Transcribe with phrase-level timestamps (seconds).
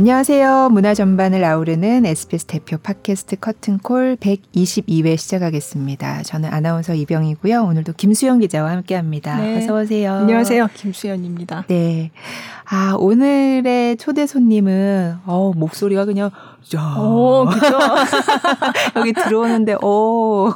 [0.00, 0.70] 안녕하세요.
[0.70, 6.22] 문화 전반을 아우르는 SBS 대표 팟캐스트 커튼콜 122회 시작하겠습니다.
[6.22, 7.62] 저는 아나운서 이병이고요.
[7.64, 9.36] 오늘도 김수영 기자와 함께합니다.
[9.36, 9.58] 네.
[9.58, 10.14] 어서 오세요.
[10.14, 10.68] 안녕하세요.
[10.72, 11.66] 김수영입니다.
[11.68, 12.12] 네.
[12.72, 16.30] 아 오늘의 초대 손님은 어 목소리가 그냥
[16.76, 16.94] 야.
[16.98, 17.78] 오, 그죠?
[18.94, 20.52] 여기 들어오는데, 오.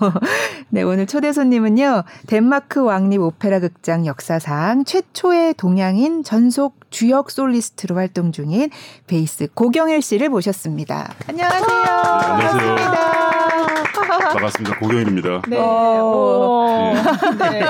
[0.69, 8.31] 네, 오늘 초대 손님은요, 덴마크 왕립 오페라 극장 역사상 최초의 동양인 전속 주역 솔리스트로 활동
[8.31, 8.71] 중인
[9.07, 11.15] 베이스 고경일 씨를 모셨습니다.
[11.27, 11.67] 안녕하세요.
[11.67, 12.75] 네, 안녕하세요.
[12.77, 14.29] 반갑습니다.
[14.35, 14.79] 반갑습니다.
[14.79, 15.43] 고경일입니다.
[15.49, 15.57] 네.
[15.61, 16.95] 어,
[17.39, 17.65] 네.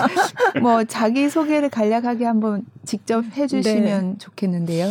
[0.60, 4.18] 뭐, 자기 소개를 간략하게 한번 직접 해 주시면 네.
[4.18, 4.86] 좋겠는데요.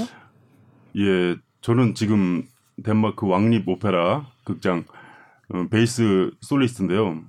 [0.97, 2.43] 예, 저는 지금
[2.83, 4.83] 덴마크 왕립 오페라 극장
[5.53, 7.21] 어, 베이스 솔리스트인데요.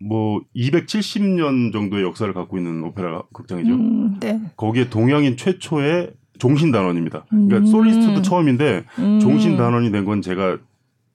[0.00, 3.72] 뭐 270년 정도의 역사를 갖고 있는 오페라 극장이죠.
[3.74, 4.40] 음, 네.
[4.56, 7.24] 거기에 동양인 최초의 종신 단원입니다.
[7.28, 7.66] 그러니까 음.
[7.66, 9.18] 솔리스트도 처음인데 음.
[9.20, 10.58] 종신 단원이 된 건 제가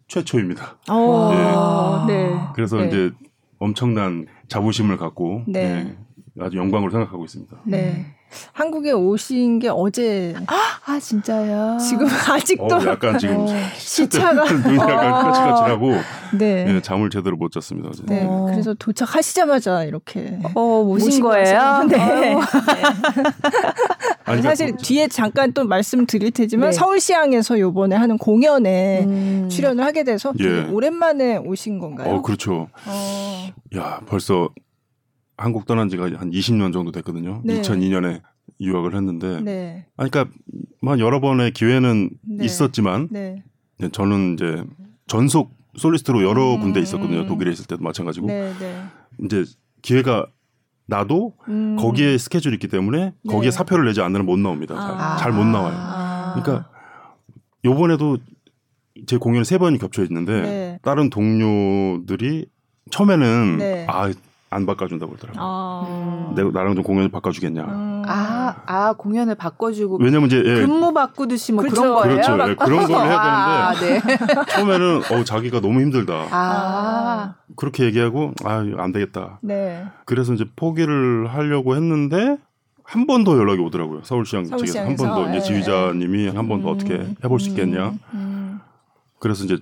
[0.10, 0.80] 최초입니다.
[2.08, 2.14] 네.
[2.14, 2.40] 네.
[2.56, 2.88] 그래서 네.
[2.88, 3.12] 이제
[3.60, 5.96] 엄청난 자부심을 갖고 네.
[6.36, 6.46] 네.
[6.46, 7.58] 아주 영광으로 생각하고 있습니다.
[7.66, 8.06] 네.
[8.54, 10.34] 한국에 오신 게 어제.
[10.48, 11.78] 아, 진짜요?
[11.78, 12.66] 지금 아직도.
[12.66, 14.44] 어, 약간 지금 어, 시차가.
[14.52, 15.32] 눈이 약간 어.
[15.32, 15.92] 까칠까칠하고.
[16.40, 16.66] 네.
[16.66, 16.82] 네.
[16.82, 17.90] 잠을 제대로 못 잤습니다.
[17.90, 18.04] 어제.
[18.08, 18.26] 네.
[18.28, 18.48] 어.
[18.50, 20.40] 그래서 도착하시자마자 이렇게.
[20.56, 21.84] 어, 모신 거예요?
[21.88, 21.98] 네.
[21.98, 22.36] 네.
[24.26, 26.74] 아니, 사실 그러니까 뒤에 잠깐 또 말씀드릴 테지만 네.
[26.74, 29.50] 서울시향에서 요번에 하는 공연에 음.
[29.52, 30.64] 출연을 하게 돼서 예.
[30.72, 32.16] 오랜만에 오신 건가요?
[32.16, 32.68] 어, 그렇죠.
[32.88, 33.50] 어.
[33.76, 34.50] 야, 벌써
[35.44, 37.42] 한국 떠난 지가 한 20년 정도 됐거든요.
[37.44, 37.62] 네.
[37.62, 38.22] 2002년에
[38.62, 39.86] 유학을 했는데, 네.
[39.98, 40.34] 아니, 그러니까
[40.82, 42.46] 뭐 여러 번의 기회는 네.
[42.46, 43.44] 있었지만, 네.
[43.92, 44.64] 저는 이제
[45.08, 46.62] 전속 솔리스트로 여러 음.
[46.62, 47.26] 군데 있었거든요.
[47.26, 48.84] 독일에 있을 때도 마찬가지고, 네, 네.
[49.26, 49.44] 이제
[49.82, 50.28] 기회가
[50.86, 51.76] 나도 음.
[51.78, 54.76] 거기에 스케줄이 있기 때문에 거기에 사표를 내지 않으면 못 나옵니다.
[54.78, 55.18] 아.
[55.18, 55.76] 잘못 나와요.
[55.78, 56.34] 아.
[56.36, 56.70] 그러니까
[57.66, 58.18] 요번에도
[59.08, 62.46] 제 공연이 세 번이 겹쳐 있는데 다른 동료들이
[62.92, 64.12] 처음에는 아
[64.54, 65.42] 안 바꿔준다고 그러더라고요.
[65.44, 66.34] 아.
[66.36, 67.64] 내가 나랑 좀 공연을 바꿔주겠냐.
[67.64, 68.04] 음.
[68.08, 69.98] 아, 아 공연을 바꿔주고.
[70.02, 70.66] 왜냐면 이제 예.
[70.66, 71.82] 근무 바꾸듯이 뭐 그렇죠.
[71.82, 72.16] 그런 거예요.
[72.22, 72.50] 그렇죠.
[72.52, 74.46] 예, 그런 걸 해야 되는데 아, 네.
[74.54, 76.28] 처음에는 어 자기가 너무 힘들다.
[76.32, 77.36] 아.
[77.56, 79.40] 그렇게 얘기하고 아안 되겠다.
[79.42, 79.86] 네.
[80.06, 82.38] 그래서 이제 포기를 하려고 했는데
[82.84, 84.02] 한 번 더 연락이 오더라고요.
[84.04, 85.40] 서울시장 측에서 한 번 더 이제 예.
[85.42, 86.74] 지휘자님이 한 번더 음.
[86.76, 86.94] 어떻게
[87.24, 87.90] 해볼 수 있겠냐.
[87.90, 88.00] 음.
[88.14, 88.60] 음.
[89.20, 89.58] 그래서 이제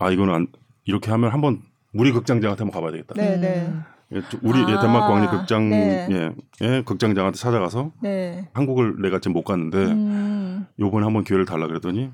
[0.00, 0.46] 아 이거는 안,
[0.84, 1.60] 이렇게 하면 한번
[1.94, 3.14] 우리 극장장한테 한번 가봐야 되겠다.
[3.14, 3.72] 네, 네.
[4.12, 6.06] 예, 우리 아, 덴마크 왕립 극장 네.
[6.10, 6.30] 예,
[6.62, 8.48] 예, 극장장한테 찾아가서 네.
[8.52, 10.66] 한국을 내가 지금 못 갔는데 음.
[10.78, 12.10] 요번에 한번 기회를 달라 그랬더니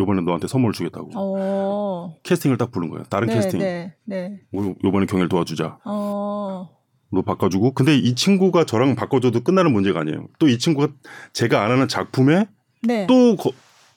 [0.00, 1.36] 요번에 너한테 선물 주겠다고 오.
[1.38, 2.16] 어.
[2.24, 3.04] 캐스팅을 딱 부른 거예요.
[3.04, 3.60] 다른 네, 캐스팅.
[3.60, 4.40] 네, 네.
[4.82, 5.78] 요번에 경일 도와주자.
[5.84, 6.68] 어.
[7.12, 10.26] 너 바꿔주고 근데 이 친구가 저랑 바꿔줘도 끝나는 문제가 아니에요.
[10.40, 10.88] 또 이 친구가
[11.32, 12.46] 제가 안 하는 작품에
[12.82, 13.06] 네.
[13.06, 13.52] 또 거,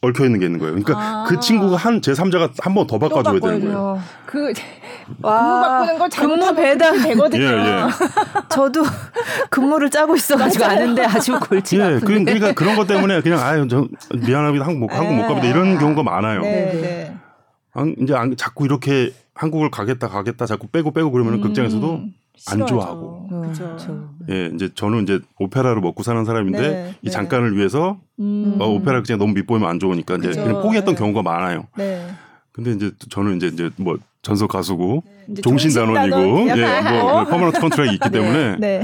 [0.08, 0.74] 얽혀 있는 게 있는 거예요.
[0.76, 1.26] 그러니까 아.
[1.28, 4.02] 그 친구가 한 제 3자가 한 번 더 바꿔줘야 되는 거예요.
[4.26, 4.52] 그
[5.08, 7.44] 근무 바꾸는 거 근무 배당 되거든요.
[7.44, 7.84] 예, 예.
[8.50, 8.84] 저도
[9.50, 13.88] 근무를 짜고 있어가지고 아는데 아주 골치 예, 그, 그러니까 그런 것 때문에 그냥 아유 저
[14.14, 15.28] 미안합니다 한국 못 한국 못 네.
[15.28, 16.42] 갑니다 이런 경우가 많아요.
[16.42, 16.50] 네,
[16.82, 17.18] 네.
[17.74, 21.42] 안, 이제 안, 자꾸 이렇게 한국을 가겠다 가겠다 자꾸 빼고 빼고 그러면 음.
[21.42, 22.02] 극장에서도
[22.50, 23.28] 안 좋아하고.
[23.28, 24.10] 그렇죠.
[24.30, 27.12] 예, 이제 저는 이제 오페라로 먹고 사는 사람인데 네, 이 네.
[27.12, 28.58] 잠깐을 위해서 음.
[28.60, 31.00] 어, 오페라 극장 너무 밑보이면 안 좋으니까 이제 그냥 포기했던 네.
[31.00, 31.68] 경우가 많아요.
[31.78, 32.08] 네.
[32.52, 35.42] 근데 이제 저는 이제 이제 뭐 전속 가수고 네.
[35.42, 38.84] 종신 단원이고 예, 뭐 permanent contract이 있기 때문에 네.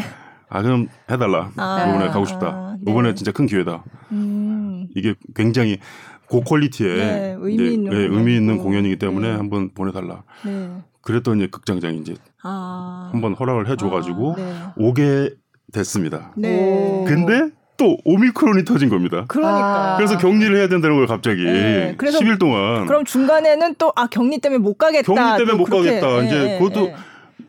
[0.50, 2.47] 아 그럼 해달라 아, 이번에 가고 싶다.
[2.47, 3.84] 아, 이번에 진짜 큰 기회다.
[4.12, 4.88] 음.
[4.96, 5.80] 이게 굉장히
[6.28, 9.36] 고퀄리티의 네, 의미 있는, 네, 의미 있는 공연이기 때문에 네.
[9.36, 10.24] 한번 보내달라.
[10.46, 10.69] 네.
[11.02, 13.09] 그랬더니 극장장이 이제 아.
[13.12, 14.54] 한번 허락을 해줘가지고 아, 네.
[14.78, 15.30] 오게
[15.72, 16.31] 됐습니다.
[16.38, 17.04] 네.
[17.08, 19.26] 근데 또 오미크론이 터진 겁니다.
[19.28, 19.96] 그러니까.
[19.98, 21.44] 그래서 격리를 해야 된다는 거예요, 갑자기.
[21.44, 21.96] 네.
[21.98, 22.86] 그래서 10일 동안.
[22.86, 25.12] 그럼 중간에는 또 아 격리 때문에 못 가겠다.
[25.14, 26.00] 격리 때문에 못 그렇게.
[26.00, 26.22] 가겠다.
[26.22, 26.26] 네.
[26.28, 26.96] 이제 그것도 네.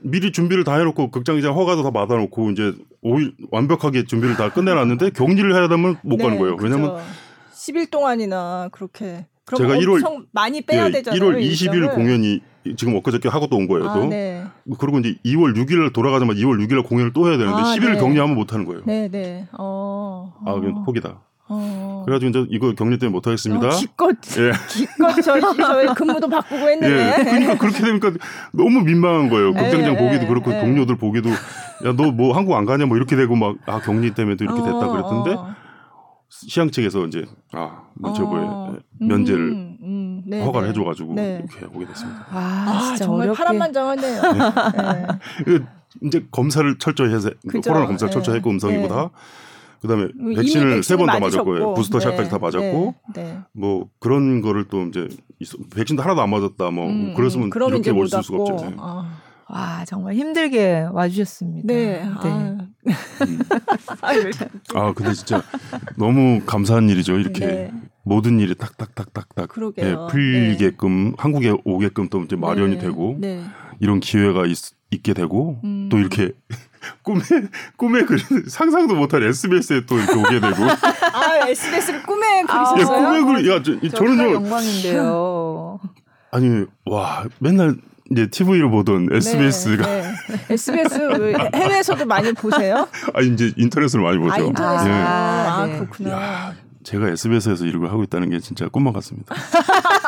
[0.01, 2.73] 미리 준비를 다 해놓고 극장이장 허가도 다 받아놓고 이제
[3.05, 6.57] 5일 완벽하게 준비를 다 끝내놨는데 격리를 해야 되면 못 가는 네, 거예요.
[6.61, 6.97] 왜냐면
[7.55, 9.27] 10일 동안이나 그렇게
[9.57, 11.21] 제가 1월 많이 빼야 예, 되잖아요.
[11.21, 11.89] 1월 20일 일정을.
[11.91, 12.41] 공연이
[12.77, 13.85] 지금 엊그저께 하고 또 온 거예요.
[13.85, 13.91] 또.
[13.91, 14.45] 아, 네.
[14.79, 17.99] 그리고 이제 2월 6일 돌아가자마자 2월 6일 공연을 또 해야 되는데 아, 10일 네.
[17.99, 18.83] 격리하면 못 하는 거예요.
[18.87, 19.47] 네, 네.
[19.59, 20.33] 어.
[20.47, 20.83] 아, 어.
[20.85, 21.21] 포기다.
[21.47, 22.03] 어.
[22.07, 23.67] 그래가지고 이제 이거 격리 때문에 못 하겠습니다.
[23.67, 24.53] 어, 기껏 예.
[24.71, 27.19] 기껏 저희 저희 근무도 바꾸고 했는데.
[27.21, 27.23] 예.
[27.25, 28.13] 그러니까 그렇게 되니까
[28.53, 29.53] 너무 민망한 거예요.
[29.53, 30.61] 극장장 예, 보기도 그렇고 예.
[30.61, 31.29] 동료들 보기도
[31.85, 34.75] 야 너 뭐 한국 안 가냐 뭐 이렇게 되고 막 아 격리 때문에도 이렇게 됐다
[34.79, 35.55] 어, 그랬던데 어.
[36.41, 38.77] 시향 측에서 이제 아 문체부에 어.
[38.99, 40.71] 면제를 음, 음, 네, 허가를 네.
[40.71, 41.45] 해줘가지고 네.
[41.49, 42.27] 이렇게 오게 됐습니다.
[42.31, 43.39] 아, 아 정말 어렵게.
[43.39, 44.23] 파란만장하네요.
[45.47, 45.59] 네.
[46.03, 47.71] 이제 검사를 철저히 해서 그죠?
[47.71, 49.11] 코로나 검사 를 철저히 했고 음성이고 다
[49.81, 52.29] 그다음에 백신을 세 번 다 맞았고 부스터 샷까지 네.
[52.31, 53.23] 다 맞았고 네.
[53.23, 53.39] 네.
[53.53, 55.07] 뭐 그런 거를 또 이제
[55.75, 58.57] 백신도 하나도 안 맞았다 뭐 음, 그랬으면 이렇게 올 수가 없죠.
[58.71, 58.75] 네.
[58.79, 59.19] 아.
[59.49, 61.67] 와 정말 힘들게 와주셨습니다.
[61.67, 62.03] 네.
[62.03, 62.11] 네.
[62.15, 62.59] 아.
[64.75, 65.43] 아 근데 진짜
[65.97, 67.19] 너무 감사한 일이죠.
[67.19, 67.73] 이렇게 네.
[68.03, 69.49] 모든 일이 딱딱딱딱딱
[69.79, 71.13] 예, 풀리게끔 네.
[71.19, 72.81] 한국에 오게끔 또 이제 마련이 네.
[72.81, 73.19] 되고
[73.81, 74.59] 이런 기회가 있,
[74.91, 75.89] 있게 되고 음.
[75.91, 76.33] 또 이렇게
[77.03, 77.21] 꿈에
[77.77, 78.17] 꿈에 그
[78.49, 80.65] 상상도 못한 SBS에 또 이렇게 오게 되고
[81.13, 82.81] 아 SBS를 꿈에 그리셨어요?
[82.81, 85.81] 예, 꿈에 그리 야 저, 저는요 영광인데요.
[86.31, 87.77] 아니 와 맨날
[88.11, 90.55] 이제 TV로 보던 SBS가 네, 네.
[90.55, 90.95] SBS
[91.55, 92.87] 해외에서도 많이 보세요?
[93.15, 94.33] 아 이제 인터넷으로 많이 보죠.
[94.35, 94.91] 아, 인터넷으로.
[94.91, 94.95] 예.
[94.95, 96.11] 아, 아, 그렇구나.
[96.11, 99.35] 야, 제가 SBS에서 이걸 하고 있다는 게 진짜 꿈만 같습니다.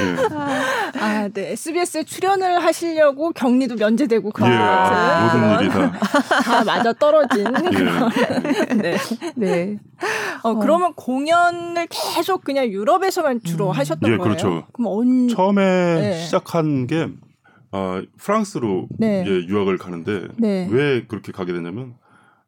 [0.00, 0.16] 예.
[1.00, 1.52] 아, 네.
[1.52, 5.92] SBS에 출연을 하시려고 격리도 면제되고 그런 예, 같은 모든 일이 다.
[5.92, 7.46] 다 맞아 떨어진.
[7.46, 8.74] 예.
[8.74, 8.96] 네.
[9.34, 9.78] 네.
[10.42, 13.70] 어, 그러면 공연을 계속 그냥 유럽에서만 주로 음.
[13.72, 14.22] 하셨던 예, 거예요?
[14.22, 14.66] 그렇죠.
[14.72, 15.28] 그럼 언...
[15.28, 16.20] 처음에 네.
[16.24, 17.08] 시작한 게
[17.72, 19.22] 어, 프랑스로 네.
[19.22, 20.68] 이제 유학을 가는데 네.
[20.70, 21.94] 왜 그렇게 가게 됐냐면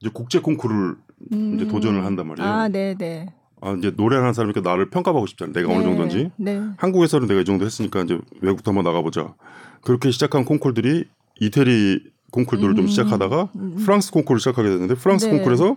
[0.01, 0.97] 이제 국제 콩쿠르를
[1.33, 1.55] 음.
[1.55, 2.49] 이제 도전을 한단 말이에요.
[2.49, 3.27] 아, 네, 네.
[3.61, 5.53] 아, 이제 노래하는 사람이니까 나를 평가받고 싶잖아.
[5.53, 5.75] 내가 네.
[5.77, 6.31] 어느 정도인지.
[6.37, 6.63] 네.
[6.77, 9.35] 한국에서는 내가 이 정도 했으니까 이제 외국부터 한번 나가보자.
[9.83, 11.05] 그렇게 시작한 콩쿨들이
[11.41, 12.01] 이태리
[12.31, 12.77] 콩쿨들을 음.
[12.77, 13.77] 좀 시작하다가 음.
[13.85, 15.33] 프랑스 콩쿨을 시작하게 됐는데 프랑스 네.
[15.37, 15.77] 콩쿨에서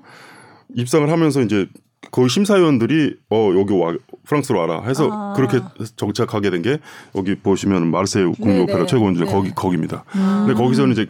[0.76, 1.68] 입상을 하면서 이제
[2.12, 3.96] 거의 심사위원들이 어 여기 와
[4.26, 5.34] 프랑스로 와라 해서 아.
[5.36, 5.60] 그렇게
[5.96, 6.80] 정착하게 된 게
[7.16, 9.32] 여기 보시면 마르세유 국립 오페라 최고원주 네.
[9.32, 10.04] 거기 거기입니다.
[10.14, 10.44] 아.
[10.46, 11.08] 근데 거기서는 이제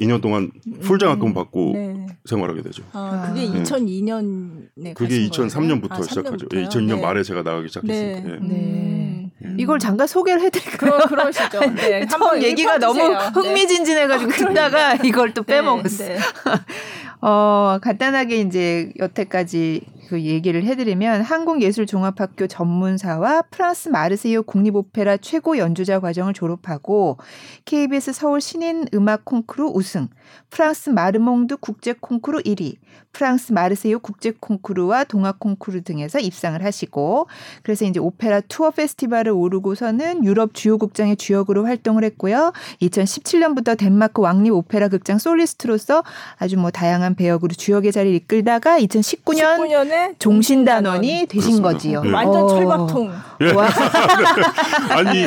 [0.00, 0.50] 2년 동안
[0.82, 1.34] 풀장학금 음.
[1.34, 2.06] 받고 네.
[2.24, 2.82] 생활하게 되죠.
[2.92, 3.62] 아, 그게 네.
[3.62, 6.46] 2002년에 그게 2003년부터 아, 시작하죠.
[6.54, 7.00] 예, 2002년 네.
[7.00, 8.28] 말에 제가 나가기 시작했으니까.
[8.28, 8.34] 네.
[8.34, 8.38] 예.
[8.40, 9.30] 네.
[9.44, 9.56] 음.
[9.58, 10.78] 이걸 잠깐 소개를 해드릴까요?
[10.78, 11.60] 그러, 그러 시죠.
[11.76, 12.06] 네.
[12.06, 16.18] 처음 얘기가 너무 흥미진진해가지고 아, 듣다가 이걸 또 빼먹었어요.
[17.20, 26.34] 어, 간단하게 이제 여태까지 그 얘기를 해드리면 한국예술종합학교 전문사와 프랑스 마르세유 국립오페라 최고 연주자 과정을
[26.34, 27.18] 졸업하고
[27.64, 30.08] KBS 서울 신인 음악 콩쿠르 우승,
[30.50, 32.76] 프랑스 마르망드 국제 콩쿠르 1위,
[33.12, 37.28] 프랑스 마르세유 국제 콩쿠르와 동아 콩쿠르 등에서 입상을 하시고
[37.62, 42.52] 그래서 이제 오페라 투어 페스티벌을 오르고서는 유럽 주요 극장의 주역으로 활동을 했고요.
[42.82, 46.02] 2017년부터 덴마크 왕립 오페라 극장 솔리스트로서
[46.36, 49.58] 아주 뭐 다양한 배역으로 주역의 자리를 이끌다가 2019년
[49.94, 51.68] 19년에 종신단원이 되신 그렇습니다.
[51.70, 52.02] 거지요.
[52.02, 52.10] 네.
[52.10, 52.48] 완전 어.
[52.48, 53.12] 철밥통.
[53.42, 53.46] 예.
[54.94, 55.26] 아니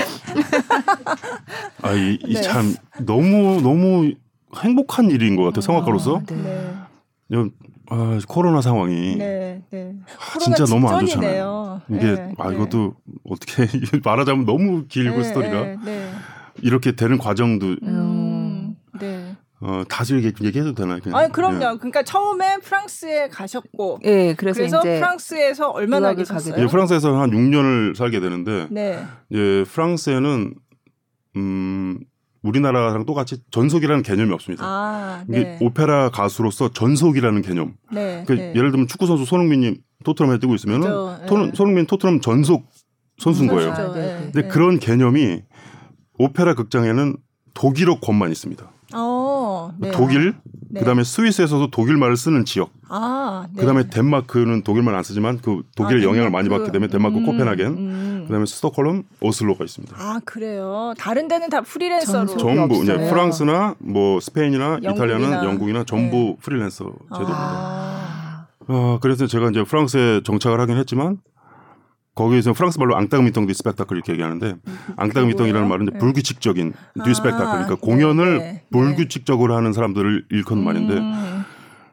[1.82, 2.42] 아이 네.
[2.42, 4.12] 참 너무 너무
[4.58, 5.62] 행복한 일인 것 같아요.
[5.62, 6.18] 성악가로서.
[6.18, 6.74] 아, 네.
[7.90, 9.94] 아, 코로나 상황이 네, 네.
[10.36, 11.82] 아, 진짜 너무 안 좋잖아요.
[11.90, 12.56] 이게 네, 아 네.
[12.56, 12.96] 이것도
[13.30, 13.66] 어떻게
[14.04, 16.12] 말하자면 너무 길고 네, 스토리가 네,
[16.62, 17.92] 이렇게 되는 과정도 음, 네.
[19.60, 21.00] 어, 다시 얘기, 얘기해도 되나요?
[21.02, 21.18] 그냥.
[21.18, 21.58] 아니, 그럼요.
[21.58, 21.78] 네.
[21.78, 24.00] 그러니까 처음에 프랑스에 가셨고.
[24.06, 26.56] 예, 그래서, 그래서 프랑스에서 얼마나 계셨어요?
[26.58, 28.68] 예, 프랑스에서 한 6년을 살게 되는데.
[28.70, 29.04] 네.
[29.32, 30.54] 예, 프랑스에는,
[31.38, 32.00] 음,
[32.44, 34.64] 우리나라랑 똑같이 전속이라는 개념이 없습니다.
[34.66, 35.40] 아, 네.
[35.40, 37.74] 이게 오페라 가수로서 전속이라는 개념.
[37.92, 38.54] 네, 그러니까 네.
[38.56, 40.88] 예를 들면 축구 선수 손흥민이 토트넘에 뛰고 있으면은
[41.28, 42.68] 토, 손흥민 토트넘 전속
[43.18, 43.72] 선수인 거예요.
[43.72, 44.48] 아, 네, 근데 네.
[44.48, 45.42] 그런 개념이
[46.20, 47.18] 오페라 극장에는
[47.54, 48.72] 독일어 권만 있습니다.
[48.94, 49.17] 어,
[49.80, 49.92] 네.
[49.92, 50.36] 독일,
[50.70, 50.80] 네.
[50.82, 52.72] 그다음에 스위스에서도 독일 말을 쓰는 지역.
[52.90, 53.62] 아, 네.
[53.62, 57.26] 그다음에 덴마크는 독일 말 안 쓰지만 그 독일의 아, 영향을 많이 받기 때문에 덴마크 음,
[57.26, 58.24] 코펜하겐, 음.
[58.28, 59.96] 그다음에 스톡홀름, 오슬로가 있습니다.
[59.98, 60.94] 아 그래요.
[60.98, 64.92] 다른 데는 다 프리랜서로 전부 이제 프랑스나 뭐 스페인이나 영국이나.
[64.94, 66.38] 이탈리아는 영국이나 전부 네.
[66.42, 67.38] 프리랜서 제도입니다.
[67.40, 68.48] 아.
[68.68, 71.20] 아 그래서 제가 이제 프랑스에 정착을 하긴 했지만
[72.18, 76.00] 거기에서 프랑스 말로 intermittent du spectacle 이렇게 얘기하는데 음, intermittent이라는 말은 네.
[76.00, 76.74] 불규칙적인
[77.06, 78.64] du spectacle 아, 그러니까 공연을 네, 네.
[78.72, 80.66] 불규칙적으로 하는 사람들을 일컫는 음.
[80.66, 81.02] 말인데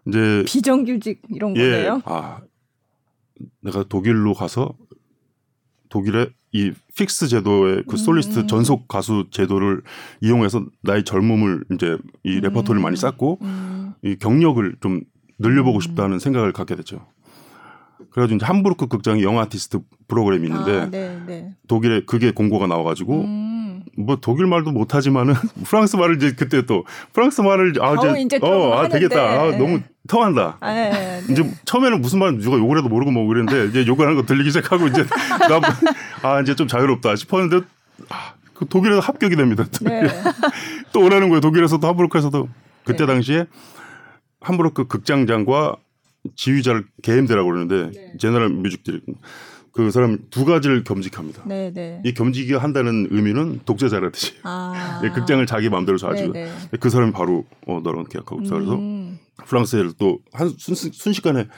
[0.07, 2.03] 이제 비정규직 이런 예, 거예요.
[2.07, 2.39] 아
[3.61, 4.75] 내가 독일로 가서
[5.91, 8.47] 독일의 이 fix 제도의 그 솔리스트 음.
[8.47, 9.83] 전속 가수 제도를
[10.23, 12.97] 이용해서 나의 젊음을 이제 이 레퍼토리를 많이 음.
[12.97, 13.93] 쌓고 음.
[14.03, 15.03] 이 경력을 좀
[15.39, 15.81] 늘려보고 음.
[15.81, 17.07] 싶다는 생각을 갖게 됐죠.
[18.15, 21.53] 그래가지고 이제 함부르크 극장이 영화 아티스트 프로그램이 있는데 아, 네, 네.
[21.67, 23.83] 독일에 그게 공고가 나와가지고 음.
[23.99, 25.35] 뭐 독일 말도 못하지만은
[25.67, 29.59] 프랑스 말을 이제 그때 또 프랑스 말을 아 이제, 이제 어, 아 되겠다 아, 네.
[29.59, 30.59] 너무 통한다.
[30.61, 31.23] 아, 네, 네.
[31.29, 34.51] 이제 처음에는 무슨 말 누가 욕을 해도 모르고 뭐 그랬는데 이제 욕을 하는 거 들리기
[34.51, 35.05] 시작하고 이제
[36.23, 37.67] 아 이제 좀 자유롭다 싶었는데
[38.11, 39.65] 아, 그 독일에서 합격이 됩니다.
[39.83, 40.07] 네.
[40.93, 41.41] 또 원하는 거예요.
[41.41, 42.49] 독일에서도 함부르크에서도
[42.85, 43.07] 그때 네.
[43.07, 43.47] 당시에
[44.41, 45.79] 함부르크 극장장과
[46.37, 48.17] 지휘자를 개임대라고 그러는데 네.
[48.19, 49.01] 제너럴 뮤직들이
[49.73, 51.43] 그 사람 두 가지를 겸직합니다.
[51.47, 52.01] 네, 네.
[52.05, 54.41] 이 겸직이 한다는 의미는 독재자라 뜻이에요.
[54.45, 55.01] 아.
[55.05, 56.79] 예, 극장을 자기 마음대로 사주고 네, 네.
[56.79, 58.55] 그 사람이 바로 어 너랑 계약하고 있어.
[58.55, 59.19] 그래서 음.
[59.47, 61.49] 프랑스에 또한 순식간에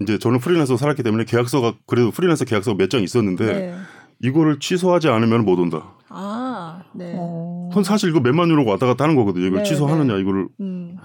[0.00, 3.74] 이제 저는 프리랜서 살았기 때문에 계약서가 그래도 프리랜서 계약서가 몇장 있었는데 네.
[4.20, 5.94] 이거를 취소하지 않으면 못 온다.
[6.08, 7.14] 아, 네.
[7.16, 7.70] 어.
[7.84, 9.46] 사실 이거 몇만 유로 왔다 갔다 하는 거거든요.
[9.46, 10.20] 이걸 네, 취소하느냐, 네.
[10.20, 10.48] 이거를.
[10.60, 10.96] 음.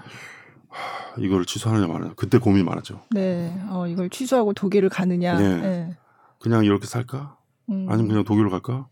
[1.20, 2.14] 하, 이거를 취소하느냐 말느냐.
[2.16, 3.02] 그때 고민이 많았죠.
[3.10, 3.54] 네.
[3.68, 5.38] 어, 이걸 취소하고 독일을 가느냐.
[5.38, 5.56] 네.
[5.56, 5.96] 네.
[6.40, 7.36] 그냥 이렇게 살까?
[7.68, 7.86] 음.
[7.88, 8.88] 아니면 그냥 독일을 갈까?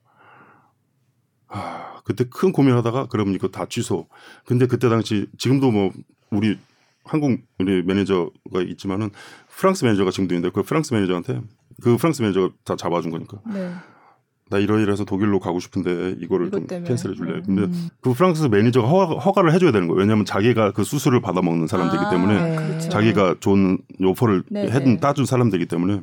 [1.46, 4.08] 하, 그때 큰 고민하다가 그러면 이거 다 취소.
[4.44, 5.90] 근데 그때 당시 지금도 뭐
[6.30, 6.58] 우리
[7.04, 9.10] 한국 우리 매니저가 있지만은
[9.48, 11.40] 프랑스 매니저가 지금도 있는데 그 프랑스 매니저한테
[11.82, 13.40] 그 프랑스 매니저가 다 잡아준 거니까.
[13.46, 13.72] 네.
[14.50, 17.34] 나 이러이러해서 독일로 가고 싶은데 이거를 좀 cancel해 줄래.
[17.34, 17.42] 음.
[17.44, 20.00] 근데 그 프랑스 매니저가 허가, 를 해줘야 되는 거예요.
[20.00, 22.56] 왜냐하면 자기가 그 수수료를 받아 먹는 사람들이기 아, 때문에 네.
[22.56, 22.88] 그렇죠.
[22.88, 25.00] 자기가 좋은 오퍼를 네, 해든 네.
[25.00, 26.00] 따준 사람들이기 때문에.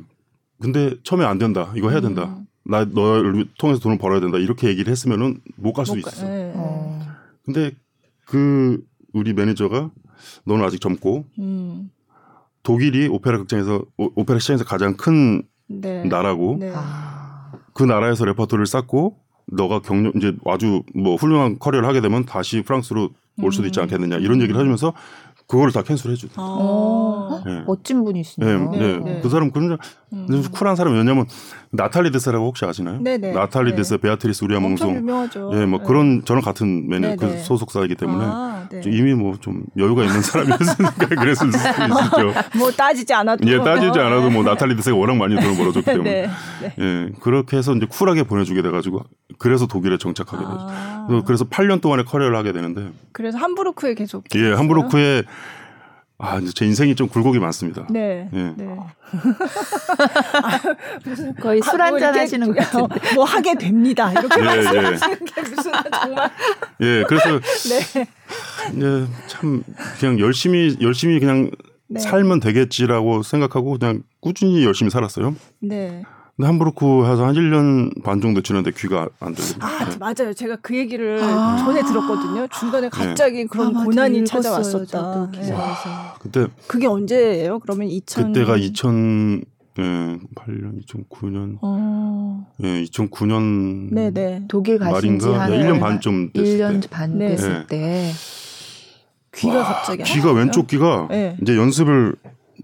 [0.60, 1.72] 근데 처음에 안 된다.
[1.76, 2.36] 이거 해야 된다.
[2.38, 2.46] 음.
[2.68, 4.38] 나 너를 통해서 돈을 벌어야 된다.
[4.38, 6.26] 이렇게 얘기를 했으면은 못 갈수 있어.
[6.26, 6.52] 네.
[6.54, 7.00] 어.
[7.44, 7.72] 근데
[8.24, 9.90] 그 우리 매니저가
[10.44, 11.90] 너는 아직 젊고 음.
[12.62, 16.04] 독일이 오페라 극장에서 오, 페라 시장에서 가장 큰 네.
[16.04, 16.72] 나라고 네.
[17.76, 19.18] 그 나라에서 레퍼토리를 쌓고
[19.52, 23.10] 너가 경력 이제 아주 뭐 훌륭한 커리어를 하게 되면 다시 프랑스로
[23.42, 23.82] 올 수도 있지 음.
[23.82, 24.94] 않겠느냐 이런 얘기를 하면서
[25.46, 26.32] 그거를 다 cancel해 주죠.
[26.36, 27.62] 아~ 네.
[27.66, 28.70] 멋진 분이시네요.
[28.70, 28.98] 네, 네.
[28.98, 29.20] 네.
[29.22, 29.76] 그 사람 그냥
[30.14, 30.42] 음.
[30.50, 31.26] 쿨한 사람 왜냐면
[31.70, 32.98] 나탈리 드세라고 혹시 아시나요?
[33.00, 33.32] 네네.
[33.32, 33.76] 나탈리 네.
[33.76, 34.96] 드세, 베아트리스 우리아 몽종.
[34.96, 35.50] 유명하죠.
[35.52, 35.84] 예, 뭐 네.
[35.86, 38.80] 그런 저는 같은 매니 그 소속사이기 때문에 아, 네.
[38.86, 42.40] 이미 뭐 좀 여유가 있는 사람이었으니까 그랬을 수도 있죠.
[42.58, 43.46] 뭐 따지지 않아도.
[43.48, 46.28] 예, 따지지 않아도 뭐 나탈리 데스가 워낙 많이 돈을 벌어줬기 때문에.
[46.78, 49.02] 예, 그렇게 해서 이제 쿨하게 보내주게 돼가지고
[49.38, 50.56] 그래서 독일에 정착하게 되죠.
[50.60, 51.22] 아.
[51.26, 52.90] 그래서 8년 동안의 커리어를 하게 되는데.
[53.12, 54.24] 그래서 함부르크에 계속.
[54.34, 55.24] 예, 함부르크에 아, 이
[56.46, 57.86] 제제 인생이 좀 굴곡이 많습니다.
[57.90, 58.28] 네.
[58.32, 58.54] 예.
[58.56, 58.76] 네.
[61.40, 63.14] 거의 술 아, 한잔 뭐 하시는 거 같은데.
[63.14, 64.10] 뭐 하게 됩니다.
[64.12, 65.24] 이렇게 예, 말씀하시는 예.
[65.24, 66.30] 게 무슨 정말.
[66.80, 67.28] 예, 그래서
[67.68, 68.06] 네.
[68.76, 69.62] 예, 참
[70.00, 71.50] 그냥 열심히 열심히 그냥
[71.88, 72.00] 네.
[72.00, 75.36] 살면 되겠지라고 생각하고 그냥 꾸준히 열심히 살았어요.
[75.60, 76.02] 네.
[76.36, 79.64] 근데 함부르크 해서 한 1년 반 정도 지났는데 귀가 안 들리고.
[79.64, 79.96] 아, 네.
[79.98, 80.34] 맞아요.
[80.34, 82.46] 제가 그 얘기를 아~ 전에 들었거든요.
[82.48, 83.46] 중간에 갑자기 네.
[83.46, 85.30] 그런 아, 고난이 찾아왔었다.
[85.32, 85.54] 네.
[86.20, 87.58] 그때 그게 언제예요?
[87.60, 89.44] 그러면 2000 그때가 2000
[89.78, 89.82] 네,
[90.34, 91.58] 8년, 2009년.
[91.60, 92.46] 어.
[92.62, 94.42] 예, 2009년 네 네.
[94.48, 96.88] 독일 가신 지한 1년 반좀 됐을 1년 때.
[96.88, 97.28] 반 네.
[97.28, 98.10] 됐을 때.
[99.34, 101.36] 귀가 와, 갑자기 귀가 왼쪽 귀가 네.
[101.42, 102.16] 이제 연습을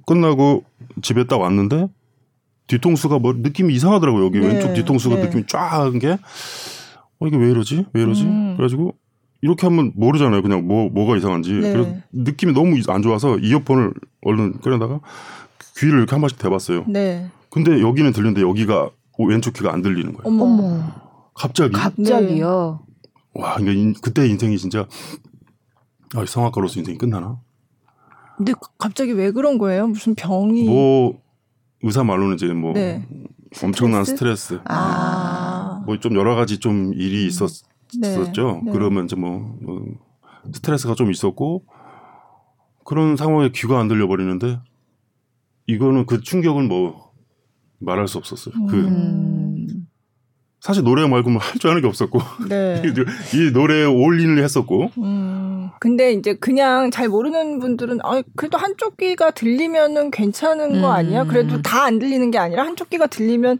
[0.07, 0.65] 끝나고
[1.03, 1.89] 집에 딱 왔는데
[2.73, 4.25] 뒤통수가 뭐 느낌이 이상하더라고요.
[4.25, 4.49] 여기 네.
[4.49, 5.25] 왼쪽 뒤통수가 네.
[5.25, 6.13] 느낌이 쫙한 게.
[7.19, 7.87] 어, 이게 왜 이러지?
[7.93, 8.25] 왜 이러지?
[8.25, 8.57] 음.
[8.57, 8.95] 그래가지고
[9.43, 10.41] 이렇게 하면 모르잖아요.
[10.41, 11.53] 그냥 뭐, 뭐가 이상한지.
[11.53, 11.73] 네.
[11.73, 15.01] 그래서 느낌이 너무 안 좋아서 이어폰을 얼른 꺼내다가
[15.77, 16.85] 귀를 이렇게 한 번씩 대봤어요.
[16.89, 17.29] 네.
[17.51, 20.43] 근데 여기는 들리는데 여기가 왼쪽 귀가 안 들리는 거예요.
[20.43, 20.83] 어머.
[21.35, 21.73] 갑자기.
[21.73, 22.81] 갑자기요?
[23.35, 24.87] 와, 그러니까 인, 그때 인생이 진짜
[26.15, 27.39] 아, 성악가로서 인생이 끝나나?
[28.37, 29.87] 근데 갑자기 왜 그런 거예요?
[29.87, 30.65] 무슨 병이?
[30.65, 31.22] 뭐
[31.83, 33.07] 의사 말로는 이제 뭐 네.
[33.63, 35.83] 엄청난 스트레스, 아.
[35.87, 37.29] 뭐 좀 여러 가지 좀 일이 음.
[37.29, 37.65] 있었었죠.
[38.01, 38.61] 네.
[38.65, 38.73] 네.
[38.73, 39.85] 그러면 이제 뭐, 뭐
[40.53, 41.65] 스트레스가 좀 있었고
[42.85, 44.61] 그런 상황에 귀가 안 들려 버리는데
[45.67, 47.13] 이거는 그 충격은 뭐
[47.79, 48.55] 말할 수 없었어요.
[48.69, 49.32] 그 음.
[50.63, 52.81] 사실 노래 말고는 할 줄 아는 게 없었고 네.
[53.35, 55.71] 이 노래에 올인을 했었고 음.
[55.81, 61.23] 근데 이제 그냥 잘 모르는 분들은 아 그래도 한쪽 귀가 들리면은 괜찮은 거 아니야?
[61.23, 61.29] 음.
[61.29, 63.59] 그래도 다 안 들리는 게 아니라 한쪽 귀가 들리면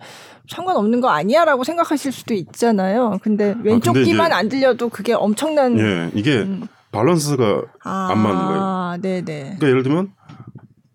[0.49, 3.19] 상관없는 거 아니야라고 생각하실 수도 있잖아요.
[3.23, 6.69] 근데 왼쪽 아, 근데 귀만 안 들려도 그게 엄청난 예 이게 음.
[6.93, 8.99] 밸런스가 아, 안 맞는 거예요.
[9.03, 9.25] 네네.
[9.25, 10.13] 그러니까 예를 들면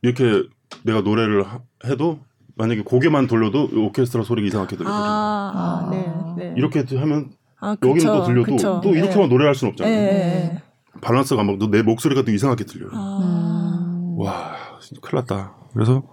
[0.03, 0.43] 이렇게
[0.83, 1.43] 내가 노래를
[1.85, 2.19] 해도
[2.57, 4.93] 만약에 고개만 돌려도 오케스트라 소리가 이상하게 들려요.
[4.93, 6.53] 아, 아, 네, 네.
[6.57, 8.81] 이렇게 하면 아, 여기는 또 들려도 그쵸.
[8.83, 9.27] 또 이렇게만 네.
[9.27, 9.95] 노래할 수는 없잖아요.
[9.95, 10.63] 네.
[11.01, 12.91] 밸런스가 막내 목소리가 또 이상하게 들려요.
[12.93, 14.15] 아.
[14.17, 14.55] 와,
[15.01, 15.55] 큰일 났다.
[15.73, 16.03] 그래서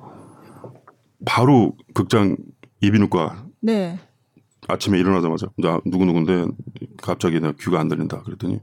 [1.24, 2.36] 바로 극장
[2.82, 3.98] 이비인후과 네.
[4.68, 6.46] 아침에 일어나자마자 나 누구 누군데
[6.98, 8.60] 갑자기 나 귀가 안 들린다 그랬더니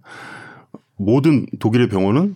[0.97, 2.35] 모든 독일의 병원은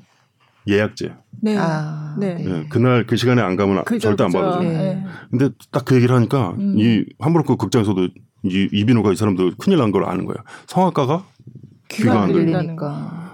[0.67, 1.13] 예약제.
[1.41, 1.57] 네.
[1.57, 2.36] 아, 네.
[2.36, 2.65] 네.
[2.69, 4.67] 그날 그 시간에 안 가면 그죠, 절대 안 받아줘요.
[4.67, 5.03] 네.
[5.29, 6.75] 근데 딱 그 얘기를 하니까 음.
[6.77, 8.07] 이 함부르크 극장에서도
[8.43, 10.38] 이 이비인후과 이 사람도 큰일 난 걸 아는 거야.
[10.67, 11.24] 성악가가
[11.89, 13.25] 귀가 안 들리니까.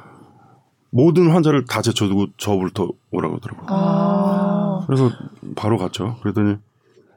[0.90, 3.66] 모든 환자를 다 제쳐두고 저부터 오라고 하더라고요.
[3.70, 4.84] 아.
[4.88, 5.10] 그래서
[5.56, 6.18] 바로 갔죠.
[6.22, 6.58] 그랬더니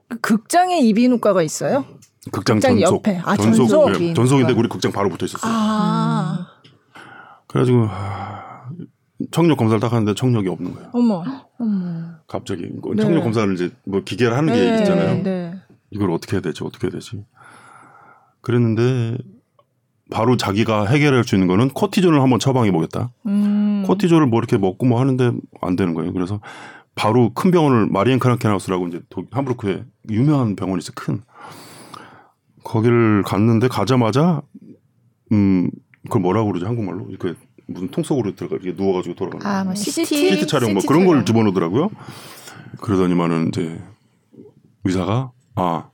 [0.09, 1.85] 그 극장에 이비인후과가 있어요?
[2.31, 2.95] 극장, 극장 전속.
[3.07, 3.21] 옆에.
[3.25, 3.69] 아, 전속.
[3.69, 3.99] 전속?
[3.99, 5.51] 네, 전속인데 우리 극장 바로 붙어 있었어요.
[5.53, 6.47] 아.
[7.49, 7.89] 그래가지고
[9.31, 10.91] 청력 검사를 딱 하는데 청력이 없는 거예요.
[10.93, 11.25] 어머.
[12.27, 13.03] 갑자기 네.
[13.03, 14.59] 청력 검사를 이제 뭐 기계를 하는 네.
[14.59, 15.23] 게 있잖아요.
[15.23, 15.55] 네.
[15.91, 16.65] 이걸 어떻게 해야 되지?
[16.65, 17.25] 어떻게 해야 되지?
[18.41, 19.19] 그랬는데
[20.11, 23.11] 바로 자기가 해결할 수 있는 거는 코티존을 한번 처방해 보겠다.
[23.27, 23.85] 음.
[23.87, 26.13] 코티졸을 뭐 이렇게 먹고 뭐 하는데 안 되는 거예요.
[26.13, 26.41] 그래서
[26.95, 29.01] 바로 큰 병원을 마리엔 크랑켄하우스라고 이제
[29.31, 31.23] 함부르크에 유명한 병원이 있어 큰
[32.63, 34.43] 거기를 갔는데 가자마자
[35.33, 35.71] 음
[36.05, 37.35] 그걸 뭐라고 그러지 한국말로 그
[37.67, 41.25] 무슨 통 속으로 들어가 이렇게 누워가지고 돌아가는 아, 뭐 CT, CT 촬영 뭐 그런 걸
[41.25, 41.91] 집어넣더라고요.
[42.81, 43.81] 그러더니만은 이제
[44.85, 45.89] 의사가 아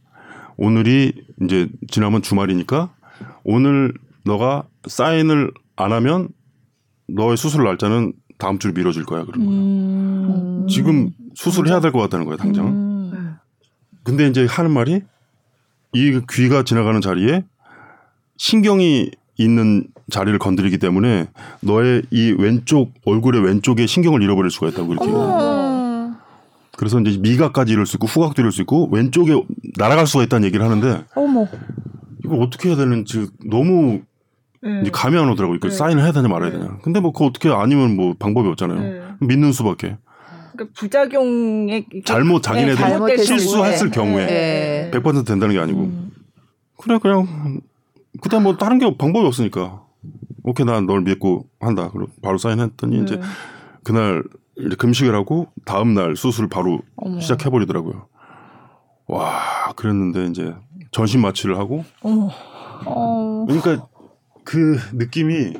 [0.56, 1.12] 오늘이
[1.42, 2.92] 이제 지나면 주말이니까
[3.44, 3.92] 오늘
[4.24, 6.28] 너가 사인을 안 하면
[7.08, 9.56] 너의 수술 날짜는 다음 주를 미뤄질 거야 그런 거야.
[9.56, 10.66] 음.
[10.68, 12.66] 지금 수술해야 될 것 같다는 거야 당장.
[12.66, 13.36] 음.
[14.02, 15.02] 근데 이제 하는 말이
[15.92, 17.44] 이 귀가 지나가는 자리에
[18.36, 21.28] 신경이 있는 자리를 건드리기 때문에
[21.60, 25.10] 너의 이 왼쪽 얼굴의 왼쪽에 신경을 잃어버릴 수가 있다고 그렇게.
[26.76, 29.38] 그래서 이제 미각까지 잃을 수 있고 후각도 잃을 수 있고 왼쪽에
[29.76, 31.46] 날아갈 수가 있다는 얘기를 하는데 어머.
[32.24, 34.00] 이걸 어떻게 해야 되는지 너무
[34.62, 34.80] 네.
[34.82, 35.58] 이제 감이 안 오더라고요.
[35.60, 35.74] 그 네.
[35.74, 36.58] 사인을 해야 되냐 말아야 네.
[36.58, 36.78] 되냐.
[36.82, 38.80] 근데 뭐 그거 어떻게 아니면 뭐 방법이 없잖아요.
[38.80, 39.02] 네.
[39.20, 39.98] 믿는 수밖에.
[40.52, 44.90] 그러니까 부작용에 잘못 자기네들이 네, 실수했을 경우에 네.
[44.92, 46.10] 100% 된다는 게 아니고 음.
[46.76, 47.60] 그래 그냥
[48.20, 49.82] 그때 뭐 다른 게 방법이 없으니까
[50.42, 51.90] 오케이 난 널 믿고 한다.
[51.92, 53.20] 그리고 바로 사인했더니 이제
[53.84, 54.22] 그날
[54.58, 56.80] 이제 금식을 하고 다음 날 수술 바로
[57.20, 58.06] 시작해 버리더라고요.
[59.06, 60.54] 와 그랬는데 이제
[60.92, 63.44] 전신 마취를 하고 어.
[63.48, 63.86] 그러니까
[64.44, 65.54] 그 느낌이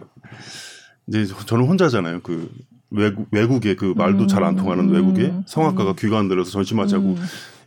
[1.09, 2.21] 이제 저는 혼자잖아요.
[2.23, 2.51] 그
[2.91, 4.29] 외국 외국에 그 말도 음.
[4.29, 4.95] 잘안 통하는 음.
[4.95, 5.97] 외국에 성악가가 음.
[5.99, 7.17] 귀가 안 들어서 전신 마취하고 음.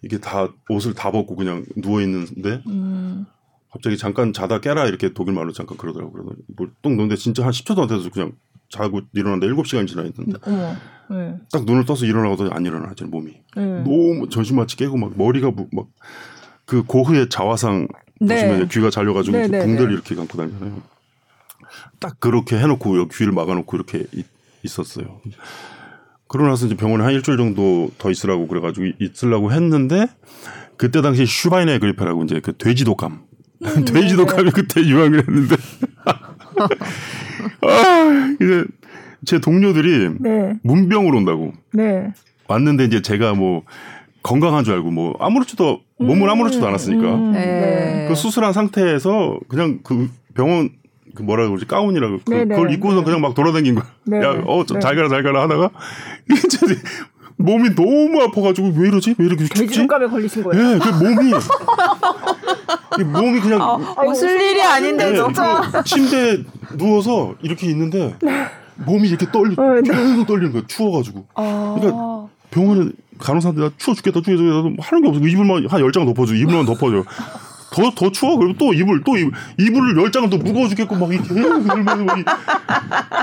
[0.02, 3.26] 이게 다 옷을 다 벗고 그냥 누워 있는데 음.
[3.74, 7.80] 갑자기 잠깐 자다 깨라 이렇게 독일 말로 잠깐 그러더라고 그러더니 뭐똥 놓는데 진짜 한 10초도
[7.80, 8.32] 안 돼서 그냥
[8.70, 10.76] 자고 일어났는데 7시간 지나 있는데 어머,
[11.10, 11.36] 네.
[11.52, 13.66] 딱 눈을 떠서 일어나고도 안 일어나 제 몸이 네.
[13.84, 15.88] 너무 전신 마취 깨고 막 머리가 막
[16.66, 17.88] 그 고흐의 자화상
[18.20, 18.36] 네.
[18.36, 19.94] 보시면 귀가 잘려가지고 네, 네, 붕대를 네.
[19.94, 20.82] 이렇게 감고 다니잖아요.
[22.00, 24.06] 딱 그렇게 해놓고 귀를 막아놓고 이렇게
[24.64, 25.22] 있었어요.
[26.28, 30.08] 그러고 나서 이제 병원에 한 일주일 정도 더 있으라고 그래가지고 있으려고 했는데
[30.78, 33.24] 그때 당시 슈바이네 그리페라고 이제 그 돼지 독감.
[33.66, 34.52] 음, 돼지 독감이 네.
[34.54, 35.56] 그때 유행을 했는데.
[37.62, 38.66] 아, 이제
[39.26, 40.54] 제 동료들이 네.
[40.64, 41.54] 문병으로 온다고.
[41.74, 42.14] 네.
[42.48, 43.64] 왔는데 이제 제가 뭐
[44.22, 48.06] 건강한 줄 알고 뭐 아무렇지도 몸을 음, 아무렇지도 않았으니까 음, 네.
[48.08, 50.70] 그 수술한 상태에서 그냥 그 병원
[51.16, 53.04] 그 뭐라 그러지 가운이라고 그, 그걸 입고서 네.
[53.04, 53.86] 그냥 막 돌아다닌 거야.
[54.06, 54.18] 네.
[54.18, 54.96] 야어잘 네.
[54.96, 55.70] 가라 잘 가라 하다가
[56.46, 56.58] 이제
[57.38, 59.16] 몸이 너무 아파가지고 왜 이러지?
[59.18, 59.46] 왜 이렇게?
[59.46, 60.74] 돼지감에 걸리신 거예요?
[60.76, 61.34] 예, 그 몸이
[63.06, 66.38] 몸이 그냥 아, 웃을 일이 아닌데 네, 진짜 침대에
[66.78, 68.16] 누워서 이렇게 있는데
[68.76, 70.26] 몸이 이렇게 떨리 어, 네.
[70.26, 71.26] 떨리는 거야 추워가지고.
[71.36, 71.76] 아.
[71.80, 76.06] 그러니까 병원에 간호사한테 나 추워 죽겠다 추워 죽겠다 하는 게 없어 이불만 한 열 장
[76.06, 77.04] 덮어줘 이불만 덮어줘.
[77.74, 78.38] 더, 더 추워?
[78.38, 82.18] 그리고 또 이불, 또 이불, 이불을 열 장을 또 무거워 죽겠고 막 이렇게 이러면서 막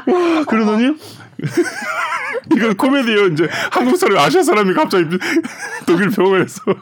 [0.09, 0.97] 와, 그러더니
[2.55, 3.27] 이건 코미디예요.
[3.27, 5.05] 이제 한국 사람, 아시아 사람이 갑자기
[5.87, 6.63] 독일 병원에서.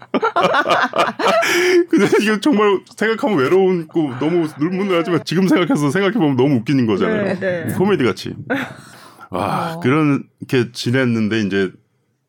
[1.91, 7.39] 근데 이거 정말 생각하면 외로운고 너무 눈물나지만 지금 생각해서 생각해보면 너무 웃기는 거잖아요.
[7.39, 7.75] 네, 네.
[7.75, 8.35] 코미디 같이.
[9.31, 9.81] 와, 어.
[9.81, 11.71] 그렇게 지냈는데 이제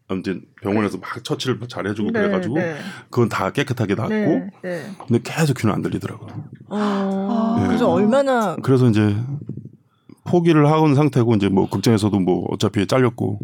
[0.09, 2.75] 아무튼 병원에서 막 처치를 잘해주고 네, 그래가지고 네.
[3.11, 4.91] 그건 다 깨끗하게 낫고 네, 네.
[5.07, 6.29] 근데 계속 귀는 안 들리더라고요.
[6.69, 7.67] 어, 네.
[7.67, 9.15] 그래서 얼마나 그래서 이제
[10.29, 13.39] 포기를 하은 상태고 이제 뭐 극장에서도 뭐 어차피 잘렸고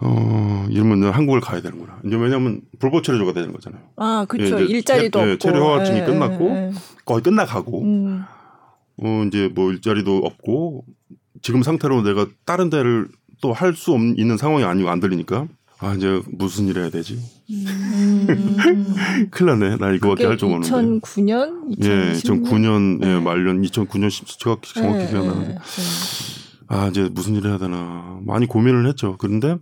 [0.00, 2.00] 어 이러면 한국을 가야 되는구나.
[2.04, 3.80] 이제 왜냐면 불법 체류조가 되는 거잖아요.
[3.96, 4.60] 아 그렇죠.
[4.60, 6.72] 예, 일자리도 체, 없고 체류 허가증이 예, 끝났고 예,
[7.04, 8.24] 거의 끝나가고 음.
[9.02, 10.84] 어 이제 뭐 일자리도 없고
[11.42, 13.08] 지금 상태로 내가 다른 데를
[13.40, 15.46] 또 할 수 있는 상황이 아니고 안 들리니까
[15.84, 17.18] 아 이제 무슨 일 해야 되지?
[17.50, 18.26] 음.
[19.30, 19.76] 큰일 났네.
[19.76, 20.70] 나 이거밖에 할 줄 모르는데.
[21.00, 21.76] 2009년?
[21.78, 21.84] 2010년?
[21.84, 23.08] 예, 2009년 네.
[23.14, 25.48] 예, 말년 2009년 정확히 정확히 네, 기억나는데.
[25.48, 25.58] 네,
[26.68, 29.16] 아 이제 무슨 일 해야 되나 많이 고민을 했죠.
[29.18, 29.56] 그런데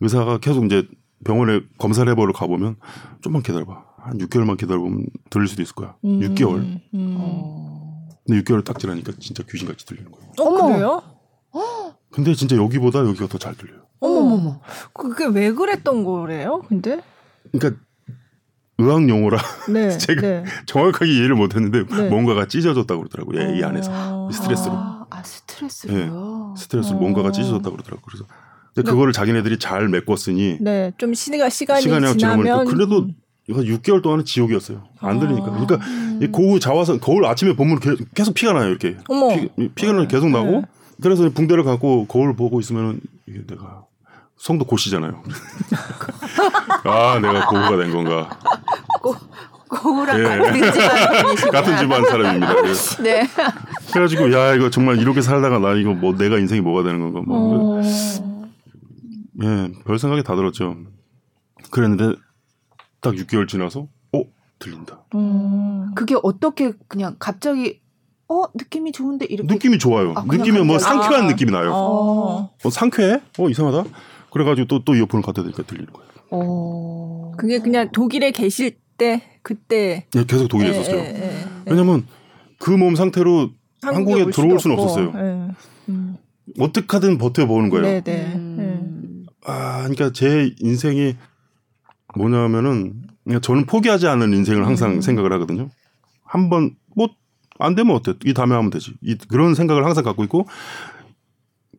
[0.00, 0.88] 의사가 계속 이제
[1.24, 2.76] 병원에 검사를 해보러 가보면
[3.22, 3.84] 좀만 기다려봐.
[3.98, 5.94] 한 6개월만 기다려보면 들릴 수도 있을 거야.
[6.04, 6.80] 음, 6개월.
[6.94, 7.18] 음.
[8.26, 10.30] 근데 6개월 딱 지나니까 진짜 귀신같이 들리는 거예요.
[10.40, 11.02] 어, 그래요?
[12.14, 13.80] 근데 진짜 여기보다 여기가 더 잘 들려요.
[13.98, 14.60] 어머머머.
[14.92, 16.62] 그게 왜 그랬던 거래요?
[16.68, 17.02] 근데?
[17.52, 17.80] 그러니까
[18.78, 20.44] 의학 용어라 네, 제가 네.
[20.66, 22.08] 정확하게 이해를 못했는데 네.
[22.08, 23.40] 뭔가가 찢어졌다고 그러더라고요.
[23.40, 23.54] 어...
[23.54, 24.74] 이 안에서 스트레스로.
[24.74, 26.54] 아, 아 스트레스로요.
[26.56, 27.00] 네, 스트레스로 어...
[27.00, 28.04] 뭔가가 찢어졌다고 그러더라고요.
[28.06, 28.24] 그래서
[28.74, 30.58] 근데 그거를 자기네들이 잘 메꿨으니.
[30.60, 33.08] 네, 좀 시가 시간이, 시간이 지나면 그래도
[33.48, 34.84] 이거 6개월 동안은 지옥이었어요.
[35.00, 35.46] 안 들리니까.
[35.46, 35.50] 아...
[35.50, 36.32] 그러니까 음...
[36.32, 37.80] 고 자화상 거울 아침에 보면
[38.14, 38.68] 계속 피가 나요.
[38.68, 39.28] 이렇게 어머.
[39.28, 40.64] 피, 피가 계속 나고.
[40.96, 41.02] 네.
[41.02, 43.84] 그래서 붕대를 갖고 거울 보고 있으면 이게 내가
[44.36, 45.22] 성도 고시잖아요.
[46.84, 48.38] 아, 내가 고우가 된 건가.
[49.02, 49.14] 고,
[49.68, 50.22] 고우랑 예.
[50.22, 52.54] 같은 집안 같은 집안 사람입니다.
[53.02, 53.28] 네.
[53.92, 57.80] 그래가지고 야 이거 정말 이렇게 살다가 나 이거 뭐 내가 인생이 뭐가 되는 건가 뭐.
[57.80, 57.82] 어.
[59.42, 60.76] 예, 별 생각이 다 들었죠.
[61.70, 62.16] 그랬는데
[63.00, 64.22] 딱 6개월 지나서 어
[64.58, 65.04] 들린다.
[65.14, 65.92] 음.
[65.94, 67.80] 그게 어떻게 그냥 갑자기
[68.28, 70.14] 어 느낌이 좋은데 이렇게 느낌이 좋아요.
[70.16, 71.26] 아, 느낌이 뭐 상쾌한 아.
[71.28, 71.70] 느낌이 나요.
[71.74, 72.50] 어.
[72.64, 73.20] 어 상쾌해?
[73.38, 73.84] 어 이상하다.
[74.30, 76.08] 그래가지고 또또 이어폰을 갖다 대니까 들리는 거예요.
[76.30, 77.32] 어.
[77.36, 80.96] 그게 그냥 독일에 계실 때 그때 네, 계속 독일에 예, 있었어요.
[80.96, 82.06] 예, 예, 왜냐면
[82.58, 83.50] 그 몸 상태로
[83.82, 85.12] 한국에 들어올 수는 없었어요.
[85.14, 85.48] 예.
[85.90, 86.16] 음.
[86.58, 87.84] 어떻게든 버텨보는 거예요.
[87.84, 88.32] 네, 네.
[88.34, 89.26] 음.
[89.44, 91.16] 아, 그러니까 제 인생이
[92.16, 92.94] 뭐냐면은
[93.42, 95.00] 저는 포기하지 않는 인생을 항상 음.
[95.00, 95.68] 생각을 하거든요.
[96.24, 97.08] 한번 뭐
[97.64, 98.14] 안 되면 어때?
[98.24, 98.94] 이 다음에 하면 되지.
[99.02, 100.46] 이 그런 생각을 항상 갖고 있고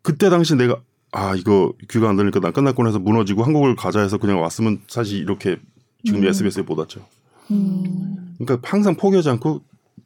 [0.02, 0.78] 그때 당시 내가
[1.12, 5.20] 아 이거 귀가 안 들리니까 난 끝났구나 해서 무너지고 한국을 가자 해서 그냥 왔으면 사실
[5.20, 5.58] 이렇게
[6.04, 6.28] 지금 음.
[6.28, 7.06] SBS에 못 왔죠.
[7.52, 8.36] 음.
[8.38, 9.62] 그러니까 항상 포기하지 않고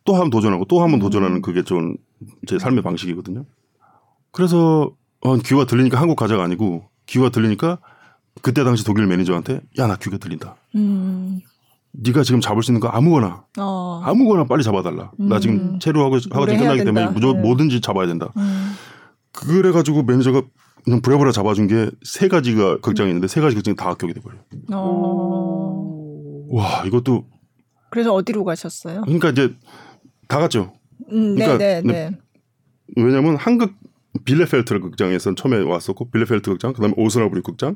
[0.05, 1.41] 또 한번 도전하고 또 한번 도전하는 음.
[1.41, 1.95] 그게 좀
[2.47, 3.45] 제 삶의 방식이거든요.
[4.31, 7.79] 그래서 어, 귀가 들리니까 한국 가자가 아니고 귀가 들리니까
[8.41, 10.57] 그때 당시 독일 매니저한테 야 나 귀가 들린다.
[10.75, 11.39] 음.
[11.91, 14.01] 네가 지금 잡을 수 있는 거 아무거나 어.
[14.03, 15.11] 아무거나 빨리 잡아달라.
[15.19, 15.27] 음.
[15.29, 15.79] 나 지금 음.
[15.79, 17.39] 치료하고 하고 지금 끝나기 때문에 무조 네.
[17.39, 18.31] 뭐든지 잡아야 된다.
[18.37, 18.73] 음.
[19.31, 20.41] 그래가지고 매니저가
[20.85, 24.37] 그냥 부랴부랴 잡아준 게 세 가지가 극장이 있는데 세 가지 극장이 다 합격이 돼버려.
[24.73, 26.45] 어.
[26.51, 27.25] 와 이것도
[27.91, 29.01] 그래서 어디로 가셨어요?
[29.01, 29.55] 그러니까 이제
[30.27, 30.73] 다 갔죠.
[31.11, 32.17] 음, 그러니까 네, 네, 네.
[32.97, 33.73] 왜냐면 한국
[34.25, 37.75] 빌레펠트 극장에선 처음에 왔었고 빌레펠트 극장, 그다음에 오스나브리 극장,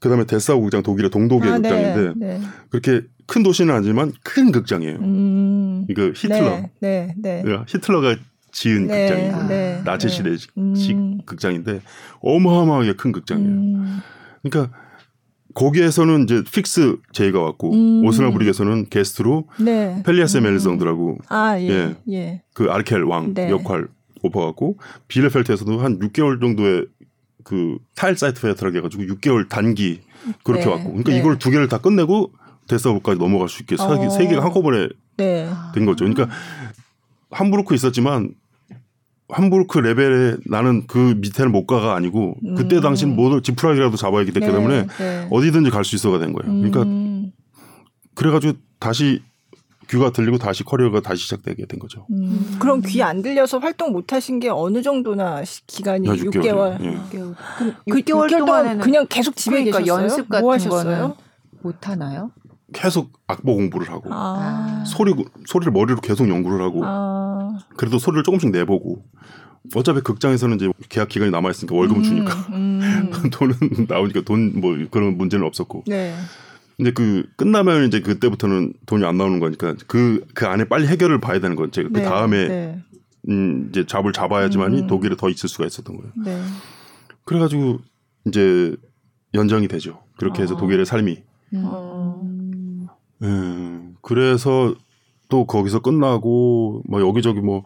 [0.00, 2.46] 그다음에 데사우 극장 독일의 동독의 아, 네, 극장인데 네, 네.
[2.70, 4.98] 그렇게 큰 도시는 아니지만 큰 극장이에요.
[4.98, 7.42] 음, 이거 히틀러, 네, 네, 네.
[7.66, 8.16] 히틀러가
[8.52, 9.48] 지은 네, 극장이에요.
[9.48, 11.18] 네, 나치 시대 음.
[11.26, 11.80] 극장인데
[12.20, 13.50] 어마어마하게 큰 극장이에요.
[13.50, 14.00] 음.
[14.42, 14.76] 그러니까
[15.54, 18.06] 거기에서는 이제 fix 제의가 왔고 음.
[18.06, 20.02] 오스나브뤼크에서는 게스트로 네.
[20.04, 20.44] 펠리아스 음.
[20.44, 21.96] 멜리성드라고 아, 예, 예.
[22.10, 22.42] 예.
[22.54, 23.88] 그 아르켈 왕 역할
[24.22, 26.86] 오퍼 왔고 빌레펠트에서도 한 6개월 정도의
[27.46, 30.00] 그 Teilzeitvertrag라고 해가지고 6개월 단기
[30.42, 30.70] 그렇게 네.
[30.70, 31.18] 왔고 그러니까 네.
[31.18, 32.32] 이걸 두 개를 다 끝내고
[32.66, 34.10] 데사우까지 넘어갈 수 있게 어.
[34.10, 35.48] 세 개가 한꺼번에 네.
[35.72, 36.04] 된 거죠.
[36.04, 36.28] 그러니까
[37.30, 38.34] 함부르크 있었지만
[39.28, 42.80] 함부르크 레벨에 나는 그 밑에는 못 가가 아니고 그때 음.
[42.80, 44.40] 당시는 뭐 지프라기라도 잡아야 했기 네.
[44.40, 45.28] 때문에 네.
[45.30, 46.52] 어디든지 갈 수 있어가 된 거예요.
[46.52, 47.30] 그러니까 음.
[48.16, 49.22] 그래가지고 다시
[49.88, 52.06] 귀가 들리고 다시 커리어가 다시 시작되게 된 거죠.
[52.10, 52.56] 음.
[52.58, 56.30] 그럼 귀 안 들려서 활동 못 하신 게 어느 정도나 기간이 6개월.
[56.32, 56.80] 6개월.
[56.84, 56.96] 예.
[56.96, 57.34] 6개월.
[57.58, 60.02] 그 6개월, 6개월 동안에는 그냥 계속 집에 그러니까 계셨어요?
[60.02, 61.16] 연습 같은 뭐 하셨어요?
[61.62, 62.30] 못 하나요?
[62.72, 64.82] 계속 악보 공부를 하고 아.
[64.86, 65.14] 소리
[65.46, 67.56] 소리를 머리로 계속 연구를 하고 아.
[67.76, 69.04] 그래도 소리를 조금씩 내보고
[69.74, 73.10] 어차피 극장에서는 이제 계약 기간이 남아 있으니까 월급을 음, 주니까 음.
[73.32, 73.54] 돈은
[73.88, 76.14] 나오니까 돈 뭐 그런 문제는 없었고 네.
[76.76, 81.40] 근데 그 끝나면 이제 그때부터는 돈이 안 나오는 거니까 그그 그 안에 빨리 해결을 봐야
[81.40, 81.82] 되는 거죠.
[81.84, 82.82] 그 네, 다음에 네.
[83.28, 84.86] 음 이제 잡을 잡아야지만이 음.
[84.86, 86.12] 독일에 더 있을 수가 있었던 거예요.
[86.24, 86.42] 네.
[87.24, 87.78] 그래가지고
[88.26, 88.76] 이제
[89.34, 90.02] 연장이 되죠.
[90.18, 90.58] 그렇게 해서 아.
[90.58, 91.22] 독일의 삶이.
[91.54, 92.86] 음.
[93.22, 93.94] 음.
[94.02, 94.74] 그래서
[95.28, 97.64] 또 거기서 끝나고 뭐 여기저기 뭐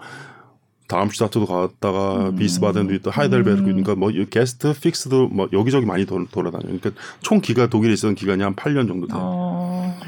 [0.90, 2.37] 다름슈타트도 갔다가 음.
[2.37, 3.64] 비스바덴도 있다 하이델베르크 음.
[3.66, 6.64] 그러니까 뭐 guest fix도 뭐 여기저기 많이 돌, 돌아다녀.
[6.64, 9.20] 그러니까 총 기간 독일에 있었던 기간이 한 8년 정도 돼요.
[9.22, 10.00] 어.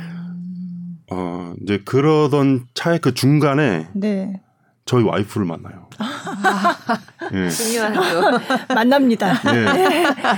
[1.13, 4.41] 어 이제 그러던 차의 그 중간에 네.
[4.85, 5.87] 저희 와이프를 만나요.
[5.99, 6.99] 아,
[7.31, 7.49] 네.
[7.49, 8.41] 중요하죠.
[8.75, 9.41] 만납니다.
[9.53, 9.65] 네.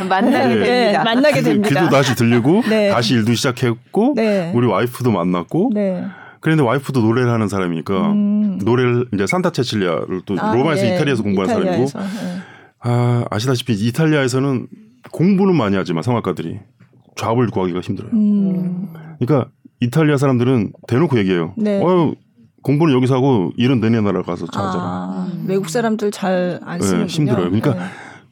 [0.05, 0.59] 만나게 네.
[0.59, 1.05] 됩니다.
[1.05, 1.69] 만나게 됩니다.
[1.69, 4.15] 귀도 다시 들리고 다시 일도 시작했고
[4.53, 5.71] 우리 와이프도 만났고
[6.45, 8.59] 그런데 와이프도 노래를 하는 사람이니까 음.
[8.63, 10.95] 노래를 이제 산타 체칠리아를 또 아, 로마에서 예.
[10.95, 12.43] 이탈리아에서 공부한 사람이고 예.
[12.81, 14.67] 아 아시다시피 이탈리아에서는
[15.11, 16.59] 공부는 많이 하지만 성악가들이
[17.17, 18.13] 잡을 구하기가 힘들어요.
[18.13, 18.89] 음.
[19.19, 21.55] 그러니까 이탈리아 사람들은 대놓고 얘기해요.
[21.57, 21.81] 네.
[21.83, 22.13] 어
[22.63, 24.85] 공부는 여기서 하고 일은 너네 나라 가서 잘하잖아.
[24.85, 27.45] 아, 외국 사람들 잘 안 쓰는 네, 힘들어요.
[27.47, 27.81] 그러니까 네.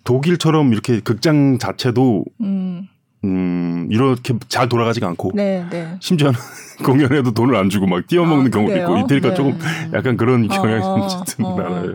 [0.04, 2.88] 독일처럼 이렇게 극장 자체도 음.
[3.24, 5.96] 음, 이렇게 잘 돌아가지가 않고 네, 네.
[6.00, 6.38] 심지어는
[6.84, 9.34] 공연에도 돈을 안 주고 막 뛰어먹는 아, 경우도 있고 이태리가 네.
[9.34, 9.58] 조금
[9.92, 11.56] 약간 그런 경향이 어, 좀 어.
[11.56, 11.94] 나라예요.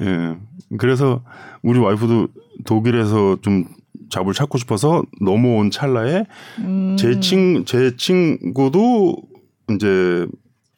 [0.00, 0.36] 예.
[0.78, 1.22] 그래서
[1.62, 2.28] 우리 와이프도
[2.64, 3.64] 독일에서 좀
[4.10, 6.24] 잡을 찾고 싶어서 넘어온 찰나에
[6.58, 6.96] 음.
[6.98, 9.16] 제 친, 제 친구도
[9.70, 10.26] 이제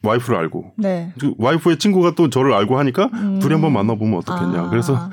[0.03, 1.11] 와이프를 알고 네.
[1.19, 3.39] 그 와이프의 친구가 또 저를 알고 하니까 음.
[3.39, 4.61] 둘이 한번 만나보면 어떻겠냐.
[4.61, 4.69] 아.
[4.69, 5.09] 그래서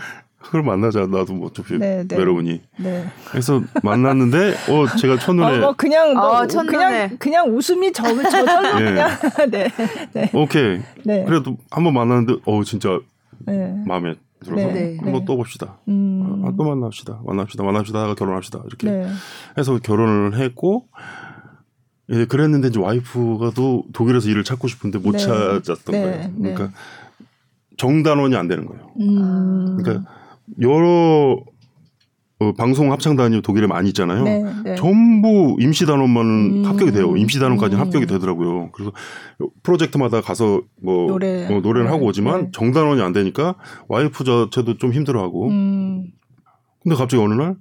[0.46, 2.16] 그걸 만나자 나도 뭐 어차피 네, 네.
[2.16, 3.06] 외로우니 네.
[3.30, 8.78] 그래서 만났는데 어 제가 첫눈에 어, 뭐 그냥 뭐 어, 그냥 그냥 웃음이 저 저절로
[8.78, 8.84] 네.
[8.84, 9.10] 그냥
[9.50, 9.68] 네.
[10.12, 10.30] 네.
[10.32, 11.24] 오케이 네.
[11.24, 13.00] 그래도 한번 만났는데 어 진짜
[13.40, 13.74] 네.
[13.86, 14.96] 마음에 들어서 네.
[15.00, 16.44] 한번 또 봅시다 음.
[16.44, 19.08] 아, 또 만납시다 만납시다 만납시다 하다가 결혼합시다 이렇게
[19.58, 20.86] 해서 결혼을 했고
[22.10, 26.70] 예, 그랬는데 이제 와이프가 또 독일에서 일을 찾고 싶은데 못 찾았던 거예요 그러니까
[27.76, 28.90] 정단원이 안 되는 거예요.
[29.00, 29.76] 음.
[29.76, 30.10] 그러니까
[30.60, 31.42] 여러
[32.38, 34.22] 어, 방송 합창단이 독일에 많이 있잖아요.
[34.24, 34.74] 네, 네.
[34.74, 36.64] 전부 임시단원만 음.
[36.66, 37.16] 합격이 돼요.
[37.16, 37.86] 임시단원까지는 음.
[37.86, 38.70] 합격이 되더라고요.
[38.72, 38.92] 그래서
[39.62, 41.46] 프로젝트마다 가서 뭐 노래.
[41.46, 42.50] 어, 노래를 하고 오지만 네.
[42.52, 43.54] 정단원이 안 되니까
[43.88, 45.48] 와이프 자체도 좀 힘들어하고.
[45.48, 46.06] 음.
[46.82, 47.56] 근데 갑자기 어느 날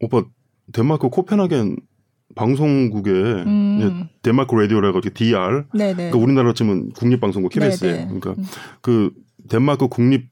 [0.00, 0.24] 오빠
[0.72, 1.76] 덴마크 코펜하겐
[2.34, 4.08] 방송국에 음.
[4.22, 5.94] 덴마크 라디오라 가지고 DR 네네.
[5.94, 8.44] 그러니까 우리나라 치면 국립방송국 KBS에 그러니까 음.
[8.80, 9.10] 그
[9.48, 10.30] 덴마크 국립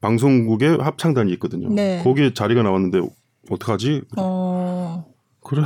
[0.00, 1.68] 방송국의 합창단이 있거든요.
[1.70, 2.02] 네.
[2.04, 3.00] 거기에 자리가 나왔는데
[3.50, 4.02] 어떡하지?
[4.16, 5.04] 어...
[5.42, 5.62] 그래.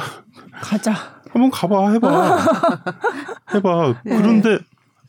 [0.63, 0.95] 가자.
[1.31, 2.39] 한번 가봐, 해봐.
[3.55, 3.95] 해봐.
[4.05, 4.17] 네.
[4.17, 4.59] 그런데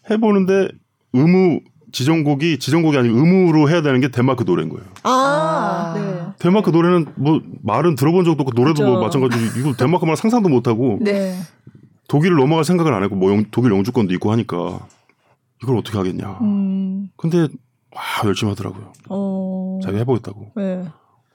[0.10, 0.70] 해보는데
[1.14, 1.60] 의무
[1.92, 4.86] 지정곡이 지정곡이 아니고 의무로 해야 되는 게 덴마크 노래인 거예요.
[5.04, 6.34] 아, 네.
[6.40, 9.20] 덴마크 노래는 뭐 말은 들어본 적도 없고 노래도 뭐 그렇죠.
[9.20, 11.38] 뭐 마찬가지로 이거 덴마크 말 상상도 못 하고 네.
[12.08, 14.80] 독일을 넘어갈 생각을 안 했고 뭐 영, 독일 영주권도 있고 하니까
[15.62, 16.40] 이걸 어떻게 하겠냐.
[16.42, 17.10] 음.
[17.16, 17.48] 근데
[17.96, 18.94] 와 열심히 하더라고요.
[19.10, 19.80] 어...
[19.84, 20.52] 자기 해보겠다고.
[20.56, 20.86] 네.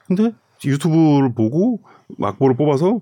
[0.07, 0.33] 근데
[0.65, 1.81] 유튜브를 보고
[2.21, 3.01] 악보를 뽑아서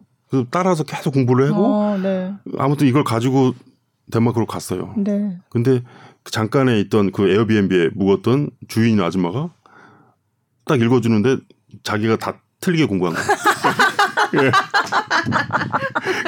[0.51, 2.35] 따라서 계속 공부를 하고 어, 네.
[2.59, 3.55] 아무튼 이걸 가지고
[4.11, 4.95] 덴마크로 갔어요.
[4.97, 5.39] 네.
[5.49, 5.83] 근데
[6.25, 9.51] 잠깐에 있던 그 에어비앤비에 묵었던 주인 아줌마가
[10.65, 11.39] 딱 읽어주는데
[11.83, 13.29] 자기가 다 틀리게 공부한 거예요.
[14.35, 14.51] 예.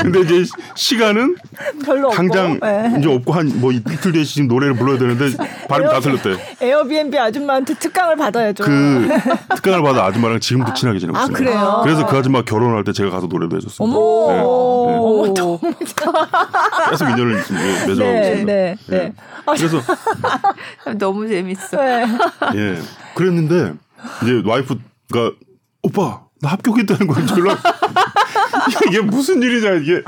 [0.02, 1.36] 근데 이제 시간은
[1.84, 2.96] 별로 당장 없고, 네.
[2.98, 5.36] 이제 없고 한 뭐 이틀 뒤에 지금 노래를 불러야 되는데
[5.68, 6.56] 발음이 다 틀렸대.
[6.60, 8.62] 에어비앤비 아줌마한테 특강을 받아야죠.
[8.64, 9.08] 그
[9.56, 11.50] 특강을 받아 아줌마랑 지금도 친하게 지내고 아, 있습니다.
[11.50, 11.80] 아, 그래요?
[11.82, 13.96] 그래서 그 아줌마 결혼할 때 제가 가서 노래도 해줬습니다.
[13.98, 14.40] 어머, 네.
[14.40, 15.60] 어머, 너무
[16.90, 18.52] 계속 인연을 맺어가고 네, 있습니다.
[18.52, 18.96] 네, 네.
[18.98, 19.12] 네.
[19.46, 19.80] 그래서
[20.98, 21.76] 너무 재밌어.
[21.76, 22.06] 네.
[22.54, 22.78] 예,
[23.14, 23.72] 그랬는데
[24.22, 25.32] 이제 와이프가
[25.82, 27.58] 오빠 나 합격했다는 건 연락
[28.88, 30.02] 이게 무슨 일이냐 이게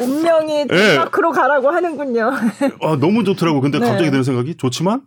[0.00, 1.40] 운명이 덴마크로 네.
[1.40, 2.30] 가라고 하는군요.
[2.82, 3.60] 아 너무 좋더라고.
[3.60, 3.86] 근데 네.
[3.86, 5.02] 갑자기 드는 생각이 좋지만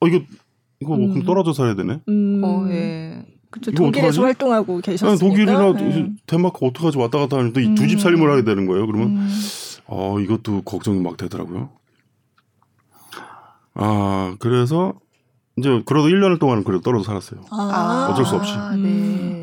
[0.00, 0.20] 어 이거
[0.80, 1.22] 이거 뭐 음.
[1.24, 2.00] 떨어져 살아야 되네.
[2.08, 2.40] 음.
[2.44, 3.24] 어 예.
[3.50, 4.20] 그쵸, 독일에서 어떡하지?
[4.20, 5.18] 활동하고 계셨으니까.
[5.28, 6.10] 독일이나 네.
[6.26, 7.74] 덴마크 어떡하지 왔다 갔다 하는데 음.
[7.74, 8.86] 두집 살림을 하게 되는 거예요.
[8.86, 9.30] 그러면 음.
[9.86, 11.70] 어 이것도 걱정이 막 되더라고요.
[13.74, 14.94] 아 그래서
[15.56, 17.42] 이제 그래도 1년을 동안은 그래도 떨어져 살았어요.
[17.50, 18.08] 아.
[18.10, 18.52] 어쩔 수 없이.
[18.82, 19.41] 네.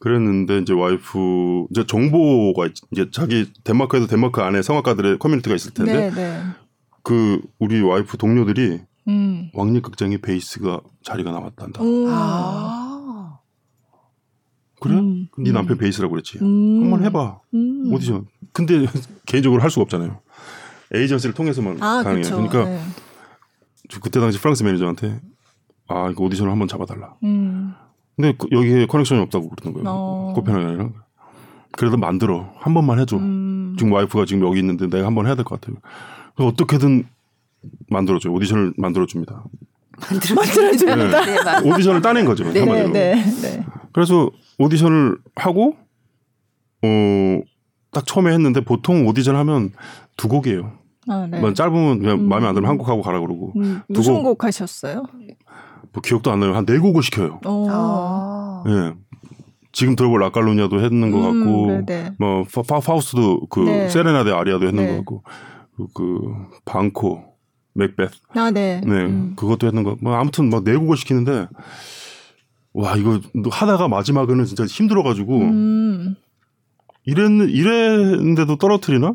[0.00, 0.02] 음.
[0.02, 6.10] 그랬는데 이제 와이프 이제 정보가 이제 자기 덴마크에서 덴마크 안에 성악가들의 커뮤니티가 있을 텐데 네,
[6.10, 6.42] 네.
[7.02, 9.50] 그 우리 와이프 동료들이 음.
[9.54, 11.80] 왕립극장에 베이스가 자리가 남았단다.
[11.82, 13.38] 아.
[14.80, 14.94] 그래?
[14.94, 15.28] 음.
[15.38, 15.78] 네 남편 음.
[15.78, 16.38] 베이스라고 그랬지.
[16.40, 16.82] 음.
[16.82, 17.40] 한번 해봐.
[17.54, 17.92] 음.
[17.92, 18.26] 오디션.
[18.52, 18.86] 근데
[19.26, 20.20] 개인적으로 할 수가 없잖아요.
[20.94, 22.22] 에이전시를 통해서만 아, 가능해요.
[22.22, 22.36] 그쵸.
[22.36, 22.80] 그러니까 네.
[24.02, 25.20] 그때 당시 프랑스 매니저한테
[25.88, 27.14] 아 이거 오디션을 한번 잡아달라.
[27.22, 27.74] 음.
[28.20, 29.88] 근데 그, 여기에 connection이 없다고 그러는 거예요.
[29.88, 30.32] 어.
[30.36, 30.92] 코펜하겐이랑.
[31.72, 32.52] 그래도 만들어.
[32.58, 33.16] 한 번만 해줘.
[33.16, 33.76] 음.
[33.78, 35.78] 지금 와이프가 지금 여기 있는데 내가 한 번 해야 될 것 같아요.
[36.36, 37.04] 어떻게든
[37.88, 38.32] 만들어줘요.
[38.32, 39.44] 오디션을 만들어줍니다.
[40.34, 40.96] 만들어줍니다.
[41.24, 41.60] 네.
[41.62, 42.44] 네, 오디션을 따낸 거죠.
[42.52, 43.66] 네, 네, 네, 네.
[43.92, 45.76] 그래서 오디션을 하고
[46.82, 47.40] 어,
[47.92, 49.72] 딱 처음에 했는데 보통 오디션 하면
[50.16, 50.72] 두 곡이에요.
[51.08, 51.40] 아, 네.
[51.40, 52.28] 뭐 짧으면 그냥 음.
[52.28, 53.52] 마음에 안 들면 한 곡 하고 가라 그러고.
[53.56, 53.80] 음.
[53.88, 55.04] 무슨 곡, 곡 하셨어요?
[55.92, 56.54] 뭐 기억도 안 나요.
[56.54, 57.40] 한 네 곡을 시켜요.
[57.44, 58.64] 아.
[58.68, 58.94] 예.
[59.72, 61.84] 지금 들어볼 라칼로니아도 했는 것 음, 같고, 네네.
[61.86, 62.12] 네.
[62.18, 63.88] 뭐 파, 파 우스도 그 네.
[63.88, 64.90] 세레나데 아리아도 했는 네.
[64.90, 65.22] 것 같고,
[65.76, 66.20] 그, 그
[66.64, 67.22] 방코,
[67.74, 69.34] 맥베스, 아, 네, 네, 음.
[69.36, 69.96] 그것도 했는 거.
[70.00, 71.46] 뭐 아무튼 막 네 곡을 시키는데,
[72.72, 76.14] 와 이거 하다가 마지막에는 진짜 힘들어가지고 음.
[77.04, 79.14] 이랬는 이랬는데도 떨어뜨리나?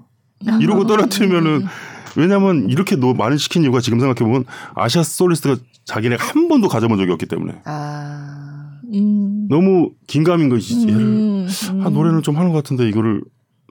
[0.62, 1.66] 이러고 떨어뜨리면은
[2.18, 6.98] 왜냐면 이렇게 너 많이 시킨 이유가 지금 생각해 보면 아시아 솔리스트가 자기네 한 번도 가져본
[6.98, 7.62] 적이 없기 때문에.
[7.66, 8.72] 아.
[8.94, 9.48] 음.
[9.50, 10.88] 너무 긴감인 것이지.
[10.92, 11.48] 음.
[11.72, 11.84] 음.
[11.86, 13.22] 아, 노래는 좀 하는 것 같은데 이거를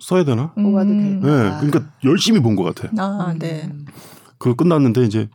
[0.00, 0.52] 써야 되나?
[0.54, 1.20] 뽑아도 음.
[1.20, 1.28] 네.
[1.61, 2.88] 그러니까 열심히 본 것 같아.
[2.98, 3.70] 아, 네.
[4.38, 5.28] 그거 끝났는데 이제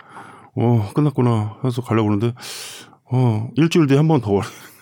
[0.56, 2.34] 어 끝났구나 해서 가려고 그러는데
[3.12, 4.40] 어 일주일 뒤에 한 번 더.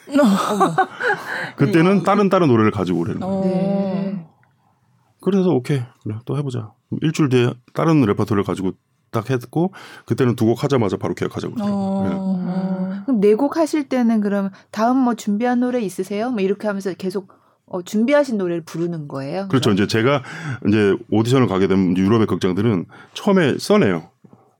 [1.57, 3.41] 그때는 다른 다른 노래를 가지고 오래는 거예요.
[3.43, 4.25] 네.
[5.21, 6.71] 그래서 오케이 그래 또 해보자.
[7.01, 8.71] 일주일 뒤에 다른 레퍼토리를 가지고
[9.11, 9.71] 딱 했고
[10.05, 11.55] 그때는 두 곡 하자마자 바로 계약하자고.
[11.61, 12.03] 어...
[12.09, 13.01] 네.
[13.05, 16.29] 그럼 네 곡 하실 때는 그럼 다음 뭐 준비한 노래 있으세요?
[16.31, 17.29] 뭐 이렇게 하면서 계속
[17.65, 19.47] 어, 준비하신 노래를 부르는 거예요?
[19.49, 19.69] 그렇죠.
[19.71, 19.73] 그럼?
[19.75, 20.23] 이제 제가
[20.67, 24.09] 이제 오디션을 가게 되면 유럽의 극장들은 처음에 써내요.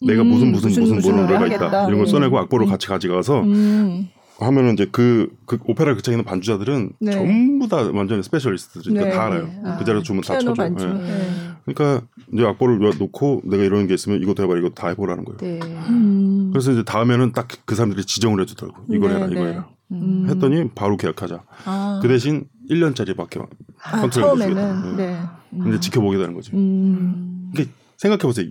[0.05, 1.67] 내가 음, 무슨 무슨 무슨 무슨 노래가 하겠다.
[1.67, 2.69] 있다 이런 걸 써내고 악보를 음.
[2.69, 4.09] 같이 가져가서 음.
[4.39, 7.11] 하면은 이제 그, 그 오페라 극장에 있는 반주자들은 네.
[7.11, 9.11] 전부 다 완전히 specialist들이니까 네.
[9.11, 9.49] 다 알아요.
[9.65, 9.77] 아.
[9.77, 10.69] 그 자리에 주면 다 쳐줘.
[10.69, 10.93] 네.
[10.93, 11.29] 네.
[11.65, 15.37] 그러니까 이제 악보를 놓고 내가 이런 게 있으면 이것도 해봐 이거 다 해보라는 거예요.
[15.39, 15.59] 네.
[15.89, 16.49] 음.
[16.51, 18.85] 그래서 이제 다음에는 딱 그 사람들이 지정을 해주더라고.
[18.89, 19.69] 이걸 해라, 네, 이거 해라.
[19.91, 20.27] 음.
[20.29, 21.43] 했더니 바로 계약하자.
[21.65, 21.99] 아.
[22.01, 23.45] 그 대신 1년짜리밖에
[23.83, 25.17] 아, 컨트롤 처음에는 네.
[25.53, 25.59] 음.
[25.63, 26.55] 근데 지켜보게 되는 거죠.
[26.55, 27.49] 음.
[27.53, 28.47] 그러니까 생각해 보세요.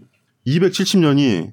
[0.46, 1.53] 270년이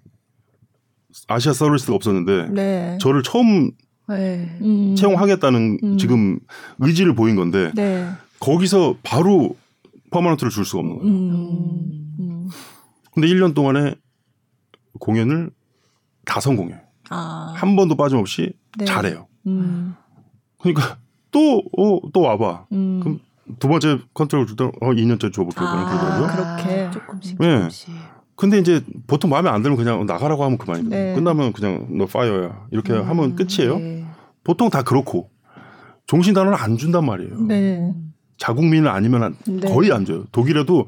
[1.27, 2.97] 아시아 서비스가 없었는데 네.
[2.99, 3.71] 저를 처음
[4.09, 4.57] 네.
[4.61, 4.95] 음.
[4.95, 5.97] 채용하겠다는 음.
[5.97, 6.39] 지금
[6.79, 8.09] 의지를 보인 건데 네.
[8.39, 9.55] 거기서 바로
[10.11, 11.13] 퍼머넌트를 줄 수가 없는 거예요.
[11.13, 12.15] 음.
[12.19, 12.49] 음.
[13.13, 13.95] 근데 1년 동안에
[14.99, 15.51] 공연을
[16.25, 16.79] 다 성공해요.
[17.09, 17.53] 아.
[17.55, 18.85] 한 번도 빠짐없이 네.
[18.85, 19.27] 잘해요.
[19.47, 19.95] 음.
[20.59, 20.97] 그러니까
[21.31, 22.67] 또, 어, 또 와봐.
[22.71, 22.99] 음.
[23.01, 23.19] 그럼
[23.59, 25.67] 두 번째 컨트롤 줄때 어, 2년째 줘볼게요.
[25.67, 26.91] 아, 그렇게.
[26.91, 27.55] 조금씩, 네.
[27.57, 27.89] 조금씩.
[28.35, 30.95] 근데 이제 보통 마음에 안 들면 그냥 나가라고 하면 그만이거든요.
[30.95, 31.13] 네.
[31.15, 32.67] 끝나면 그냥 너 파이어야.
[32.71, 33.77] 이렇게 음, 하면 끝이에요.
[33.77, 34.05] 네.
[34.43, 35.29] 보통 다 그렇고.
[36.07, 37.39] 종신단원은 안 준단 말이에요.
[37.41, 37.93] 네.
[38.37, 39.71] 자국민은 아니면 네.
[39.71, 40.25] 거의 안 줘요.
[40.31, 40.87] 독일에도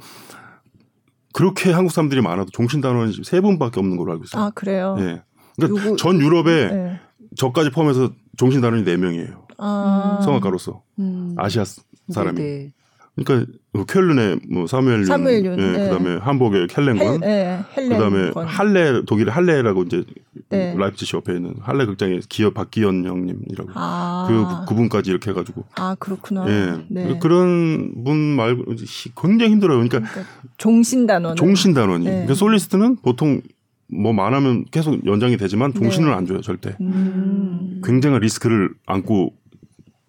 [1.33, 4.43] 그렇게 한국 사람들이 많아도 종신단원은 세 분밖에 없는 걸로 알고 있어요.
[4.43, 4.95] 아, 그래요?
[4.99, 5.21] 예.
[5.55, 6.99] 그러니까 요거, 전 유럽에 네.
[7.37, 9.45] 저까지 포함해서 종신 단원이 4명이에요.
[9.57, 10.19] 아.
[10.23, 10.81] 성악가로서.
[10.99, 11.35] 음.
[11.37, 11.63] 아시아
[12.09, 12.37] 사람이.
[12.41, 12.71] 네네.
[13.15, 15.89] 그러니까 뭐 켈른의 뭐 사무엘 사무엘 윤, 예, 네.
[15.89, 20.03] 그다음에 함복의 켈렌건, 네, 그다음에 할레 독일의 할레라고 이제
[20.49, 20.75] 네.
[20.77, 24.25] 라이프치시 옆에 있는 할레 극장의 기어 박기현 형님이라고 아.
[24.27, 26.45] 그 그분까지 이렇게 해가지고 아 그렇구나.
[26.49, 27.19] 예, 네.
[27.19, 28.75] 그런 분 말고
[29.21, 29.77] 굉장히 힘들어요.
[29.77, 32.03] 그러니까, 그러니까 종신 단원 종신 단원이.
[32.03, 32.11] 네.
[32.11, 33.41] 그러니까 솔리스트는 보통
[33.87, 36.15] 뭐 많으면 계속 연장이 되지만 종신을 네.
[36.15, 36.75] 안 줘요 절대.
[36.81, 37.81] 음.
[37.83, 39.33] 굉장한 리스크를 안고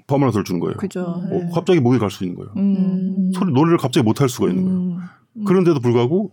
[0.07, 0.77] 퍼머넌트를 주는 거예요.
[0.77, 1.03] 그죠.
[1.03, 1.51] 어, 네.
[1.53, 2.53] 갑자기 목이 갈 수 있는 거예요.
[2.57, 3.31] 음.
[3.35, 5.01] 소리 노래를 갑자기 못 할 수가 있는 거예요.
[5.37, 5.45] 음.
[5.45, 6.33] 그런데도 불구하고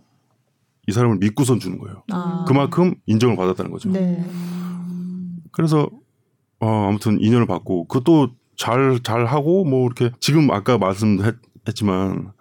[0.86, 2.02] 이 사람을 믿고선 주는 거예요.
[2.12, 2.44] 아.
[2.46, 3.90] 그만큼 인정을 받았다는 거죠.
[3.90, 4.24] 네.
[5.52, 5.88] 그래서
[6.60, 12.32] 어, 아무튼 인연을 받고 그것도 잘 잘 하고 뭐 이렇게 지금 아까 말씀했지만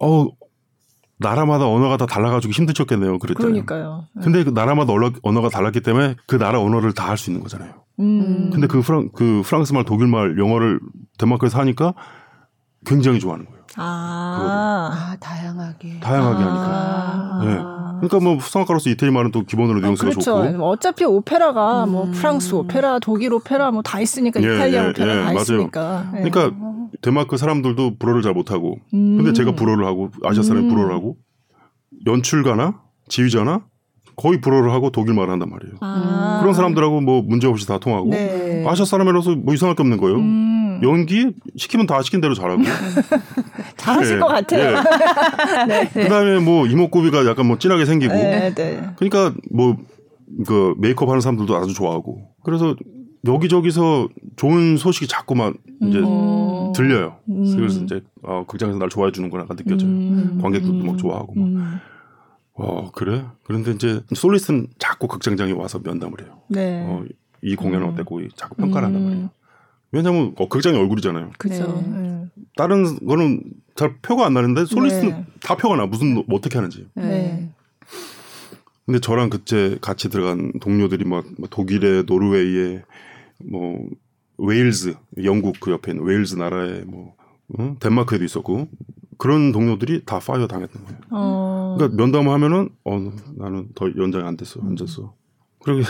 [0.00, 0.26] 어
[1.20, 3.18] 나라마다 언어가 다 달라가지고 힘드셨겠네요.
[3.18, 3.52] 그랬잖아요.
[3.64, 4.04] 그러니까요.
[4.22, 7.72] 근데 그 나라마다 언어가 달랐기 때문에 그 나라 언어를 다 할 수 있는 거잖아요.
[8.00, 8.50] 음.
[8.52, 10.78] 근데 그 프랑 그 프랑스 말, 독일 말, 영어를
[11.18, 11.94] 덴마크에서 하니까
[12.88, 13.58] 굉장히 좋아하는 거예요.
[13.76, 16.00] 아, 아 다양하게.
[16.00, 17.38] 다양하게 아.
[17.40, 17.44] 하니까.
[17.44, 17.78] 네.
[18.08, 20.50] 그러니까 뭐 성악가로서 이태리 말은 또 기본으로 뉘앙스가 아, 그렇죠.
[20.52, 20.64] 좋고.
[20.68, 22.10] 어차피 오페라가 뭐 음.
[22.10, 25.40] 뭐 프랑스 오페라, 독일 오페라 뭐 다 있으니까 예, 이탈리아 예, 오페라 예, 다 맞아요.
[25.40, 26.12] 있으니까.
[26.16, 26.22] 예.
[26.22, 26.56] 그러니까
[27.02, 29.16] 덴마크 사람들도 불어를 잘 못하고, 음.
[29.18, 30.68] 근데 제가 불어를 하고 아시아 사람이 음.
[30.74, 31.16] 불어를 하고
[32.06, 33.62] 연출가나 지휘자나
[34.16, 35.76] 거의 불어를 하고 독일 말을 한단 말이에요.
[35.80, 36.38] 아.
[36.40, 38.64] 그런 사람들하고 뭐 문제 없이 다 통하고 네.
[38.66, 40.16] 아시아 사람이라서 뭐 이상할 게 없는 거예요.
[40.18, 40.58] 음.
[40.82, 42.62] 연기 시키면 다 시킨 대로 잘하고
[43.76, 44.20] 잘하실 네.
[44.20, 44.82] 것 같아요.
[45.66, 45.88] 네.
[45.88, 48.90] 그다음에 뭐 이목구비가 약간 뭐 진하게 생기고 네, 네.
[48.96, 49.76] 그러니까 뭐
[50.46, 52.76] 그 메이크업 하는 사람들도 아주 좋아하고 그래서
[53.26, 56.72] 여기저기서 좋은 소식이 자꾸만 이제 음.
[56.74, 57.16] 들려요.
[57.28, 57.56] 음.
[57.56, 59.90] 그래서 이제 어, 극장에서 날 좋아해 주는구나 느껴져요.
[59.90, 60.38] 음.
[60.40, 61.44] 관객들도 막 좋아하고 막.
[61.44, 61.78] 음.
[62.54, 63.24] 어 그래?
[63.44, 66.40] 그런데 이제 솔리스트는 자꾸 극장장에 와서 면담을 해요.
[66.48, 66.84] 네.
[66.86, 67.04] 어,
[67.42, 67.92] 이 공연은 음.
[67.92, 69.30] 어땠고 자꾸 평가를 한단 말이에요.
[69.90, 69.96] 음.
[69.96, 71.30] 왜냐하면 어, 극장의 얼굴이잖아요.
[71.38, 71.82] 그죠.
[71.86, 71.98] 네.
[71.98, 72.24] 네.
[72.56, 73.42] 다른 거는
[73.74, 75.24] 잘 표가 안 나는데 솔리스트는 네.
[75.40, 75.86] 다 표가 나.
[75.86, 76.86] 무슨 뭐 어떻게 하는지.
[76.94, 77.50] 네.
[78.86, 82.82] 근데 저랑 그때 같이 들어간 동료들이 막, 막 독일에 노르웨이에
[83.44, 83.86] 뭐
[84.38, 87.14] 웨일즈 영국 그 옆에 있는 웨일즈 나라에 뭐
[87.58, 87.76] 응?
[87.80, 88.68] 덴마크에도 있었고
[89.18, 91.00] 그런 동료들이 다 fire 당했던 거예요.
[91.10, 91.76] 어.
[91.76, 95.14] 그러니까 면담을 하면은 어 나는 더 연장이 안 됐어 앉았어.
[95.62, 95.82] 그러게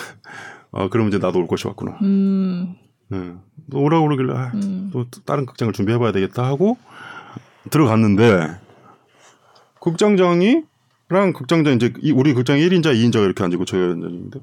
[0.73, 1.99] 아 그럼 이제 나도 올 것이 왔구나.
[2.03, 2.75] 음.
[3.09, 3.33] 네.
[3.71, 4.91] 또 오라고 그러길래 아, 음.
[4.93, 6.77] 또 다른 극장을 준비해봐야 되겠다 하고
[7.71, 8.57] 들어갔는데
[9.81, 14.41] 극장장이랑 극장장 이제 우리 극장 1인자 2인자가 이렇게 앉고 저희 앉았는데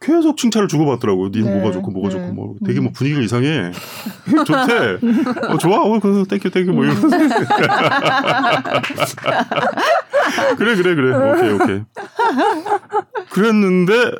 [0.00, 1.28] 계속 칭찬을 주고받더라고요.
[1.28, 2.14] 니 네, 뭐가 좋고 뭐가 네.
[2.14, 3.70] 좋고 뭐 되게 뭐 분위기가 이상해.
[4.46, 4.98] 좋대.
[5.46, 5.82] 어 좋아.
[5.82, 7.08] 어 그 thank you thank you 뭐 이러면서.
[10.56, 11.14] 그래 그래 그래.
[11.14, 11.82] 오케이 오케이.
[13.30, 14.12] 그랬는데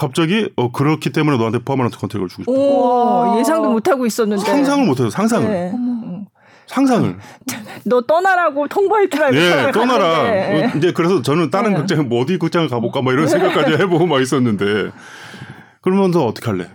[0.00, 2.50] 갑자기 어 그렇기 때문에 너한테 permanent contract을 주고.
[2.50, 4.42] 오, 예상도 못 하고 있었는데.
[4.42, 5.10] 상상을 못 해요.
[5.10, 5.46] 상상을.
[5.46, 5.72] 네.
[6.66, 7.18] 상상을.
[7.84, 9.36] 너 떠나라고 통보할 줄 알고.
[9.36, 10.22] 예, 떠나라.
[10.22, 10.72] 네.
[10.74, 11.76] 이제 그래서 저는 다른 네.
[11.76, 14.90] 극장 뭐 어디 극장을 가볼까 막 이런 생각까지 해보고 막 있었는데
[15.82, 16.68] 그러면서 어떻게 할래?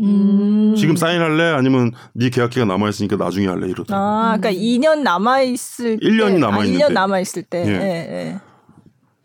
[0.00, 0.74] 음.
[0.76, 1.52] 지금 사인할래?
[1.52, 3.68] 아니면 네 계약 기간이 남아 있으니까 나중에 할래?
[3.68, 3.94] 이러더라고.
[3.94, 7.64] 아, 그러니까 2년 남아 있을 1년이 남아 있는 아, 2년 남아 있을 때.
[7.64, 7.70] 예.
[7.70, 8.40] 예, 예.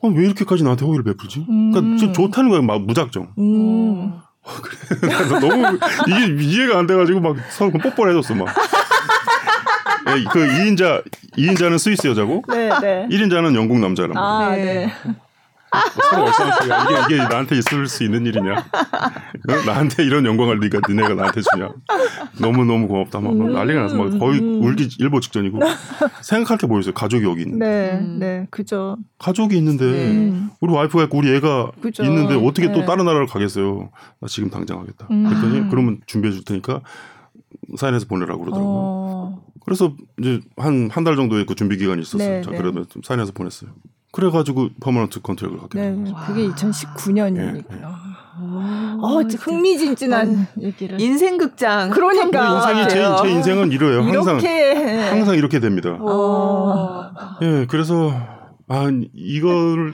[0.02, 1.46] 어, 왜 이렇게까지 나한테 호의를 베풀지?
[1.50, 1.72] 음.
[1.72, 3.34] 그러니까 좋다는 거예요, 막 무작정.
[3.38, 4.14] 음.
[4.42, 5.10] 어, 그래.
[5.40, 5.78] 너무
[6.08, 8.48] 이게 이해가 안 돼가지고 막 서로 뽀뽀를 해줬어 막.
[10.18, 11.04] 예, 그 2인자
[11.38, 13.08] 2인자는 스위스 여자고 네, 네.
[13.12, 14.24] 1인자는 영국 남자란 말이야.
[14.24, 14.92] 아, 네.
[16.10, 16.84] 서로 얼싸움식이야.
[16.84, 18.66] 이게, 이게 나한테 있을 수 있는 일이냐?
[19.66, 21.70] 나한테 이런 영광을 네가 니네가 나한테 주냐?
[22.42, 23.20] 너무 너무 고맙다.
[23.20, 24.64] 막 음, 난리가 나서 막 거의 음.
[24.64, 25.60] 울기 일보 직전이고
[26.22, 26.94] 생각할 게 뭐 있어요.
[26.94, 27.66] 가족이 여기 있는데.
[27.66, 28.20] 네, 음.
[28.20, 28.98] 네, 그죠.
[29.20, 30.44] 가족이 있는데 네.
[30.62, 32.04] 우리 와이프가 있고 우리 애가 그죠.
[32.04, 32.74] 있는데 어떻게 네.
[32.74, 33.90] 또 다른 나라를 가겠어요?
[34.20, 35.08] 나 지금 당장 하겠다.
[35.12, 35.26] 음.
[35.28, 36.82] 그랬더니 그러면 준비해 줄 테니까
[37.78, 38.74] 사인해서 보내라고 그러더라고 요.
[38.76, 39.44] 어.
[39.66, 42.28] 그래서 이제 한 한 달 정도의 그 준비 기간이 있었어요.
[42.38, 42.58] 네, 자, 네.
[42.58, 43.72] 그러면 좀 사인해서 보냈어요.
[44.12, 47.70] 그래가지고 permanent contract을 갖게 된 네, 그게 2019년이니까.
[47.70, 47.82] 네.
[48.42, 51.00] 어, 흥미진진한 얘기를.
[51.00, 51.90] 인생 극장.
[51.90, 52.56] 그러니까.
[52.56, 54.02] 인생이 제, 제 인생은 이래요.
[54.02, 55.10] 항상 이렇게.
[55.10, 55.98] 항상 이렇게 됩니다.
[57.42, 58.12] 예, 네, 그래서
[58.68, 59.94] 아 이걸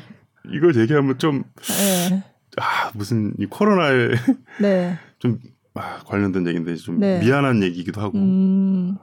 [0.53, 1.43] 이걸 얘기하면 좀
[2.09, 2.23] 네.
[2.57, 4.09] 아, 무슨 이 코로나에
[4.61, 4.97] 네.
[5.19, 5.39] 좀
[5.73, 7.19] 아, 관련된 얘기인데 좀 네.
[7.19, 8.17] 미안한 얘기기도 하고.
[8.17, 8.97] 음.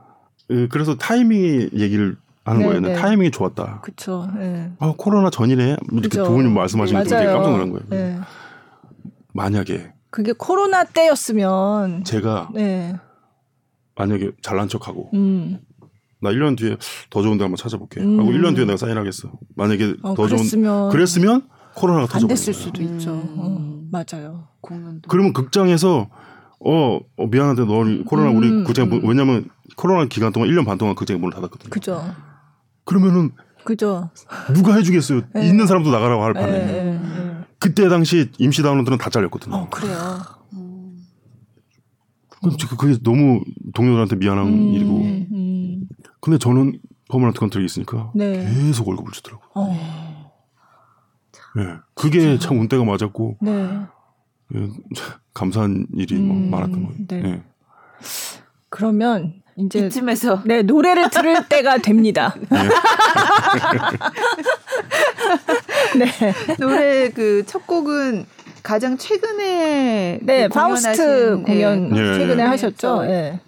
[0.50, 2.80] 예, 그래서 타이밍이 얘기를 하는 네, 거예요.
[2.80, 2.94] 네.
[2.94, 3.80] 타이밍이 좋았다.
[3.82, 4.28] 그렇죠.
[4.36, 4.72] 네.
[4.78, 5.76] 아, 코로나 전이네.
[5.92, 6.24] 이렇게 그쵸.
[6.24, 7.84] 두 분이 말씀하시는 게 깜짝 놀란 거예요.
[7.88, 8.18] 네.
[9.32, 12.94] 만약에 그게 코로나 때였으면 제가 네.
[13.94, 15.60] 만약에 잘난 척하고 음.
[16.20, 16.76] 나 1년 뒤에
[17.10, 18.00] 더 좋은 데 한번 찾아볼게.
[18.00, 18.18] 음.
[18.20, 19.30] 하고 1년 뒤에 내가 사인하겠어.
[19.56, 23.12] 만약에 어, 더 그랬으면 좋은 그랬으면 코로나가 터져 안 됐을 수도 있죠.
[23.12, 23.34] 음.
[23.38, 24.48] 어, 맞아요.
[24.60, 25.08] 공연도.
[25.08, 26.08] 그러면 극장에서
[26.64, 29.00] 어, 어 미안한데 너 코로나 우리 음, 극장 음.
[29.04, 31.70] 왜냐면 코로나 기간 동안 1년 반 동안 극장에 문을 닫았거든요.
[31.70, 32.04] 그죠.
[32.84, 33.30] 그러면은
[33.64, 34.10] 그죠.
[34.54, 35.22] 누가 해주겠어요?
[35.34, 35.46] 네.
[35.48, 36.50] 있는 사람도 나가라고 할 판에.
[36.50, 39.54] 네, 네, 그때 당시 임시 단원들은 다 잘렸거든요.
[39.54, 39.96] 어, 그래요.
[40.54, 41.04] 음.
[42.76, 43.40] 그게 너무
[43.74, 44.96] 동료들한테 미안한 음, 일이고.
[44.96, 45.88] 음.
[46.20, 48.44] 근데 저는 permanent contract이 있으니까 네.
[48.44, 49.50] 계속 월급을 주더라고요.
[49.54, 50.32] 어.
[51.54, 51.62] 네.
[51.94, 52.48] 그게 진짜.
[52.48, 53.38] 참 운때가 맞았고.
[53.42, 53.80] 네.
[54.54, 54.68] 예,
[55.34, 57.06] 감사한 일이 뭐 음, 많았던 거예요.
[57.06, 57.22] 네.
[57.22, 57.42] 네.
[58.70, 62.34] 그러면 이제 이쯤에서 네 노래를 들을 때가 됩니다.
[62.50, 62.68] 네.
[65.98, 66.56] 네.
[66.58, 68.26] 노래 그 첫 곡은
[68.62, 72.18] 가장 최근에 네 그 파우스트 공연 네.
[72.18, 73.02] 최근에 하셨죠.
[73.02, 73.40] 네.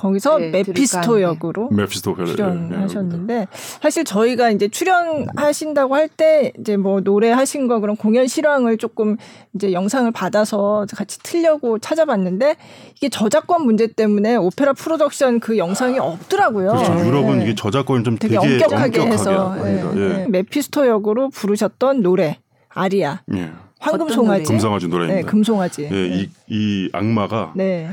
[0.00, 6.76] 거기서 네, 메피스토 역으로 메피스토 출연하셨는데 네, 네, 사실 저희가 이제 출연하신다고 할 때 이제
[6.76, 9.16] 뭐 노래 하신 거 그런 공연 실황을 조금
[9.54, 12.56] 이제 영상을 받아서 같이 틀려고 찾아봤는데
[12.96, 16.72] 이게 저작권 문제 때문에 오페라 프로덕션 그 영상이 없더라고요.
[16.72, 17.06] 그렇죠.
[17.06, 17.44] 유럽은 네.
[17.44, 19.94] 이게 저작권이 좀 되게, 되게 엄격하게, 엄격하게 해서 네.
[19.96, 20.26] 예.
[20.28, 22.38] 메피스토 역으로 부르셨던 노래
[22.68, 23.20] 아리아.
[23.34, 23.50] 예.
[23.78, 24.44] 황금 송아지.
[24.44, 25.20] 금송아지 노래입니다.
[25.20, 25.88] 네, 금송아지.
[25.90, 27.88] 예, 이, 이 악마가 네.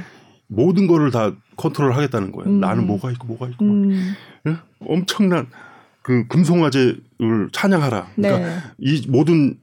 [0.48, 2.50] 모든 거를 다 컨트롤 하겠다는 거예요.
[2.50, 2.60] 음.
[2.60, 4.14] 나는 뭐가 있고 뭐가 있고 음.
[4.48, 4.56] 예?
[4.82, 5.48] 엄청난
[6.02, 8.08] 그 금송아지를 찬양하라.
[8.16, 8.58] 그러니까 네.
[8.78, 9.58] 이 모든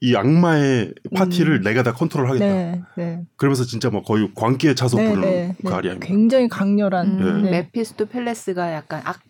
[0.00, 1.62] 이 악마의 파티를 음.
[1.62, 2.44] 내가 다 컨트롤하겠다.
[2.44, 3.22] 네, 네.
[3.36, 5.74] 그러면서 진짜 뭐 거의 광기에 차서 네, 부르는 네, 그 네.
[5.74, 6.06] 아리아입니다.
[6.06, 7.06] 굉장히 강렬한.
[7.20, 7.50] 음, 네.
[7.50, 9.20] 메피스토펠레스가 약간 악.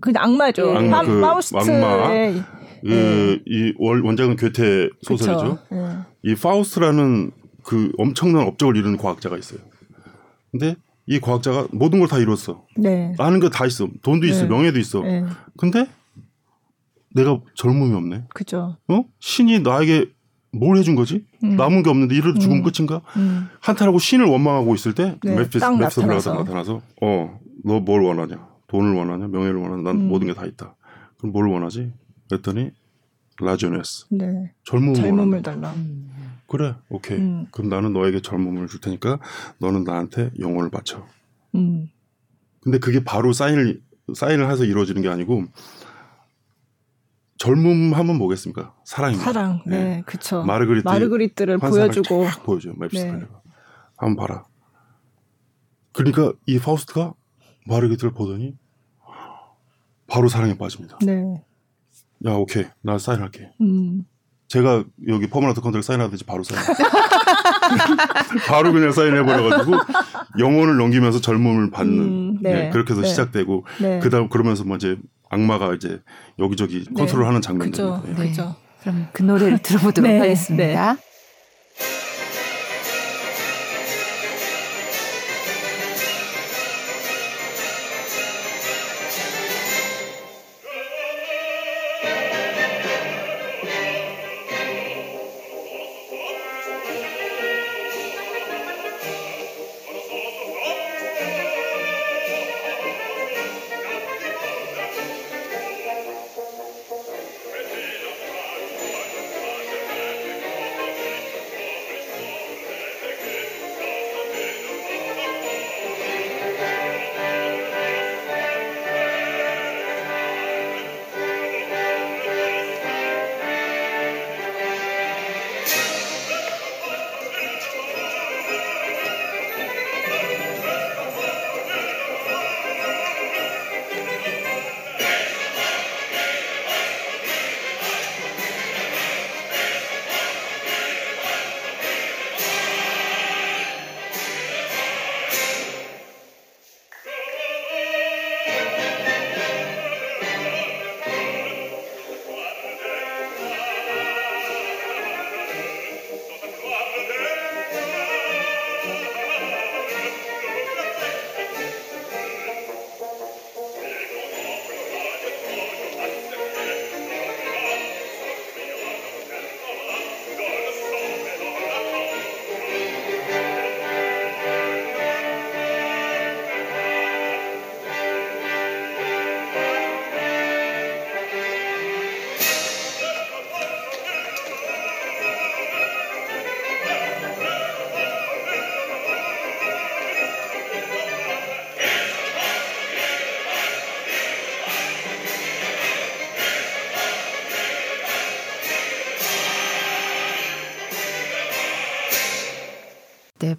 [0.00, 0.76] 그 악마죠.
[0.76, 2.44] 악, 파, 그 파우스트의
[2.84, 5.58] 그, 이 원작은 괴테 소설이죠.
[6.22, 7.32] 이 파우스트라는
[7.64, 9.58] 그 엄청난 업적을 이루는 과학자가 있어요.
[10.52, 10.76] 근데
[11.06, 12.64] 이 과학자가 모든 걸 다 이뤘어.
[12.76, 13.14] 네.
[13.18, 13.88] 아는 거 다 있어.
[14.02, 14.42] 돈도 있어.
[14.42, 14.48] 네.
[14.48, 15.00] 명예도 있어.
[15.02, 15.24] 네.
[15.56, 15.86] 근데
[17.14, 18.24] 내가 젊음이 없네.
[18.34, 18.76] 그죠.
[18.88, 19.04] 어?
[19.20, 20.10] 신이 나에게
[20.52, 21.24] 뭘 해준 거지?
[21.44, 21.56] 음.
[21.56, 22.62] 남은 게 없는데 이래도 죽으면 음.
[22.64, 23.00] 끝인가?
[23.16, 23.48] 음.
[23.60, 28.46] 한탄하고 신을 원망하고 있을 때 네, 메피스 메피스토가 나타나서 어, 너 뭘 원하냐?
[28.68, 29.28] 돈을 원하냐?
[29.28, 29.82] 명예를 원하냐?
[29.82, 30.08] 난 음.
[30.08, 30.74] 모든 게 다 있다.
[31.18, 31.92] 그럼 뭘 원하지?
[32.28, 32.70] 그랬더니
[33.40, 34.06] la jeunesse.
[34.10, 34.52] 네.
[34.64, 35.70] 젊음을, 젊음을 달라.
[35.72, 36.10] 음.
[36.48, 37.18] 그래, 오케이.
[37.18, 37.46] 음.
[37.52, 39.20] 그럼 나는 너에게 젊음을 줄 테니까
[39.58, 41.06] 너는 나한테 영혼을 바쳐.
[41.54, 41.90] 음.
[42.60, 43.82] 근데 그게 바로 사인을
[44.14, 45.44] 사인을 해서 이루어지는 게 아니고
[47.36, 48.74] 젊음 하면 뭐겠습니까?
[48.84, 49.32] 사랑입니다.
[49.32, 49.62] 사랑.
[49.66, 50.42] 네, 네 그렇죠.
[50.42, 52.74] 마르그리트 마르그리트를 보여주고 보여줘요.
[52.78, 53.26] 메피스토가 네.
[53.96, 54.44] 한번 봐라.
[55.92, 57.12] 그러니까 이 파우스트가
[57.66, 58.56] 마르그리트를 보더니
[60.06, 60.98] 바로 사랑에 빠집니다.
[61.02, 61.44] 네.
[62.24, 62.64] 야, 오케이.
[62.80, 63.52] 나 사인할게.
[63.60, 64.04] 음.
[64.48, 66.60] 제가 여기 permanent contract 사인하든지 바로 사인.
[68.48, 69.72] 바로 그냥 사인해버려가지고
[70.38, 72.52] 영혼을 넘기면서 젊음을 받는 음, 네.
[72.52, 73.08] 네, 그렇게 해서 네.
[73.08, 73.98] 시작되고 네.
[74.00, 74.96] 그다음 그러면서 뭐 이제
[75.28, 76.00] 악마가 이제
[76.38, 76.94] 여기저기 네.
[76.94, 77.84] 컨트롤하는 장면들.
[78.06, 78.14] 네.
[78.14, 78.56] 그죠.
[78.80, 80.96] 그럼 그 노래를 들어보도록 하겠습니다.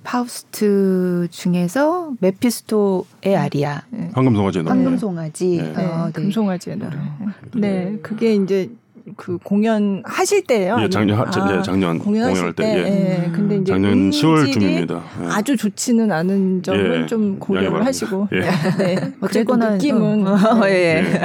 [0.10, 3.84] 파우스트 중에서 메피스토의 아리아.
[3.92, 4.10] 네.
[4.12, 4.70] 황금송아지 노래.
[4.70, 5.72] 황금송아지.
[5.76, 5.86] 네.
[5.86, 6.12] 어, 네.
[6.14, 6.98] 금송아지의 노래.
[7.54, 8.00] 네.
[8.02, 8.72] 그게 이제
[9.16, 10.78] 그 공연 하실 때예요.
[10.82, 12.64] 예, 작년 아, 예, 작년 공연할 때.
[12.64, 12.78] 때.
[12.80, 13.28] 예.
[13.28, 13.34] 음.
[13.34, 15.02] 근데 이제 작년 10월쯤입니다.
[15.22, 15.28] 예.
[15.28, 17.06] 아주 좋지는 않은 점은 예.
[17.06, 18.30] 좀 고려를 하시고.
[18.32, 18.40] 예.
[18.80, 19.14] 네.
[19.22, 21.04] 어쨌거나 느낌은 어, 예.
[21.04, 21.22] 네.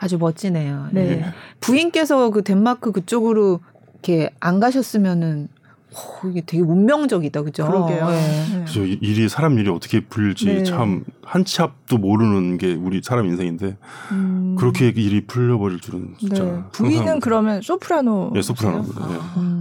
[0.00, 0.88] 아주 멋지네요.
[0.90, 1.24] 네.
[1.60, 3.60] 부인께서 그 덴마크 그쪽으로
[4.02, 5.48] 이렇게 안 가셨으면은
[5.92, 7.66] 오, 이게 되게 운명적이다, 그죠?
[7.66, 8.08] 그러게요.
[8.08, 8.64] 네.
[8.64, 8.84] 그죠.
[8.84, 10.62] 일이 사람 일이 어떻게 풀릴지 네.
[10.62, 11.04] 참한
[11.44, 13.76] 치 앞도 모르는 게 우리 사람 인생인데
[14.12, 14.56] 음.
[14.58, 16.44] 그렇게 일이 풀려버릴 줄은 진짜.
[16.44, 16.62] 네.
[16.72, 18.32] 부인은 그러면 소프라노.
[18.34, 18.78] 네, 소프라노.
[18.78, 19.08] 아.
[19.08, 19.18] 네.
[19.38, 19.60] 음.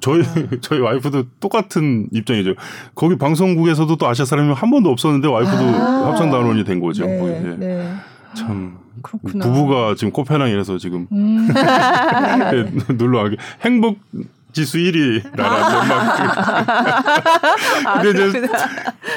[0.00, 0.22] 저희
[0.60, 2.54] 저희 와이프도 똑같은 입장이죠.
[2.94, 6.10] 거기 방송국에서도 또 아시아 사람이 한 번도 없었는데 와이프도 아.
[6.10, 7.04] 합창 단원이 된 거죠.
[7.06, 7.40] 네.
[7.40, 7.56] 네.
[7.56, 7.94] 네.
[8.34, 9.44] 참 그렇구나.
[9.44, 11.48] 부부가 지금 코페랑이라서 지금 음.
[12.96, 13.98] 놀러 가기 행복
[14.52, 16.22] 지수 1위 나라 덴마크.
[17.88, 18.48] 아, 근데 이제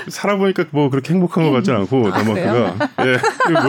[0.10, 3.18] 살아보니까 뭐 그렇게 행복한 것 같지는 않고 아, 덴마크가 예.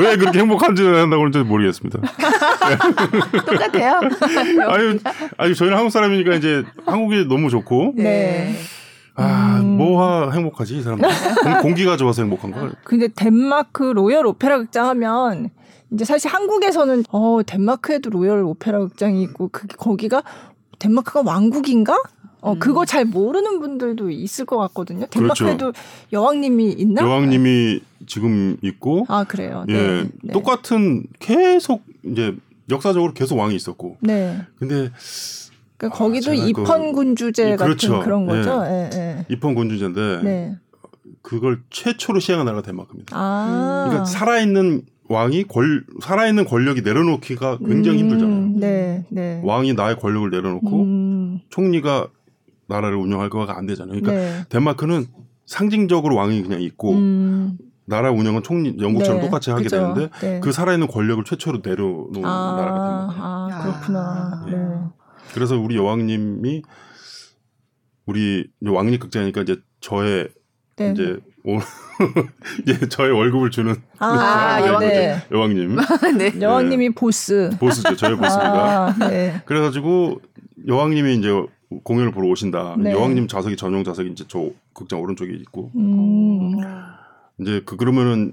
[0.00, 2.00] 왜 그렇게 행복한지 한다고 하는지 모르겠습니다.
[3.46, 4.00] 똑같아요.
[4.68, 4.98] 아니
[5.38, 7.94] 아니 저희는 한국 사람이니까 이제 한국이 너무 좋고.
[7.96, 8.54] 네.
[9.16, 9.76] 아, 음.
[9.76, 11.08] 뭐가 행복하지, 이 사람들.
[11.62, 12.70] 공기가 좋아서 행복한 거.
[12.82, 15.50] 근데 덴마크 로열 오페라 극장 하면
[15.92, 20.22] 이제 사실 한국에서는 어 덴마크에도 로열 오페라 극장이 있고 그 거기가
[20.78, 21.96] 덴마크가 왕국인가?
[22.40, 22.58] 어, 음.
[22.58, 25.06] 그거 잘 모르는 분들도 있을 것 같거든요.
[25.06, 25.80] 덴마크에도 그렇죠.
[26.12, 27.02] 여왕님이 있나?
[27.02, 29.06] 여왕님이 지금 있고.
[29.08, 29.64] 아, 그래요.
[29.68, 29.72] 예.
[29.72, 30.32] 네, 네.
[30.32, 32.36] 똑같은 계속 이제
[32.70, 33.96] 역사적으로 계속 왕이 있었고.
[34.00, 34.42] 네.
[34.58, 34.90] 근데
[35.78, 38.00] 그러니까 거기도 아, 입헌 군주제 그, 같은 그렇죠.
[38.00, 38.62] 그런 거죠.
[38.66, 38.90] 예.
[38.92, 39.26] 예, 예.
[39.28, 40.58] 입헌 군주제인데 네.
[41.22, 43.16] 그걸 최초로 시행한 나라가 덴마크입니다.
[43.16, 43.86] 아.
[43.88, 44.82] 그러니까 살아있는
[45.14, 48.58] 왕이 권 살아있는 권력이 내려놓기가 굉장히 음, 힘들잖아요.
[48.58, 49.40] 네, 네.
[49.44, 51.40] 왕이 나의 권력을 내려놓고 음.
[51.50, 52.08] 총리가
[52.66, 54.00] 나라를 운영할 거가 안 되잖아요.
[54.00, 54.44] 그러니까 네.
[54.48, 55.06] 덴마크는
[55.46, 57.58] 상징적으로 왕이 그냥 있고 음.
[57.86, 59.76] 나라 운영은 총리 영국처럼 네, 똑같이 하게 그죠.
[59.76, 60.40] 되는데 네.
[60.40, 63.20] 그 살아있는 권력을 최초로 내려놓은 아, 나라가 덴마크.
[63.20, 64.44] 아, 그렇구나.
[64.46, 64.56] 네.
[64.56, 64.74] 네.
[65.34, 66.62] 그래서 우리 여왕님이
[68.06, 70.28] 우리 왕립 극장이니까 이제 저의
[70.76, 70.92] 네.
[70.92, 71.58] 이제 오,
[72.68, 74.06] 예, 저의 월급을 주는 아,
[74.60, 74.88] 아 여왕님.
[74.88, 75.22] 네.
[75.30, 75.76] 여왕님.
[76.18, 76.40] 네.
[76.40, 77.50] 여왕님이 보스.
[77.58, 77.96] 보스죠.
[77.96, 78.86] 저의 보스입니다.
[78.86, 79.42] 아, 네.
[79.44, 80.20] 그래가지고
[80.66, 81.28] 여왕님이 이제
[81.82, 82.76] 공연을 보러 오신다.
[82.78, 82.92] 네.
[82.92, 85.70] 여왕님 좌석이 전용 좌석이 이제 저 극장 오른쪽에 있고.
[85.76, 86.58] 음.
[87.40, 88.32] 이제 그 그러면은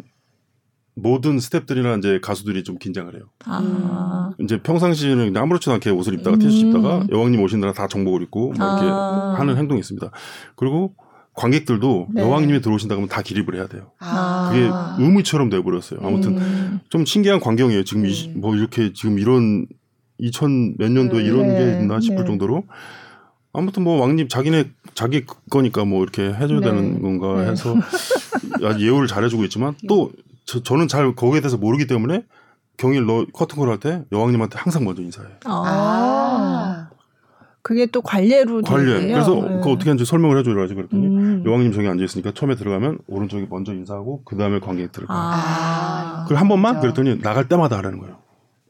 [0.93, 3.23] 모든 스탭들이나 이제 가수들이 좀 긴장을 해요.
[3.45, 4.31] 아.
[4.39, 7.07] 이제 평상시에는 아무렇지도 않게 옷을 입다가 티셔츠 입다가 음.
[7.09, 9.35] 여왕님 오신다라 다 정복을 입고 뭐 이렇게 아.
[9.37, 10.11] 하는 행동이 있습니다.
[10.55, 10.93] 그리고
[11.33, 12.21] 관객들도 네.
[12.21, 13.91] 여왕님이 들어오신다 그러면 다 기립을 해야 돼요.
[13.99, 14.49] 아.
[14.51, 14.69] 그게
[15.03, 15.99] 의무처럼 돼버렸어요.
[16.03, 16.79] 아무튼 음.
[16.89, 17.83] 좀 신기한 광경이에요.
[17.83, 18.09] 지금 음.
[18.09, 19.65] 이, 뭐 이렇게 지금 이런
[20.17, 21.27] 2000 몇 년도에 네.
[21.27, 22.25] 이런 게 있나 싶을 네.
[22.25, 22.63] 정도로
[23.53, 26.65] 아무튼 뭐 왕님 자기네 자기 거니까 뭐 이렇게 해줘야 네.
[26.67, 27.51] 되는 건가 네.
[27.51, 27.75] 해서
[28.79, 30.11] 예우를 잘해주고 있지만 또
[30.45, 32.23] 저, 저는 잘 거기에 대해서 모르기 때문에
[32.77, 35.31] 경일 너 커튼콜 할 때 여왕님한테 항상 먼저 인사해요.
[35.45, 36.60] 아.
[37.63, 39.07] 그게 또 관례로 관례.
[39.07, 39.59] 그래서 네.
[39.63, 41.43] 그 어떻게 하는지 설명을 해줘야지 그랬더니 음.
[41.45, 45.13] 여왕님 저기 앉아 있으니까 처음에 들어가면 오른쪽에 먼저 인사하고 그 다음에 관객 들어가.
[45.13, 46.23] 아.
[46.23, 47.01] 그걸 한 번만 그렇죠.
[47.01, 48.17] 그랬더니 나갈 때마다 하라는 거예요.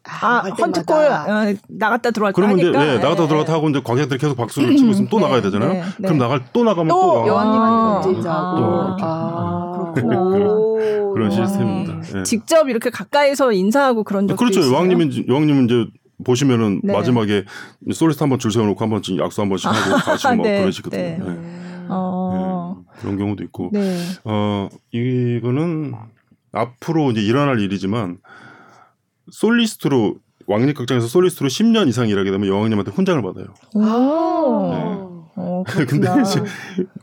[0.03, 4.75] 아, 헌트골 어, 나갔다 들어왔다 그러면 이제 네, 나갔다 들어왔다 하고 이제 관객들이 계속 박수를
[4.75, 5.73] 치고 있으면 또 네, 나가야 되잖아요.
[5.73, 6.07] 네, 네.
[6.07, 12.01] 그럼 나갈 또 나가면 또, 또 여왕님한테 먼저 인사하고 아, 아, 그런, 그런 시스템입니다.
[12.17, 12.23] 네.
[12.23, 14.61] 직접 이렇게 가까이서 인사하고 그런 적도 그렇죠.
[14.61, 14.73] 있어요?
[14.73, 15.85] 여왕님은 여왕님은 이제
[16.23, 16.93] 보시면은 네.
[16.93, 17.45] 마지막에
[17.93, 20.61] 솔리스트 한번 줄 세워놓고 한 번씩 약수 한 번씩 하고 가시고 막 네.
[20.61, 21.01] 그러시거든요.
[21.01, 21.17] 네.
[21.17, 21.85] 네.
[21.89, 22.75] 어.
[22.77, 23.01] 네.
[23.01, 23.69] 그런 경우도 있고.
[23.73, 23.97] 네.
[24.23, 25.93] 어 이거는
[26.51, 28.17] 앞으로 이제 일어날 일이지만
[29.31, 30.15] 솔리스트로
[30.47, 33.45] 왕립극장에서 솔리스트로 10년 이상 일하게 되면 여왕님한테 훈장을 받아요.
[33.75, 33.81] 네.
[35.35, 36.43] 어, 근데 이제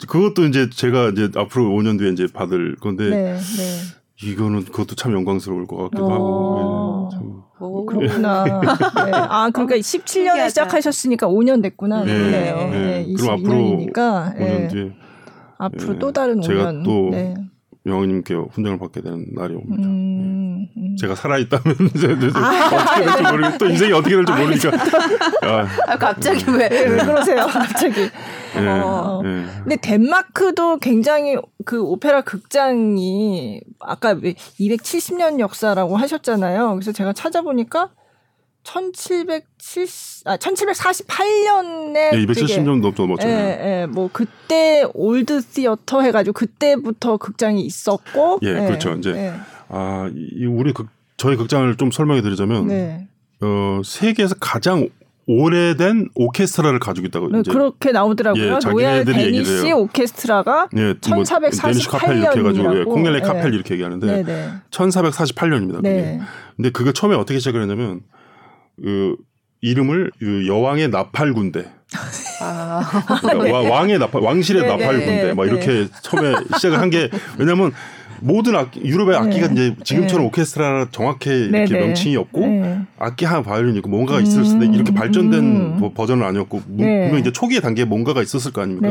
[0.06, 3.97] 그것도 이제 제가 이제 앞으로 5년 뒤에 이제 받을 건데 네, 네.
[4.22, 6.10] 이거는 그것도 참 영광스러울 것 같기도 오.
[6.10, 7.08] 하고.
[7.10, 7.42] 네, 참.
[7.60, 8.44] 오, 그렇구나.
[9.06, 9.12] 네.
[9.12, 12.04] 아, 그러니까 17년에 시작하셨으니까 5년 됐구나.
[12.04, 12.12] 네.
[12.12, 12.70] 그네요 네.
[13.06, 13.14] 네.
[13.14, 14.92] 그럼 앞으로 5년 뒤에
[15.58, 16.42] 앞으로 또 다른 5년.
[16.42, 17.34] 제가 또 네.
[17.88, 19.88] 영호님께 훈장을 받게 되는 날이 옵니다.
[19.88, 20.96] 음, 음.
[20.96, 21.76] 제가 살아있다면
[22.34, 24.70] 아, 어떻게 될지 모르겠 또 인생이 어떻게 될지 모르니까.
[25.42, 27.46] 아, 아, 갑자기 왜, 왜 그러세요?
[27.50, 28.10] 갑자기.
[28.54, 29.20] 네, 어.
[29.22, 29.44] 네.
[29.62, 36.74] 근데 덴마크도 굉장히 그 오페라 극장이 아까 270년 역사라고 하셨잖아요.
[36.74, 37.90] 그래서 제가 찾아보니까
[38.68, 41.96] 1770, 아, 1748년에.
[42.12, 43.26] 예, 270년 넘죠, 맞죠.
[43.26, 48.40] 예, 예, 뭐, 그때 old theater 해가지고 그때부터 극장이 있었고.
[48.42, 48.92] 예, 예 그렇죠.
[48.92, 49.34] 이제, 예.
[49.68, 52.66] 아, 이, 우리 극, 저희 극장을 좀 설명해 드리자면.
[52.66, 53.08] 네.
[53.40, 54.88] 어, 세계에서 가장
[55.28, 58.44] 오래된 오케스트라를 가지고 있다고 네, 그렇게 나오더라고요.
[58.44, 64.50] 예, 노엘 데니시 오케스트라가 예, 1448년이라고 예, 콩넬레 카펠 이렇게 얘기하는데 네, 네.
[64.70, 65.76] 1448년입니다.
[65.76, 65.88] 그게.
[65.90, 66.20] 네.
[66.56, 68.00] 근데 그게 처음에 어떻게 시작을 했냐면
[68.82, 69.16] 그
[69.60, 71.64] 이름을 그 여왕의 나팔 군대.
[72.40, 72.80] 아,
[73.22, 73.68] 그러니까 네.
[73.70, 75.34] 왕의 나팔, 왕실의 네, 나팔 군대.
[75.34, 77.08] 막 이렇게 처음에 시작을 한 게
[77.38, 77.72] 왜냐면
[78.20, 79.52] 모든 악기, 유럽의 악기가 네.
[79.52, 80.28] 이제 지금처럼 네.
[80.28, 82.80] 오케스트라 정확히 이렇게 네, 명칭이 없고 네.
[82.98, 85.90] 악기 하나 바이올린 있고 뭔가가 있을 음, 때 이렇게 발전된 음.
[85.94, 87.02] 버전은 아니었고 네.
[87.04, 88.88] 분명 이제 초기의 단계에 뭔가가 있었을 거 아닙니까?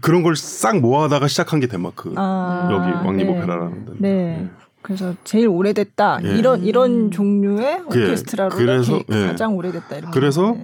[0.00, 3.92] 그런 걸 싹 모아다가 시작한 게 덴마크 아, 여기 왕립 오페라라는 데.
[3.98, 4.48] 네.
[4.82, 6.36] 그래서 제일 오래됐다 예.
[6.36, 8.56] 이런 이런 종류의 오케스트라로 예.
[8.56, 9.26] 그래서 예.
[9.26, 10.10] 가장 오래됐다 이렇게.
[10.12, 10.56] 그래서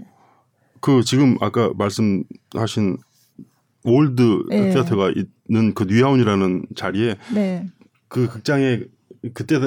[0.81, 2.99] 그 지금 아까 말씀하신
[3.85, 4.71] old 네.
[4.71, 7.67] theater가 있는 그 뉴하운이라는 자리에 네.
[8.09, 8.83] 그 극장에
[9.35, 9.59] 그때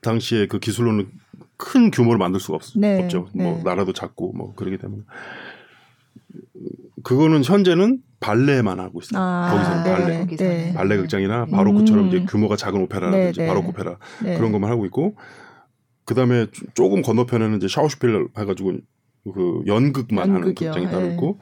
[0.00, 1.08] 당시에 그 기술로는
[1.56, 3.02] 큰 규모를 만들 수가 없, 네.
[3.02, 3.28] 없죠.
[3.34, 3.62] 뭐 네.
[3.64, 5.02] 나라도 작고 뭐 그러기 때문에
[7.02, 9.20] 그거는 현재는 발레만 하고 있어요.
[9.22, 10.72] 아, 거기서 네, 발레, 네.
[10.74, 12.08] 발레 극장이나 바로크처럼 음.
[12.08, 15.14] 이제 규모가 작은 오페라라든지 네, 바로크 오페라 그런 것만 하고 있고
[16.04, 18.72] 그 다음에 조금 건너편에는 이제 샤우슈필 해가지고
[19.34, 20.34] 그 연극만 연극이요.
[20.34, 21.38] 하는 극장이 따로 있고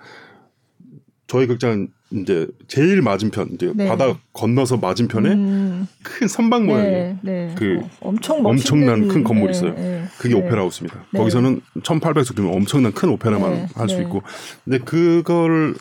[1.29, 3.89] 저희 극장 이제 제일 맞은편 이제 네.
[3.89, 5.89] 바다 건너서 맞은편에 음.
[6.03, 7.55] 큰 선박 모양의 네, 네.
[7.57, 9.75] 그 어, 엄청 엄청난 큰 건물이 네, 있어요.
[9.75, 10.05] 네.
[10.19, 11.05] 그게 오페라 하우스입니다.
[11.13, 11.19] 네.
[11.19, 14.23] 거기서는 1,800석이면 엄청난 큰 오페라만 할 수 있고
[14.65, 15.75] 근데 그걸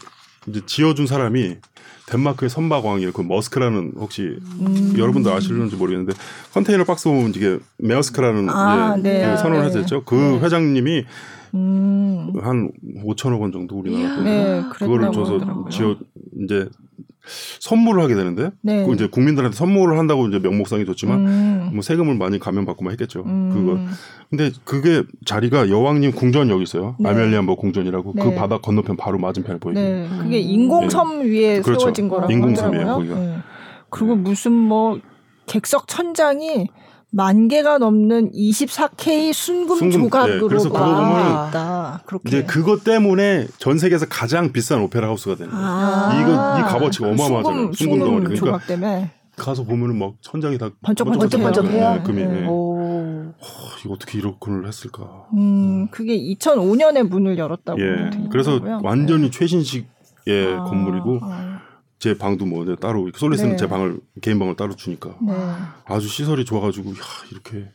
[0.48, 1.58] 이제 지어준 사람이
[2.08, 3.12] 덴마크의 선박왕이에요.
[3.14, 4.94] 그 머스크라는 혹시 음.
[4.98, 6.14] 여러분들 아실는지 모르겠는데
[6.54, 10.04] 컨테이너 박스 보면 이게 메어스크라는 아, 예, 그 선언을 했었죠.
[10.06, 11.06] 그 회장님이
[11.56, 12.34] 음.
[12.42, 12.72] 한
[13.06, 15.96] 5천억 원 정도 우리나라 돈으로 네, 그거를 줘서 지어
[16.44, 16.70] 이제
[17.60, 18.86] 선물을 하게 되는데 네.
[18.86, 21.70] 그 이제 국민들한테 선물을 한다고 이제 명목상이 좋지만 음.
[21.74, 23.24] 뭐 세금을 많이 감면받고만 했겠죠.
[23.26, 23.52] 음.
[23.54, 23.80] 그거.
[24.30, 26.96] 근데 그게 자리가 여왕님 궁전 여기 있어요.
[27.00, 27.10] 네.
[27.10, 28.36] 아멜리안버 궁전이라고 그 네.
[28.36, 29.80] 바다 건너편 바로 맞은편에 보이죠.
[29.80, 30.08] 네.
[30.22, 31.30] 그게 인공섬 네.
[31.30, 31.82] 위에 그렇죠.
[31.82, 32.86] 세워진 거라고 인공섬이에요.
[32.86, 33.16] 거기가.
[33.16, 33.38] 네.
[33.90, 35.00] 그리고 무슨 뭐
[35.46, 36.68] 객석 천장이
[37.16, 42.02] 만 개가 넘는 24K 순금, 순금 조각으로 네, 그래서 그거 보면 있다.
[42.06, 42.28] 그렇게.
[42.28, 45.66] 이제 그것 때문에 전 세계에서 가장 비싼 오페라 하우스가 되는 거예요.
[45.66, 47.72] 아~ 이거 이 값어치가 어마어마하잖아요.
[47.72, 48.24] 순금, 덩어리.
[48.26, 49.12] 그러니까 조각 때문에.
[49.38, 51.62] 가서 보면은 막 천장이 다 번쩍번쩍해요.
[51.62, 52.26] 네, 금이.
[52.26, 52.46] 네.
[52.50, 53.34] 어,
[53.86, 55.28] 이거 어떻게 이렇게 했을까?
[55.38, 57.80] 음, 그게 2005년에 문을 열었다고.
[57.80, 58.10] 예.
[58.30, 59.32] 그래서 완전히 네.
[59.32, 59.88] 최신식의
[60.58, 61.55] 아, 건물이고 아.
[62.00, 63.58] 제 방도 뭐 따로 솔리스는 네.
[63.58, 65.34] 제 방을 개인 방을 따로 주니까 네.
[65.86, 66.96] 아주 시설이 좋아가지고 야
[67.32, 67.70] 이렇게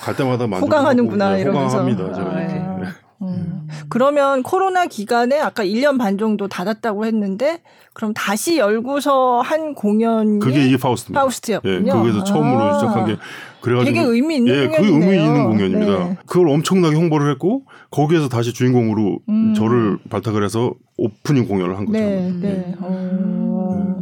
[0.00, 2.54] 갈 때마다 호강하는구나 네, 이러면서 호강합니다 제가 아, 이렇게.
[2.54, 3.04] 네.
[3.22, 3.68] 음.
[3.88, 7.62] 그러면 코로나 기간에 아까 1년 반 정도 닫았다고 했는데
[7.92, 11.20] 그럼 다시 열고서 한 공연이 그게 이게 파우스트입니다.
[11.20, 11.86] 파우스트였군요.
[11.86, 12.24] 예, 거기서 아.
[12.24, 13.16] 처음으로 시작한 게
[13.64, 16.04] 그래가지고 되게 의미 있는 예, 그 의미 있는 공연입니다.
[16.04, 16.16] 네.
[16.26, 19.54] 그걸 엄청나게 홍보를 했고 거기에서 다시 주인공으로 음.
[19.54, 21.98] 저를 발탁을 해서 오프닝 공연을 한 거죠.
[21.98, 22.38] 네, 네.
[22.40, 22.74] 네.
[22.78, 23.96] 어...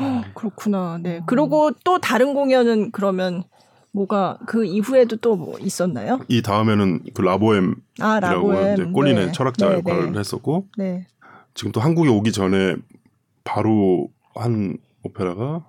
[0.00, 0.24] 네.
[0.34, 0.98] 그렇구나.
[1.00, 1.20] 네.
[1.26, 3.44] 그리고 또 다른 공연은 그러면
[3.92, 6.18] 뭐가 그 이후에도 또 뭐 있었나요?
[6.28, 8.74] 이 다음에는 그 라보엠이라고 아, 라보엠.
[8.74, 9.32] 이제 꼴린의 네.
[9.32, 10.18] 철학자 네, 역할을 네.
[10.18, 11.06] 했었고 네.
[11.54, 12.74] 지금 또 한국에 오기 전에
[13.44, 15.64] 바로 한 오페라가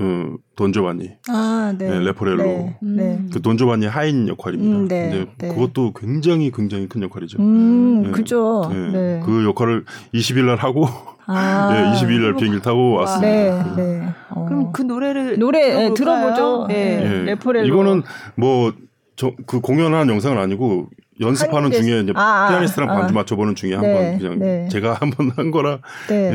[0.00, 1.88] 음, 돈조바니, 아, 네.
[1.88, 2.78] 네, 레포렐로, 네.
[2.82, 3.20] 네.
[3.32, 4.76] 그 돈조바니 하인 역할입니다.
[4.76, 5.10] 음, 네.
[5.10, 5.54] 근데 네.
[5.54, 7.38] 그것도 굉장히 굉장히 큰 역할이죠.
[7.40, 8.10] 음, 네.
[8.10, 8.70] 그죠.
[8.70, 9.22] 네.
[9.24, 10.86] 그 역할을 20일 날 하고
[11.26, 13.74] 아, 네, 22일 날 비행기를 타고 왔습니다.
[13.74, 14.08] 네, 네.
[14.30, 14.44] 어.
[14.46, 16.66] 그럼 그 노래를 노래 들어보죠.
[16.68, 17.22] 네.
[17.24, 17.66] 레포렐로.
[17.66, 18.02] 이거는
[18.34, 18.74] 뭐
[19.16, 20.88] 저 그 공연한 영상은 아니고
[21.20, 23.14] 연습하는 중에 이제 아, 아, 피아니스트랑 반주 아.
[23.14, 24.68] 맞춰보는 중에 한번 네, 그냥 네.
[24.68, 25.80] 제가 한 번 한 거라.
[26.08, 26.32] 네.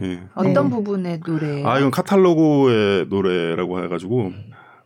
[0.00, 0.20] 예, 예.
[0.34, 1.62] 어떤 부분의 노래?
[1.64, 4.32] 아 이건 카탈로그의 노래라고 해가지고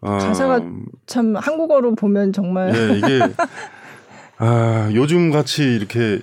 [0.01, 0.61] 아, 가사가
[1.07, 2.75] 참 한국어로 보면 정말.
[2.75, 3.21] 예, 이게
[4.39, 6.21] 아 요즘 같이 이렇게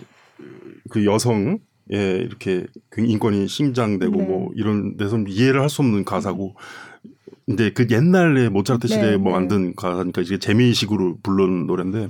[0.90, 1.60] 그 여성
[1.94, 4.24] 예 이렇게 그 인권이 심장되고 네.
[4.24, 6.56] 뭐 이런 데서 이해를 할 수 없는 가사고.
[7.46, 9.40] 근데 그 옛날에 모차르트 시대에 네, 뭐 네.
[9.40, 12.10] 만든 가사니까 이게 재미식으로 부른 노래인데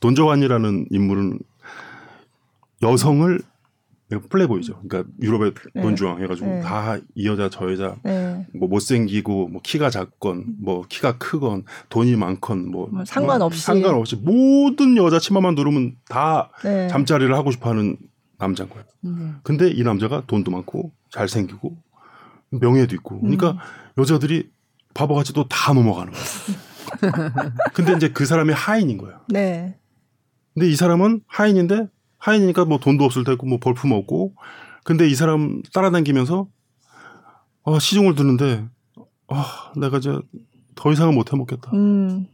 [0.00, 1.38] 돈조환이라는 인물은
[2.82, 3.40] 여성을
[4.28, 4.80] 플레이보이죠.
[4.86, 5.82] 그러니까 유럽의 네.
[5.82, 6.60] 돈주왕 해가지고 네.
[6.60, 8.46] 다이 여자 저 여자 네.
[8.54, 14.96] 뭐 못생기고 뭐 키가 작건 뭐 키가 크건 돈이 많건 뭐, 뭐 상관없이 상관없이 모든
[14.96, 16.88] 여자 치마만 누르면 다 네.
[16.88, 17.96] 잠자리를 하고 싶어하는
[18.38, 18.84] 남자인 거예요.
[19.04, 19.38] 음.
[19.42, 21.76] 근데 이 남자가 돈도 많고 잘생기고
[22.50, 23.56] 명예도 있고 그러니까 음.
[23.98, 24.50] 여자들이
[24.94, 26.26] 바보같이 또 다 넘어가는 거예요.
[27.74, 29.20] 근데 이제 그 사람이 하인인 거예요.
[29.28, 29.78] 네.
[30.54, 31.88] 근데 이 사람은 하인인데
[32.18, 34.34] 하인이니까 뭐 돈도 없을 테고 뭐 벌품 없고
[34.84, 36.46] 근데 이 사람 따라다니면서
[37.64, 38.64] 아, 시중을 듣는데
[39.28, 40.16] 아, 내가 이제
[40.74, 41.70] 더 이상은 못 해 먹겠다.
[41.74, 42.26] 음.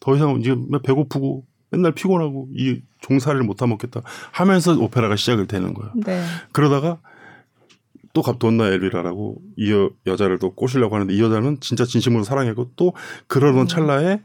[0.00, 4.02] 더 이상은 이제 배고프고 맨날 피곤하고 이 종살이를 못 하먹겠다
[4.32, 5.92] 하면서 오페라가 시작을 되는 거예요.
[6.04, 6.22] 네.
[6.52, 6.98] 그러다가
[8.12, 12.92] 또 갑돈나 엘비라라고 이 여, 여자를 또 꼬시려고 하는데 이 여자는 진짜 진심으로 사랑했고 또
[13.26, 13.66] 그러던 음.
[13.66, 14.20] 찰나에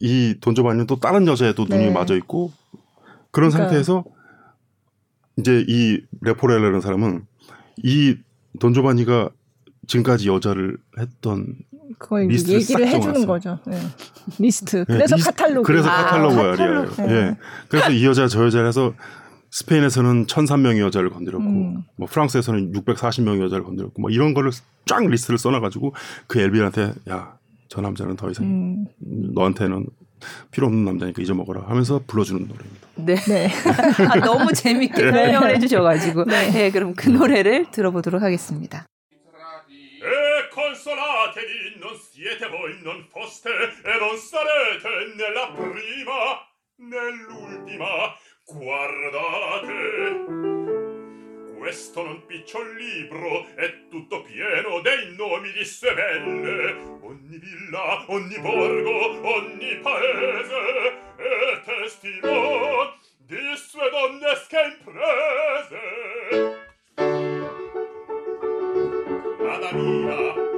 [0.00, 1.90] 이 돈조반니는 또 다른 여자에 또 눈이 네.
[1.90, 2.52] 맞아 있고
[3.30, 3.68] 그런 그러니까.
[3.68, 4.04] 상태에서
[5.38, 7.24] 이제 이 레포렐로라는 사람은
[7.78, 8.16] 이
[8.60, 9.30] 돈조반니가
[9.86, 11.56] 지금까지 여자를 했던
[11.98, 13.58] 그걸 얘기를 해주는 거죠.
[13.66, 13.78] 네.
[14.38, 14.78] 리스트.
[14.78, 15.66] 네, 그래서 네, 카탈로그.
[15.66, 16.50] 그래서 아, 카탈로그야.
[16.52, 17.00] 카탈로그.
[17.02, 17.12] 네.
[17.12, 17.36] 예.
[17.68, 18.94] 그래서 이 여자 저 여자 해서
[19.50, 21.84] 스페인에서는 1,003명의 여자를 건드렸고, 음.
[21.96, 24.50] 뭐 프랑스에서는 640명의 여자를 건드렸고, 뭐 이런 거를
[24.86, 25.94] 쫙 리스트를 써놔가지고
[26.26, 27.36] 그 엘비한테 야,
[27.68, 28.86] 저 남자는 더 이상 음.
[29.34, 29.86] 너한테는
[30.50, 32.88] 필요 없는 남자니까 잊어먹어라 하면서 불러주는 노래입니다.
[32.96, 33.14] 네.
[33.14, 33.48] 네.
[34.06, 35.10] 아, 너무 재밌게 네.
[35.10, 36.24] 설명을 해주셔가지고.
[36.24, 36.50] 네.
[36.50, 38.86] 네, 그럼 그 노래를 들어보도록 하겠습니다.
[40.52, 46.20] consolatevi non siete voi non foste e non sarete nella prima
[46.76, 48.14] nell'ultima
[48.52, 50.24] Guardate!
[51.56, 56.72] Questo non picciol libro è tutto pieno dei nomi di sebelle.
[57.00, 60.56] Ogni villa, ogni borgo, ogni paese
[61.16, 65.78] è testimone di sue donnesche imprese.
[69.38, 70.49] Madamina!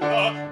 [0.00, 0.45] la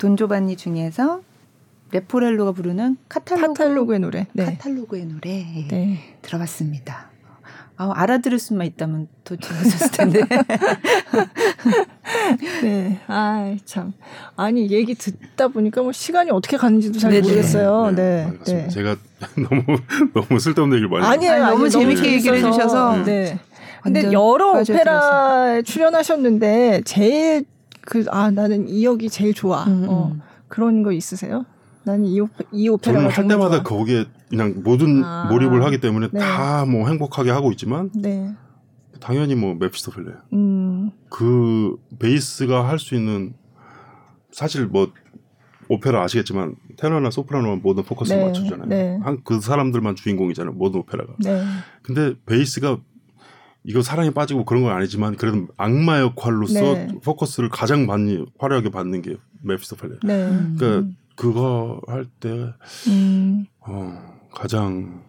[0.00, 1.20] 돈조반니 중에서
[1.92, 4.26] 레포렐로가 부르는 카탈로그, 카탈로그 의 노래.
[4.32, 4.46] 네.
[4.46, 6.16] 카탈로그의 노래 네.
[6.22, 7.10] 들어봤습니다.
[7.76, 10.20] 아, 알아들을 수만 있다면 더 재밌었을 텐데.
[12.62, 13.00] 네.
[13.08, 13.92] 아, 참.
[14.36, 17.22] 아니, 얘기 듣다 보니까 뭐 시간이 어떻게 가는지도 잘 네네.
[17.22, 17.92] 모르겠어요.
[17.94, 18.32] 네.
[18.44, 18.52] 네.
[18.52, 18.68] 네.
[18.68, 18.96] 제가
[19.36, 19.62] 너무
[20.14, 21.32] 너무 쓸데없는 얘기를 많이 아니에요.
[21.32, 23.04] 아니, 너무 재밌게 얘기를 해 주셔서.
[23.04, 23.38] 네.
[23.82, 27.44] 근데 여러 오페라에 출연하셨는데 제일
[27.90, 29.64] 그, 아, 나는 이 역이 제일 좋아.
[29.64, 30.20] 음, 어, 음.
[30.46, 31.44] 그런 거 있으세요?
[31.82, 33.78] 나는 이, 오페, 이 오페라가 저는 할 때마다 좋아.
[33.78, 36.20] 거기에 그냥 모든 아, 몰입을 하기 때문에 네.
[36.20, 38.32] 다뭐 행복하게 하고 있지만 네.
[39.00, 40.12] 당연히 뭐 메피스토펠레.
[40.34, 40.92] 음.
[41.10, 43.34] 그 베이스가 할 수 있는
[44.30, 44.92] 사실 뭐
[45.68, 48.26] 오페라 아시겠지만 테너나 소프라노는 모든 포커스를 네.
[48.26, 48.68] 맞추잖아요.
[48.68, 48.98] 네.
[49.02, 50.52] 한, 그 사람들만 주인공이잖아요.
[50.54, 51.14] 모든 오페라가.
[51.18, 51.42] 네.
[51.82, 52.78] 근데 베이스가
[53.64, 56.88] 이거 사랑에 빠지고 그런 건 아니지만 그래도 악마 역할로서 네.
[57.04, 59.98] 포커스를 가장 많이 화려하게 받는 게 메피스토펠레.
[60.04, 60.28] 네.
[60.28, 60.96] 그러니까 음.
[61.16, 62.52] 그거 할때
[62.88, 63.46] 음.
[63.60, 65.04] 어, 가장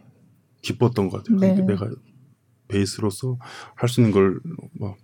[0.62, 1.40] 기뻤던 것 같아요.
[1.40, 1.62] 네.
[1.62, 1.90] 내가
[2.68, 3.38] 베이스로서
[3.76, 4.40] 할 수 있는 걸
[4.80, 4.98] 막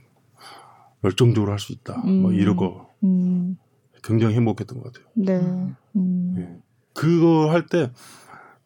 [1.03, 2.01] 열정적으로 할 수 있다.
[2.05, 2.21] 음.
[2.23, 3.57] 뭐 이런 거 음.
[4.03, 5.07] 굉장히 행복했던 것 같아요.
[5.15, 5.39] 네.
[5.95, 6.33] 음.
[6.35, 6.57] 네.
[6.93, 7.91] 그거 할 때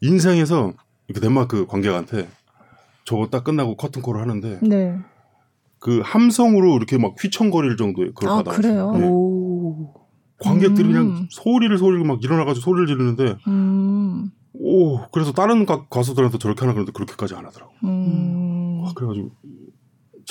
[0.01, 0.73] 인생에서
[1.21, 2.27] 덴마크 관객한테
[3.05, 4.97] 저거 딱 끝나고 커튼콜을 하는데 네.
[5.79, 8.55] 그 함성으로 이렇게 막 휘청거릴 정도의 그걸 아, 받아요.
[8.55, 8.91] 그래요?
[8.93, 9.07] 네.
[9.07, 9.93] 오.
[10.39, 10.93] 관객들이 음.
[10.93, 14.31] 그냥 소리를 소리를 막 일어나가지고 소리를 지르는데 음.
[14.53, 17.73] 오 그래서 다른 가, 가수들한테 저렇게 하나 그러는데 그렇게까지 안 하더라고.
[17.83, 18.81] 음.
[18.83, 19.31] 와, 그래가지고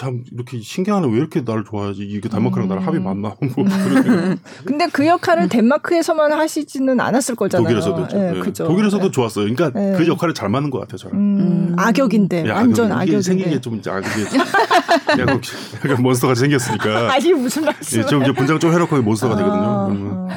[0.01, 2.69] 참 이렇게 신기하네 왜 이렇게 나를 좋아하지 이게 덴마크랑 음.
[2.71, 4.39] 나랑 합이 맞나 뭐 음.
[4.65, 7.69] 근데 그 역할을 덴마크에서만 하시지는 않았을 거잖아요.
[7.69, 8.41] 독일에서도 네, 네.
[8.41, 8.65] 그죠.
[8.67, 9.11] 독일에서도 네.
[9.11, 9.55] 좋았어요.
[9.55, 9.99] 그러니까 네.
[9.99, 11.19] 그 역할이 잘 맞는 것 같아요 저랑.
[11.19, 11.41] 음.
[11.41, 11.77] 음.
[11.79, 14.39] 악역인데 야, 완전 악역인데 생긴 게좀 악역이
[15.21, 15.41] 약간,
[15.85, 17.13] 약간 몬스터가 생겼으니까.
[17.13, 17.99] 아니 무슨 말씀?
[18.01, 19.87] 예, 좀 이제 분장 좀 해놓고 몬스터가 아, 되거든요.
[19.87, 20.29] 그러면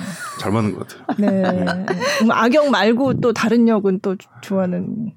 [0.42, 1.06] 잘 맞는 것 같아요.
[1.20, 1.86] 네.
[2.20, 5.14] 그럼 악역 말고 또 다른 역은 또 좋아하는?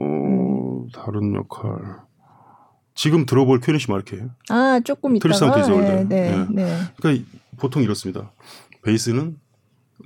[0.00, 2.01] 어 다른 역할.
[2.94, 4.24] 지금 들어볼 König Marke.
[4.50, 5.34] 아, 조금 있다가.
[5.34, 6.14] 트리스탄과 이졸데.
[6.14, 6.78] 네, 네, 네.
[6.96, 7.26] 그러니까
[7.58, 8.32] 보통 이렇습니다.
[8.82, 9.38] 베이스는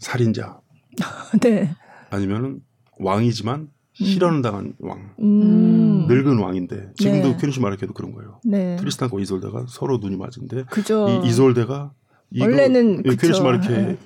[0.01, 0.61] 살인자.
[1.41, 1.75] 네.
[2.11, 2.61] 아니면은
[2.99, 4.05] 왕이지만 음.
[4.05, 5.15] 실연을 당한 왕.
[5.21, 6.07] 음.
[6.07, 7.37] 늙은 왕인데 지금도 네.
[7.39, 8.41] König Marke도 그런 거예요.
[8.45, 8.77] 네.
[8.77, 11.09] 트리스탄과 이솔데가 서로 눈이 맞은데 그죠.
[11.25, 11.93] 이 이솔데가
[12.39, 13.99] 원래는 König Marke 네.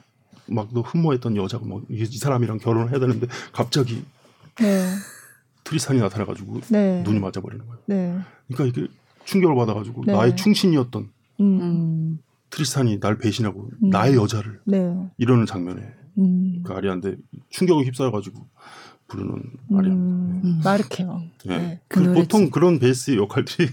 [0.47, 4.03] 막 너무 흠모했던 여자가 막이 사람이랑 결혼을 해야 되는데 갑자기
[4.61, 4.87] 네.
[5.71, 7.01] 트리스탄이 나타나가지고 네.
[7.05, 7.81] 눈이 맞아버리는 거예요.
[7.87, 8.19] 네.
[8.49, 8.89] 그러니까 이게
[9.25, 10.13] 충격을 받아가지고 네.
[10.13, 11.09] 나의 충신이었던
[11.39, 12.19] 음.
[12.51, 13.91] 트리스탄이 날 배신하고 음.
[13.91, 14.93] 나의 여자를 네.
[15.17, 15.81] 이러는 장면에
[16.19, 16.65] 음.
[16.65, 17.15] 그 아리아인데
[17.51, 18.45] 충격을 휩싸여가지고
[19.07, 19.43] 부르는
[19.77, 19.93] 아리아.
[19.93, 20.41] 음.
[20.43, 20.61] 네.
[20.65, 21.31] 마르케 왕.
[21.45, 21.59] 네.
[21.59, 21.81] 네.
[21.87, 23.69] 그, 그 보통 그런 베이스 역할들이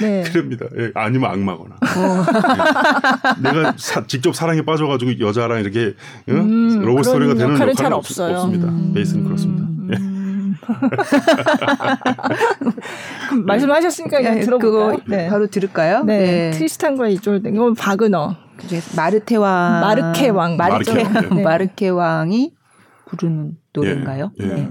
[0.00, 0.22] 네.
[0.32, 0.66] 그럽니다.
[0.78, 0.90] 예.
[0.94, 1.74] 아니면 악마거나.
[1.74, 3.36] 어.
[3.42, 3.50] 네.
[3.52, 5.94] 내가 사, 직접 사랑에 빠져가지고 여자랑 이렇게
[6.30, 8.36] 음, 로봇 스토리가 되는 역할은 잘 없어요.
[8.36, 8.68] 없습니다.
[8.68, 8.94] 음.
[8.94, 9.61] 베이스는 그렇습니다.
[13.32, 13.36] 예.
[13.44, 14.98] 말씀하셨으니까 그냥 들어볼까요?
[15.06, 15.28] 네.
[15.28, 16.04] 바로 들을까요?
[16.04, 16.18] 네.
[16.18, 16.50] 네.
[16.50, 18.36] 트리스탄과 이졸 이건 바그너.
[18.96, 19.80] 마르테 왕.
[19.80, 20.56] 마르케 왕.
[20.56, 21.36] 마르케, 마르케, 왕.
[21.36, 21.42] 네.
[21.42, 22.54] 마르케 왕이
[23.06, 24.30] 부르는 노래인가요?
[24.40, 24.48] 예, 예.
[24.54, 24.68] 네.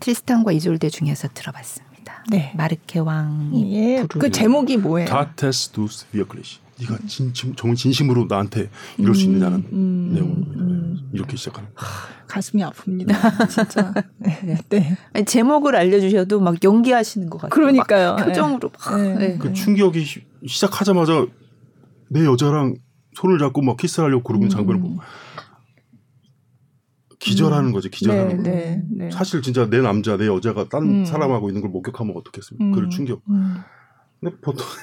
[0.00, 2.24] 트리스탄과 이졸데 중에서 들어봤습니다.
[2.30, 2.52] 네.
[2.56, 5.08] 마르케 왕이 예, 그 제목이 뭐예요?
[5.08, 6.60] Tatest du's wirklich.
[6.80, 10.60] 네가 진심 정 진심으로 나한테 이럴 수 있느냐는 음, 음, 내용입니다.
[10.60, 11.10] 음.
[11.12, 11.68] 이렇게 시작하는.
[11.74, 11.86] 하,
[12.28, 13.14] 가슴이 아픕니다.
[13.50, 13.92] 진짜.
[14.18, 14.58] 네.
[14.68, 14.96] 네.
[15.12, 17.50] 아니, 제목을 알려주셔도 막 연기하시는 것 같아요.
[17.50, 18.16] 그러니까요.
[18.16, 18.96] 표정으로 막.
[18.96, 19.14] 네.
[19.14, 19.38] 네.
[19.38, 20.04] 그 충격이
[20.46, 21.26] 시작하자마자
[22.10, 22.76] 내 여자랑
[23.14, 24.48] 손을 잡고 막 키스하려고 그러는 음.
[24.48, 24.98] 장면을 보고
[27.18, 28.42] 기절하는 거지 기절하는 네, 거.
[28.42, 29.10] 네, 네.
[29.10, 31.04] 사실 진짜 내 남자 내 여자가 딴 음.
[31.04, 32.64] 사람하고 있는 걸 목격하면 어떻겠습니까?
[32.64, 32.72] 음.
[32.72, 33.20] 그 충격.
[33.28, 33.56] 음.
[34.20, 34.64] 근데 보통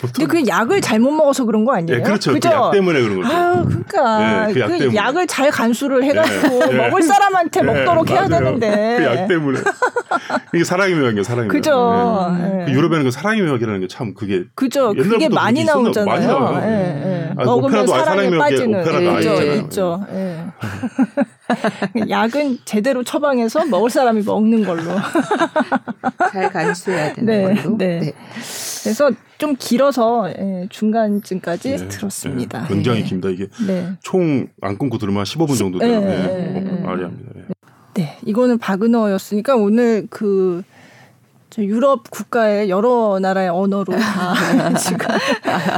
[0.00, 1.98] 근데 그 약을 잘못 먹어서 그런 거 아니에요?
[1.98, 2.30] 네, 그렇죠.
[2.38, 3.34] 그약 그 때문에 그런 거죠.
[3.34, 8.98] 아, 그러니까 네, 그약 그 약을 잘 간수를 해가지고 네, 먹을 사람한테 먹도록 해야 되는데
[8.98, 9.58] 그 약 때문에
[10.54, 11.56] 이게 사랑의 명이에요, 사랑의 명.
[11.56, 12.36] 그죠.
[12.66, 14.92] 그 유럽에는 그 사랑의 명이라는 게 참 그게 그죠.
[14.94, 16.06] 그게 많이 나오잖아요.
[16.06, 16.60] 많이 나와요.
[16.64, 20.06] 네, 아, 먹으면 사랑에 빠지는 오페라가 있죠, 있죠.
[22.08, 24.82] 약은 제대로 처방해서 먹을 사람이 먹는 걸로
[26.32, 27.76] 잘 간수해야 되는 걸로.
[27.76, 28.12] 네.
[28.82, 32.62] 그래서 좀 길어서 예, 중간쯤까지 네, 들었습니다.
[32.62, 33.04] 네, 굉장히 예.
[33.04, 33.28] 깁니다.
[33.30, 33.92] 이게 네.
[34.02, 36.00] 총안 끊고 들으면 15분 정도 돼요.
[36.00, 37.30] 네, 아리합니다.
[37.94, 40.62] 네, 이거는 바그너였으니까 오늘 그
[41.58, 45.08] 유럽 국가의 여러 나라의 언어로 다 지금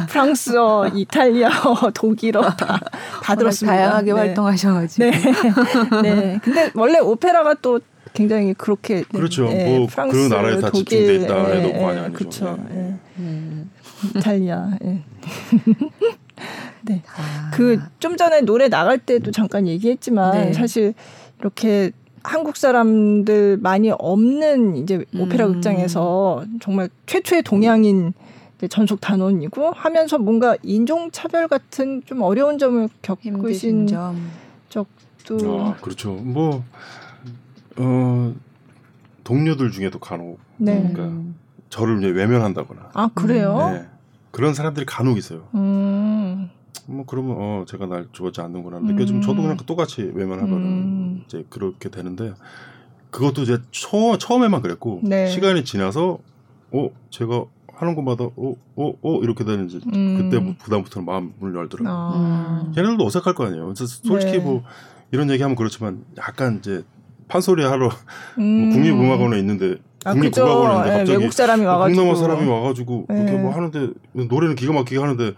[0.09, 2.79] 프랑스어, 이탈리아어, 독일어 다,
[3.23, 3.75] 다 들었습니다.
[3.75, 4.18] 다양하게 네.
[4.18, 5.05] 활동하셔가지고.
[5.05, 5.11] 네.
[6.03, 6.41] 네.
[6.43, 7.81] 근데 원래 오페라가 또
[8.12, 9.49] 굉장히 그렇게 그렇죠.
[9.49, 12.12] 네, 뭐 프랑스, 그런 나라에 다 독일, 집중돼 있다 해도 예, 과언이 아니죠.
[12.18, 12.59] 그렇죠.
[12.68, 12.99] 네.
[13.18, 13.70] 음,
[14.14, 14.70] 이탈리아.
[14.85, 15.03] 예.
[16.83, 17.03] 네.
[17.16, 17.51] 아.
[17.55, 20.53] 그좀 전에 노래 나갈 때도 잠깐 얘기했지만 네.
[20.53, 20.93] 사실
[21.41, 21.93] 이렇게
[22.25, 25.55] 한국 사람들 많이 없는 이제 오페라 음.
[25.55, 28.12] 극장에서 정말 최초의 동양인
[28.68, 34.31] 전속 단원이고 하면서 뭔가 인종 차별 같은 좀 어려운 점을 겪으신 점.
[34.68, 36.12] 적도 아, 그렇죠.
[36.12, 36.62] 뭐
[37.77, 38.35] 어,
[39.25, 40.91] 동료들 중에도 간혹 네.
[40.93, 41.23] 그러니까
[41.70, 42.91] 저를 이제 외면한다거나.
[42.95, 43.70] 아 그래요?
[43.73, 43.87] 네.
[44.31, 45.49] 그런 사람들이 간혹 있어요.
[45.55, 46.51] 음.
[46.87, 49.22] 뭐 그러면 어 제가 날 좋아하지 않는구나 느껴지면 음.
[49.22, 51.22] 저도 그냥 똑같이 외면하거나 음.
[51.24, 52.35] 이제 그렇게 되는데
[53.11, 55.28] 그것도 이제 처, 처음에만 그랬고 네.
[55.28, 56.18] 시간이 지나서
[56.72, 60.16] 어 제가 하는 것마다 어어어 어, 어, 이렇게 되는지 음.
[60.30, 61.93] 그때 부담부터는 마음 문을 열더라고요.
[61.93, 62.72] 아.
[62.74, 63.64] 걔네들도 어색할 거 아니에요.
[63.64, 64.39] 그래서 솔직히 네.
[64.39, 64.62] 뭐
[65.11, 66.83] 이런 얘기하면 그렇지만 약간 이제
[67.28, 67.91] 판소리 하러
[68.39, 68.43] 음.
[68.43, 73.16] 뭐 국립음악원에 있는데 아, 국립국악원에 있는데 네, 갑자기 외국 사람이 와가지고 동남아 사람이 와가지고 네.
[73.16, 75.35] 이렇게 뭐 하는데 노래는 기가 막히게 하는데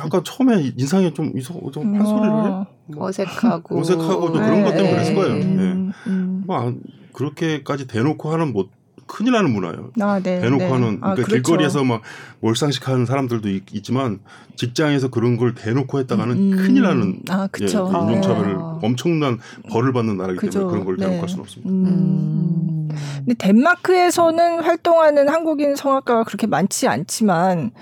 [0.00, 2.66] 약간 처음에 인상이 좀 이상 좀 판소리를 해?
[2.86, 4.40] 뭐 어색하고 어색하고 네.
[4.40, 5.34] 그런 것 때문에 그랬을 거예요.
[5.34, 5.44] 네.
[5.44, 6.44] 음, 음.
[6.46, 6.74] 뭐
[7.12, 8.68] 그렇게까지 대놓고 하는 뭐
[9.06, 9.90] 큰일 나는 문화예요.
[10.00, 10.70] 아, 네, 대놓고 네.
[10.70, 11.30] 하는 아, 그러니까 아, 그렇죠.
[11.32, 12.02] 길거리에서 막
[12.40, 14.20] 몰상식하는 사람들도 있, 지만
[14.56, 18.78] 직장에서 그런 걸 대놓고 했다가는 음, 큰일 나는 아, 예, 그 인종차별을 아.
[18.82, 19.38] 엄청난
[19.70, 20.60] 벌을 받는 나라이기 그죠.
[20.60, 21.20] 때문에 그런 걸 대놓고 네.
[21.20, 21.70] 할 수는 없습니다.
[21.70, 22.88] 음.
[23.16, 27.72] 근데 덴마크에서는 활동하는 한국인 성악가가 그렇게 많지 않지만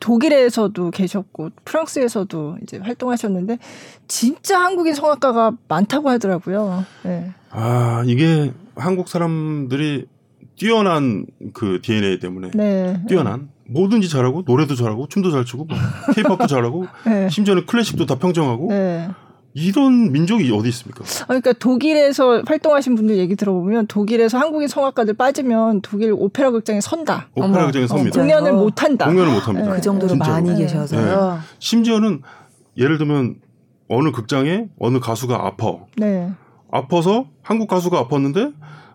[0.00, 3.58] 독일에서도 계셨고 프랑스에서도 이제 활동하셨는데
[4.06, 6.84] 진짜 한국인 성악가가 많다고 하더라고요.
[7.02, 7.32] 네.
[7.50, 10.06] 아 이게 한국 사람들이
[10.56, 13.00] 뛰어난 그 DNA 때문에 네.
[13.08, 15.66] 뛰어난 뭐든지 잘하고 노래도 잘하고 춤도 잘 추고
[16.14, 17.28] 케이팝도 잘하고 네.
[17.28, 19.08] 심지어는 클래식도 다 평정하고 네.
[19.58, 21.04] 이런 민족이 어디 있습니까?
[21.22, 27.28] 아, 그러니까 독일에서 활동하신 분들 얘기 들어보면 독일에서 한국인 성악가들 빠지면 독일 오페라 극장에 선다.
[27.34, 28.20] 오페라 극장에 섭니다.
[28.20, 29.06] 어, 공연을 못 한다.
[29.06, 29.72] 공연을 못 합니다.
[29.72, 30.32] 그 정도로 진짜로.
[30.32, 31.34] 많이 계셔서요.
[31.34, 31.40] 네.
[31.58, 32.22] 심지어는
[32.76, 33.36] 예를 들면
[33.88, 35.74] 어느 극장에 어느 가수가 아파.
[35.96, 36.30] 네.
[36.70, 38.52] 아파서 한국 가수가 아팠는데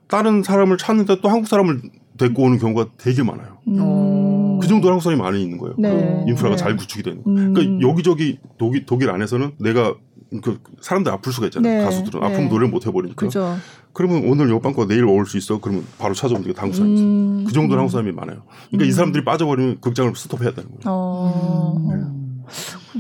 [0.08, 1.82] 다른 사람을 찾는데 또 한국 사람을
[2.18, 3.58] 데리고 오는 경우가 되게 많아요.
[3.68, 4.60] 음.
[4.60, 5.76] 그 정도로 한국 사람이 많이 있는 거예요.
[5.78, 5.90] 네.
[5.90, 6.56] 그 인프라가 네.
[6.56, 7.24] 잘 구축이 되는.
[7.26, 7.54] 음.
[7.54, 9.96] 그러니까 여기저기 독일, 독일 안에서는 내가
[10.42, 11.80] 그 사람들 아플 수가 있잖아요.
[11.80, 11.84] 네.
[11.84, 12.26] 가수들은 네.
[12.26, 13.26] 아프면 노래를 못 해버리니까.
[13.26, 13.56] 그죠.
[13.92, 15.60] 그러면 오늘 요방과 내일 올수 있어.
[15.60, 17.44] 그러면 바로 찾아오는 게 한국 사람이 음.
[17.46, 18.44] 그 정도로 한국 사람이 많아요.
[18.70, 18.92] 그러니까 이 음.
[18.92, 20.82] 사람들이 빠져버리면 극장을 스톱해야 되는 거예요.
[20.86, 21.76] 어.
[21.78, 22.44] 음.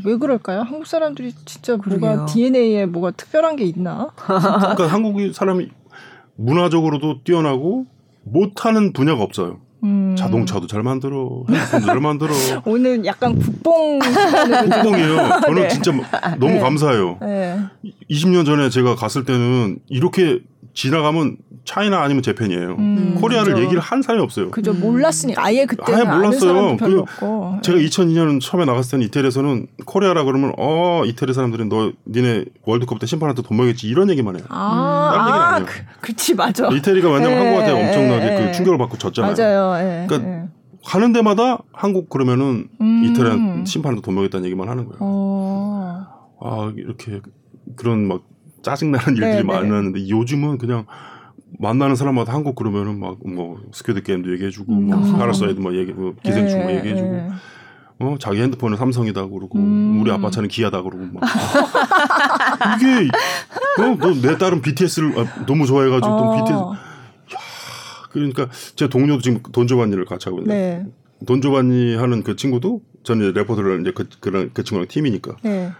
[0.06, 0.62] 왜 그럴까요?
[0.62, 2.16] 한국 사람들이 진짜 그러게요.
[2.16, 4.10] 뭐가 DNA에 뭐가 특별한 게 있나?
[4.16, 5.70] 그러니까 한국이 사람이
[6.36, 7.86] 문화적으로도 뛰어나고
[8.24, 9.60] 못하는 분야가 없어요.
[9.84, 10.16] 음.
[10.18, 12.34] 자동차도 잘 만들어, 핸드폰도 잘 만들어.
[12.66, 15.42] 오늘 약간 국뽕 국뽕이에요.
[15.46, 15.68] 저는 네.
[15.68, 15.92] 진짜
[16.40, 16.60] 너무 네.
[16.60, 17.18] 감사해요.
[17.22, 17.60] 네.
[18.10, 20.40] 20년 전에 제가 갔을 때는 이렇게
[20.74, 22.76] 지나가면 차이나 아니면 재팬이에요.
[22.78, 23.64] 음, 코리아를 그죠.
[23.64, 24.52] 얘기를 한 사람이 없어요.
[24.52, 24.72] 그죠.
[24.72, 24.82] 음.
[24.82, 26.78] 몰랐으니까 아예 그때 아예 몰랐어요.
[26.78, 27.60] 그 없고.
[27.62, 33.06] 제가 2002년 처음에 나갔을 때는 이태리에서는 코리아라 그러면 어 이태리 사람들은 너 니네 월드컵 때
[33.06, 34.46] 심판한테 돈 먹였지 이런 얘기만 해요.
[34.50, 36.68] 아, 음, 아, 그, 그렇지 맞아.
[36.68, 39.36] 이태리가 왜냐면 에, 한국한테 엄청나게 에, 그 충격을 받고 졌잖아요.
[39.38, 39.78] 맞아요.
[39.78, 40.48] 에, 그러니까
[40.86, 43.04] 가는 데마다 한국 그러면은 음.
[43.06, 44.98] 이태리 심판한테 돈 먹였다는 얘기만 하는 거예요.
[45.00, 46.06] 어.
[46.42, 47.22] 아 이렇게
[47.78, 48.24] 그런 막
[48.64, 49.44] 짜증나는 일들이 네, 네.
[49.44, 50.86] 많았는데 요즘은 그냥
[51.60, 54.88] 만나는 사람마다 한국 그러면은 막 뭐 Squid Game도 얘기해주고 음.
[54.88, 57.30] 뭐 Parasite 뭐 얘기 뭐 기생충 뭐 네, 얘기해주고 네.
[58.00, 60.02] 어 자기 핸드폰은 삼성이다 그러고 음.
[60.02, 61.24] 우리 아빠 차는 기아다 그러고 막
[62.78, 63.10] 이게
[63.78, 66.18] 어 내 딸은 BTS를 아, 너무 좋아해가지고 어.
[66.18, 66.60] 또 BTS
[67.36, 67.40] 야
[68.12, 71.26] 그러니까 제 동료도 지금 돈조반니를 같이 하고 있는데 네.
[71.26, 75.36] 돈조반니 하는 그 친구도 저는 레포렐로를 이제 그 그런 그 친구랑 팀이니까.
[75.44, 75.72] 네.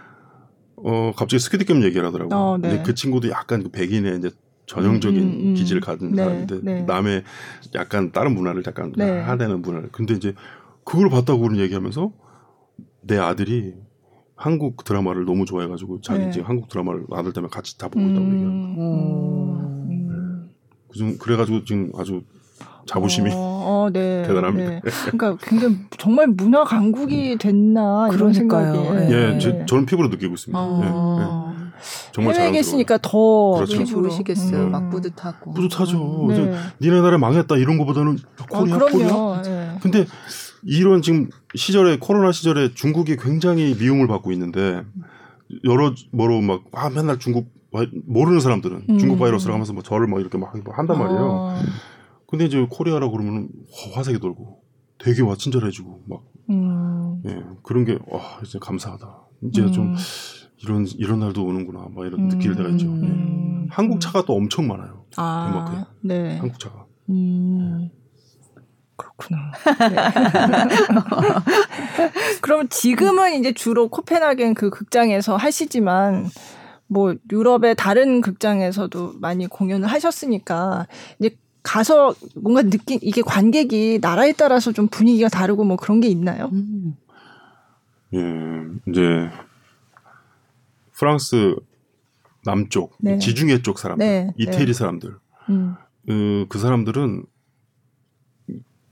[0.84, 2.38] 어 갑자기 Squid Game 얘기를 하더라고요.
[2.38, 2.68] 어, 네.
[2.68, 4.30] 근데 그 친구도 약간 그 백인의 이제
[4.66, 5.54] 전형적인 음, 음, 음.
[5.54, 6.82] 기질을 가진 네, 사람인데 네.
[6.82, 7.24] 남의
[7.74, 9.20] 약간 다른 문화를 약간 네.
[9.20, 9.90] 하대는 문화를.
[9.92, 10.34] 근데 이제
[10.84, 12.12] 그걸 봤다고 그런 얘기하면서
[13.00, 13.74] 내 아들이
[14.36, 16.30] 한국 드라마를 너무 좋아해가지고 자기 네.
[16.30, 18.56] 지금 한국 드라마를 아들 때문에 같이 다 보고 있다고 음, 얘기하고.
[19.88, 20.50] 음.
[20.98, 21.16] 네.
[21.18, 22.22] 그래가지고 지금 아주
[22.86, 24.70] 자부심이 어, 어, 네, 대단합니다.
[24.70, 24.80] 네.
[25.10, 28.78] 그러니까 굉장히 정말 문화 강국이 됐나 이런 생각이.
[29.12, 30.58] 예, 제, 저는 피부로 느끼고 있습니다.
[30.58, 30.80] 어.
[30.82, 31.64] 예, 예.
[32.12, 33.96] 정말 해외에 계시니까 더 그렇죠.
[33.96, 34.64] 모르시겠어요.
[34.64, 34.70] 음.
[34.70, 35.52] 막 뿌듯하고.
[35.54, 36.26] 뿌듯하죠.
[36.28, 36.54] 네.
[36.80, 38.18] 니네 나라 망했다 이런 거보다는
[38.48, 39.42] 코리아, 아, 코리아.
[39.42, 39.78] 네.
[39.82, 40.06] 근데
[40.62, 44.82] 이런 지금 시절에 코로나 시절에 중국이 굉장히 미움을 받고 있는데
[45.64, 47.52] 여러 뭐로 막 아, 맨날 중국
[48.06, 48.98] 모르는 사람들은 음.
[48.98, 51.48] 중국 바이러스라고 하면서 뭐 저를 막 이렇게 막 한단 말이에요.
[51.50, 51.62] 아.
[52.34, 53.48] 근데 이제 코리아라 그러면
[53.94, 54.60] 화색이 돌고
[54.98, 57.22] 되게 와 친절해지고 막 음.
[57.26, 59.22] 예, 그런 게 와, 이제 감사하다.
[59.44, 59.70] 이제 음.
[59.72, 59.94] 좀
[60.60, 61.86] 이런 이런 날도 오는구나.
[61.94, 62.28] 막 이런 음.
[62.28, 62.86] 느낄 때가 있죠.
[62.86, 63.68] 예.
[63.70, 65.04] 한국 차가 또 엄청 많아요.
[65.16, 65.84] 아, 덴마크에.
[66.00, 66.38] 네.
[66.38, 66.86] 한국 차가.
[67.08, 67.90] 음.
[68.96, 69.52] 그렇구나.
[69.90, 69.96] 네.
[72.42, 76.28] 그럼 지금은 이제 주로 코펜하겐 그 극장에서 하시지만
[76.88, 80.88] 뭐 유럽의 다른 극장에서도 많이 공연을 하셨으니까
[81.20, 86.50] 이제 가서 뭔가 느낀 이게 관객이 나라에 따라서 좀 분위기가 다르고 뭐 그런 게 있나요?
[86.52, 86.94] 음.
[88.12, 88.20] 예,
[88.88, 89.30] 이제
[90.92, 91.56] 프랑스
[92.44, 93.18] 남쪽 네.
[93.18, 94.34] 지중해 쪽 사람들, 네.
[94.36, 94.72] 이태리 네.
[94.74, 95.16] 사람들,
[95.48, 95.74] 음.
[96.06, 97.24] 그, 그 사람들은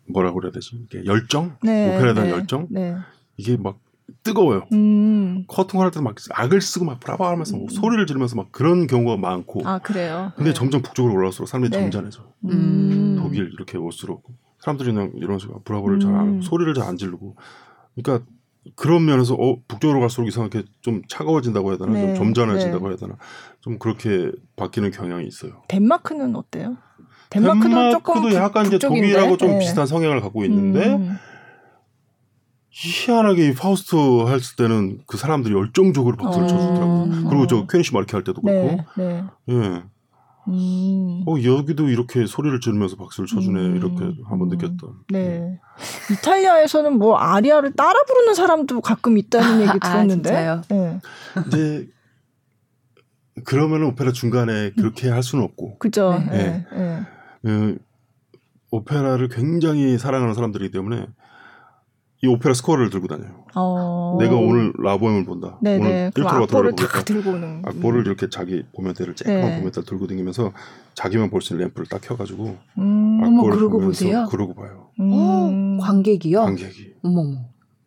[0.07, 0.77] 뭐라고 그래야 되지?
[0.85, 1.95] 이게 열정, 네.
[1.95, 2.35] 오페라에 대한 네.
[2.35, 2.97] 열정, 네.
[3.37, 3.79] 이게 막
[4.25, 4.63] 뜨거워요.
[4.73, 5.45] 음.
[5.49, 7.69] 커튼할 때도 막 악을 쓰고 막 브라바 하면서 뭐 음.
[7.69, 9.63] 소리를 지르면서 막 그런 경우가 많고.
[9.65, 10.33] 아, 그래요?
[10.37, 10.55] 근데 네.
[10.55, 11.83] 점점 북쪽으로 올라갈수록 사람들이 네.
[11.83, 12.23] 점잖해져.
[12.51, 13.17] 음.
[13.19, 14.25] 독일 이렇게 올수록.
[14.61, 16.41] 사람들이 그냥 이런 식으로 브라보를 잘 안, 음.
[16.43, 17.37] 소리를 잘 안 지르고.
[17.97, 18.25] 그러니까
[18.77, 21.93] 그런 면에서 어, 북쪽으로 갈수록 이상하게 좀 차가워진다고 해야 되나?
[21.93, 22.15] 네.
[22.15, 22.91] 좀 점잖해진다고 네.
[22.91, 23.17] 해야 되나?
[23.61, 25.63] 좀 그렇게 바뀌는 경향이 있어요.
[25.69, 26.77] 덴마크는 어때요?
[27.31, 29.59] 덴마크도, 덴마크도 조금 약간 이제 독일하고 좀 네.
[29.59, 31.17] 비슷한 성향을 갖고 있는데 음.
[32.73, 33.95] 희한하게 이 파우스트
[34.29, 36.49] 했을 때는 그 사람들이 열정적으로 박수를 어.
[36.49, 37.29] 쳐주더라고요.
[37.29, 38.83] 그리고 저 퀘니시 마르케 할 때도 그렇고.
[38.97, 39.25] 네, 네.
[39.51, 39.83] 예.
[40.49, 41.23] 음.
[41.27, 43.61] 어, 여기도 이렇게 소리를 지르면서 박수를 쳐주네.
[43.61, 43.77] 음.
[43.77, 44.91] 이렇게 한번 느꼈던.
[45.11, 45.19] 네.
[45.19, 45.61] 예.
[46.15, 50.35] 이탈리아에서는 뭐 아리아를 따라 부르는 사람도 가끔 있다는 얘기 아, 들었는데.
[50.35, 50.99] 아, 네.
[51.35, 51.87] 근데
[53.45, 55.79] 그러면 오페라 중간에 그렇게 할 수는 없고.
[55.79, 56.19] 그죠.
[56.31, 56.67] 네.
[56.73, 57.01] 네.
[57.43, 57.79] 그,
[58.71, 61.07] 오페라를 굉장히 사랑하는 사람들이기 때문에
[62.25, 63.45] 이 오페라 스코어를 들고 다녀요.
[63.57, 64.17] 어...
[64.21, 65.59] 내가 오늘 라보엠을 본다.
[65.61, 65.85] 네네.
[65.85, 67.03] 오늘 1토로 바토를 보겠다.
[67.03, 67.63] 들고 오는.
[67.67, 69.57] 악보를 이렇게 자기 보면대를 쬐끄만 네.
[69.57, 70.53] 보면대 들고 다니면서
[70.95, 74.27] 자기만 볼 수 있는 램프를 딱 켜가지고 음, 악보를 그러고 보세요.
[74.31, 74.91] 그러고 봐요.
[75.01, 75.11] 음.
[75.13, 76.43] 어, 관객이요?
[76.43, 76.95] 관객이.
[77.03, 77.39] 어머.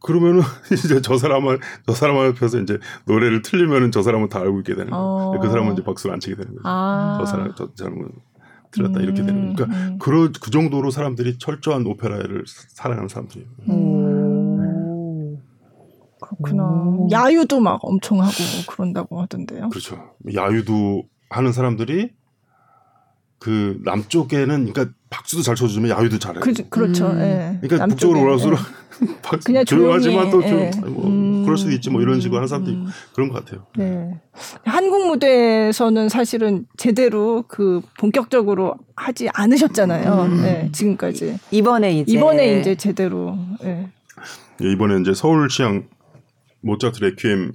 [0.03, 0.41] 그러면은
[0.73, 1.57] 이제 저 사람은
[1.87, 5.01] 저 사람 앞에서 이제 노래를 틀리면은 저 사람은 다 알고 있게 되는 거예요.
[5.03, 5.39] 어...
[5.39, 6.61] 그 사람은 이제 박수를 안 치게 되는 거죠.
[6.65, 7.17] 아...
[7.21, 8.09] 저 사람 저 사람은
[8.71, 9.03] 틀렸다 음...
[9.03, 9.97] 이렇게 되는 거니까 음...
[9.97, 13.47] 그 그 정도로 사람들이 철저한 오페라를 사랑하는 사람들이에요.
[13.69, 13.94] 음...
[16.27, 16.64] 그렇구나.
[16.64, 17.07] 오.
[17.11, 18.34] 야유도 막 엄청 하고
[18.68, 19.69] 그런다고 하던데요.
[19.69, 20.11] 그렇죠.
[20.34, 22.11] 야유도 하는 사람들이
[23.39, 26.41] 그 남쪽에는 그러니까 박수도 잘 쳐주면 야유도 잘해요.
[26.41, 27.07] 그, 그렇죠.
[27.07, 27.19] 음.
[27.22, 27.60] 예.
[27.61, 29.38] 그러니까 북쪽으로 올라갈수록 예.
[29.45, 30.72] 그냥 조용하지만 또 좀, 예.
[30.88, 31.43] 뭐 음.
[31.43, 32.88] 그럴 수도 있지 뭐 이런 식으로 하는 사람도 음.
[33.14, 33.65] 그런 것 같아요.
[33.77, 34.19] 네.
[34.64, 40.23] 한국 무대에서는 사실은 제대로 그 본격적으로 하지 않으셨잖아요.
[40.23, 40.41] 음.
[40.41, 41.38] 네, 지금까지.
[41.52, 43.38] 이번에 이제 이번에 이제 제대로.
[43.64, 43.89] 예.
[44.64, 45.84] 예 이번에 이제 서울시향
[46.65, 47.51] 모차트 레퀴엠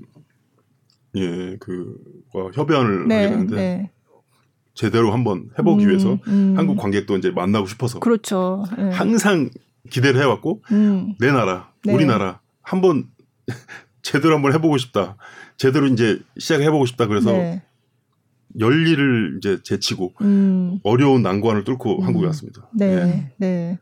[1.17, 3.91] 예, 그와 협연을 네, 하게 되는데 네.
[4.75, 6.55] 제대로 한번 해보기 음, 위해서 음.
[6.57, 8.65] 한국 관객도 이제 만나고 싶어서 그렇죠.
[8.79, 8.91] 네.
[8.91, 9.51] 항상
[9.91, 11.15] 기대를 해왔고 음.
[11.19, 11.93] 내 나라, 네.
[11.93, 13.09] 우리나라 한번
[14.03, 15.17] 제대로 한번 해보고 싶다.
[15.57, 17.07] 제대로 이제 시작해보고 싶다.
[17.07, 17.63] 그래서 네.
[18.61, 20.79] 열리를 이제 제치고 음.
[20.85, 22.07] 어려운 난관을 뚫고 음.
[22.07, 22.69] 한국에 왔습니다.
[22.73, 23.33] 네, 네.
[23.39, 23.79] 네.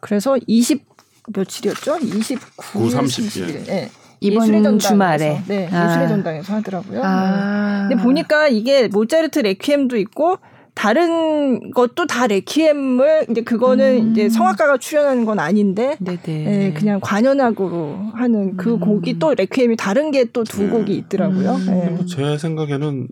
[0.00, 0.86] 그래서 20
[1.34, 1.98] 며칠이었죠?
[1.98, 3.68] 29, 30, 30일.
[3.68, 3.90] 예.
[4.22, 5.88] 이번 주말에 네 아.
[5.90, 7.00] 예술의 전당에서 하더라고요.
[7.02, 7.82] 아.
[7.82, 7.94] 네.
[7.94, 10.38] 근데 보니까 이게 모차르트 레퀴엠도 있고
[10.74, 14.10] 다른 것도 다 레퀴엠을 이제 그거는 음.
[14.12, 18.80] 이제 성악가가 출연하는 건 아닌데 네, 그냥 관현악으로 하는 그 음.
[18.80, 21.50] 곡이 또 레퀴엠이 다른 게 또 두 곡이 있더라고요.
[21.52, 21.66] 음.
[21.66, 21.98] 네.
[22.06, 23.08] 제 생각에는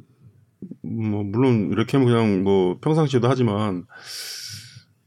[0.82, 3.84] 뭐 물론 이렇게 하면 그냥 뭐 평상시에도 하지만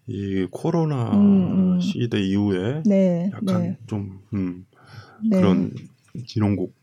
[0.06, 1.80] 이 코로나 음, 음.
[1.80, 3.78] 시대 이후에 네, 약간 네.
[3.88, 4.66] 좀 음,
[5.30, 5.38] 네.
[5.38, 5.72] 그런
[6.28, 6.74] 진홍곡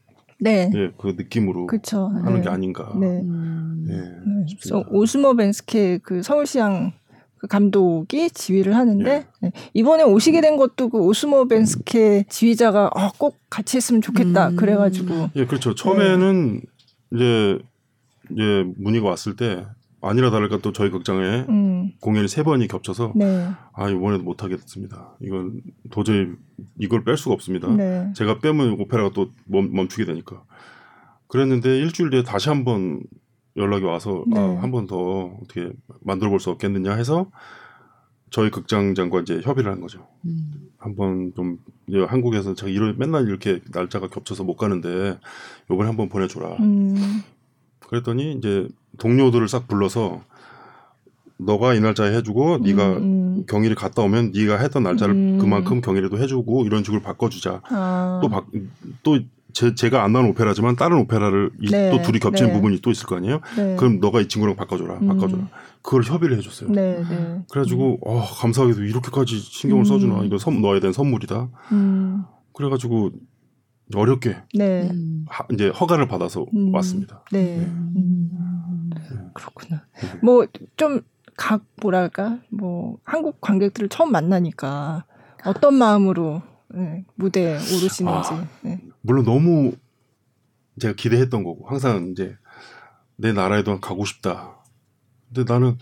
[0.41, 0.71] 네.
[0.75, 2.09] 예, 그 느낌으로 그쵸.
[2.09, 2.41] 하는 네.
[2.43, 2.93] 게 아닌가.
[2.99, 3.07] 네.
[3.07, 3.87] 음.
[3.89, 4.85] 예, 네.
[4.91, 6.93] 오스모 벤스케 그 서울시장
[7.37, 9.27] 그 감독이 지휘를 하는데 예.
[9.41, 9.53] 네.
[9.75, 14.51] 이번에 오시게 된 것도 그 오스모 벤스케 지휘자가 어, 꼭 같이 했으면 좋겠다.
[14.51, 14.57] 음.
[14.57, 15.31] 그래가지고.
[15.37, 15.75] 예, 그렇죠.
[15.75, 16.61] 처음에는
[17.15, 17.59] 이제
[18.31, 19.67] 이제 문의가 왔을 때
[20.03, 21.93] 아니라 다를까 또 저희 극장에 음.
[22.01, 23.51] 공연이 세 번이 겹쳐서 네.
[23.73, 25.17] 아 이번에도 못 하겠습니다.
[25.21, 25.61] 이건
[25.91, 26.29] 도저히
[26.79, 27.69] 이걸 뺄 수가 없습니다.
[27.69, 28.11] 네.
[28.17, 30.43] 제가 빼면 오페라가 또 멈, 추게 되니까
[31.29, 33.03] 그랬는데 일주일 뒤에 다시 한번
[33.57, 34.39] 연락이 와서 네.
[34.39, 35.71] 아, 한 번 더 어떻게
[36.01, 37.31] 만들어 볼 수 없겠느냐 해서
[38.31, 40.07] 저희 극장장과 이제 협의를 한 거죠.
[40.25, 40.53] 음.
[40.79, 41.59] 한번 좀
[42.09, 45.19] 한국에서 제가 이런 맨날 이렇게 날짜가 겹쳐서 못 가는데
[45.71, 46.57] 요번에 한번 보내줘라.
[46.61, 46.95] 음.
[47.91, 48.69] 그랬더니 이제
[48.99, 50.21] 동료들을 싹 불러서
[51.39, 53.45] 너가 이 날짜에 해주고 음, 네가 음.
[53.49, 55.39] 경일이 갔다 오면 네가 했던 날짜를 음.
[55.39, 57.63] 그만큼 경일에도 해주고 이런 식으로 바꿔주자.
[57.65, 58.21] 아.
[58.23, 62.55] 또또 제, 제가 안 나온 오페라지만 다른 오페라를 이, 네, 또 둘이 겹치는 네.
[62.55, 63.41] 부분이 또 있을 거 아니에요.
[63.57, 63.75] 네.
[63.77, 65.09] 그럼 너가 이 친구랑 바꿔줘라, 음.
[65.09, 65.49] 바꿔줘라.
[65.83, 66.71] 그걸 협의를 해줬어요.
[66.71, 67.43] 네, 네.
[67.51, 67.99] 그래가지고 음.
[68.03, 69.85] 어, 감사하게도 이렇게까지 신경을 음.
[69.85, 71.49] 써주나 이거 선, 넣어야 되는 선물이다.
[72.53, 73.11] 그래가지고
[73.95, 74.91] 어렵게 네.
[75.27, 76.75] 하, 이제 허가를 받아서 음.
[76.75, 77.25] 왔습니다.
[77.33, 77.57] 네.
[77.57, 77.65] 네.
[77.65, 78.91] 음.
[79.35, 79.85] 그렇구나.
[80.23, 80.47] 뭐
[80.77, 81.03] 좀
[81.41, 85.07] 각 뭐랄까 뭐 한국 관객들을 처음 만나니까
[85.47, 88.29] 어떤 마음으로 네, 무대에 오르시는지.
[88.35, 88.79] 아, 네.
[89.01, 89.73] 물론 너무
[90.79, 92.37] 제가 기대했던 거고 항상 이제
[93.17, 94.59] 내 나라에도 가고 싶다.
[95.33, 95.79] 근데 나는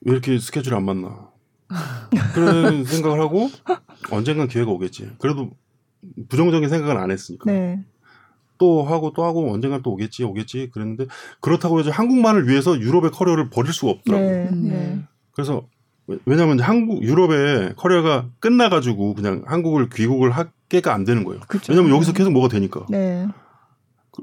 [0.00, 1.28] 왜 이렇게 스케줄이 안 맞나?
[2.32, 3.50] 그런 생각을 하고
[4.10, 5.10] 언젠간 기회가 오겠지.
[5.18, 5.50] 그래도
[6.28, 7.50] 부정적인 생각은 안 했으니까.
[7.50, 7.82] 네.
[8.58, 11.06] 또 하고 또 하고 언젠가 또 오겠지 오겠지 그랬는데
[11.40, 14.50] 그렇다고 해서 한국만을 위해서 유럽의 커리어를 버릴 수가 없더라고요.
[14.50, 15.02] 네, 네.
[15.32, 15.66] 그래서
[16.24, 21.40] 왜냐하면 한국 유럽의 커리어가 끝나가지고 그냥 한국을 귀국을 하게가 안 되는 거예요.
[21.46, 21.72] 그쵸.
[21.72, 22.86] 왜냐하면 여기서 계속 뭐가 되니까.
[22.88, 23.28] 네.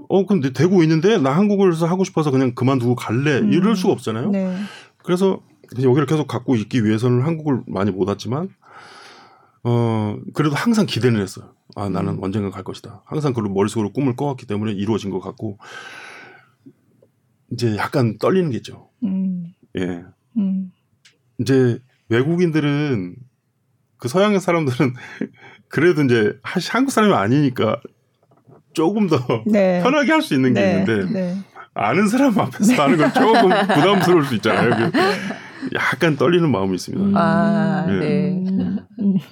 [0.09, 3.53] 어 근데 되고 있는데 나 한국에서 하고 싶어서 그냥 그만두고 갈래 음.
[3.53, 4.31] 이럴 수가 없잖아요.
[4.31, 4.57] 네.
[5.03, 5.39] 그래서
[5.81, 8.49] 여기를 계속 갖고 있기 위해서는 한국을 많이 못 왔지만
[9.63, 11.54] 어 그래도 항상 기대는 했어요.
[11.75, 12.23] 아 나는 음.
[12.23, 13.01] 언젠가 갈 것이다.
[13.05, 15.57] 항상 그걸 머릿속으로 꿈을 꿔왔기 때문에 이루어진 것 같고
[17.51, 18.89] 이제 약간 떨리는 게 있죠.
[19.03, 19.53] 음.
[19.77, 20.03] 예.
[20.37, 20.71] 음.
[21.39, 21.79] 이제
[22.09, 23.15] 외국인들은
[23.97, 24.93] 그 서양의 사람들은
[25.67, 27.81] 그래도 이제 한국 사람이 아니니까
[28.73, 29.17] 조금 더
[29.47, 29.81] 네.
[29.83, 30.71] 편하게 할 수 있는 게 네.
[30.79, 31.37] 있는데 네.
[31.73, 32.75] 아는 사람 앞에서 네.
[32.75, 34.91] 하는 건 조금 부담스러울 수 있잖아요.
[35.73, 37.03] 약간 떨리는 마음이 있습니다.
[37.03, 37.17] 음.
[37.17, 37.99] 아, 네.
[37.99, 38.75] 네.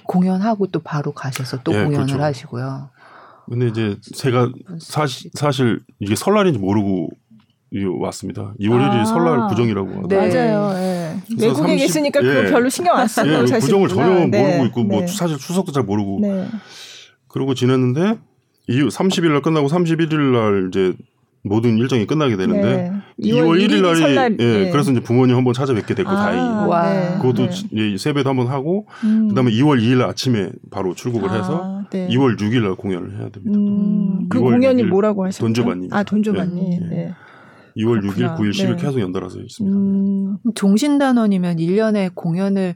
[0.04, 2.22] 공연하고 또 바로 가셔서 또 네, 공연을 그렇죠.
[2.22, 2.90] 하시고요.
[3.48, 7.10] 근데 이제 제가 사실 사실 이게 설날인지 모르고
[8.00, 8.54] 왔습니다.
[8.60, 10.16] 2월 아, 1일이 설날 부정이라고 네.
[10.16, 10.72] 맞아요.
[10.74, 11.20] 네.
[11.38, 12.26] 외국에 30, 계시니까 예.
[12.26, 14.46] 그거 별로 신경 안 쓰고 예, 부정을 전혀 네.
[14.46, 15.06] 모르고 있고 뭐 네.
[15.06, 16.48] 사실 추석도 잘 모르고 네.
[17.28, 18.18] 그러고 지냈는데
[18.68, 20.94] 이후 30일 날 끝나고 31일 날 이제
[21.44, 23.30] 모든 일정이 끝나게 되는데 네.
[23.30, 24.70] 2월 1일 날이 설날, 예, 네.
[24.70, 27.18] 그래서 이제 부모님 한번 찾아뵙게 됐고 아, 다행히 네.
[27.18, 27.98] 그것도 네.
[27.98, 29.28] 세배도 한번 하고 음.
[29.28, 32.08] 그다음에 2월 2일 날 아침에 바로 출국을 아, 해서 네.
[32.08, 33.58] 2월 6일 날 공연을 해야 됩니다.
[33.58, 35.44] 음, 그 공연이 뭐라고 하셨죠?
[35.44, 35.92] 돈조반님.
[35.92, 36.70] 아 돈조반님.
[36.70, 36.88] 네.
[36.88, 37.14] 네.
[37.76, 38.36] 2월 그렇구나.
[38.36, 39.76] 6일, 9일, 10일 계속 연달아서 있습니다.
[39.76, 42.74] 음, 종신단원이면 1년에 공연을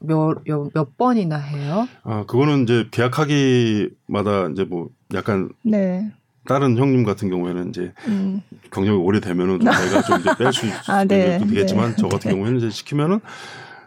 [0.00, 1.88] 몇, 몇 번이나 해요?
[2.04, 6.12] 아, 그거는 이제 계약하기마다 이제 뭐 약간 네.
[6.48, 8.40] 다른 형님 같은 경우에는 이제 음.
[8.72, 11.38] 경력이 오래되면은 저희가 좀 이제 뺄수 아, 네.
[11.38, 11.96] 되겠지만 네.
[11.98, 13.20] 저 같은 경우에는 이제 시키면은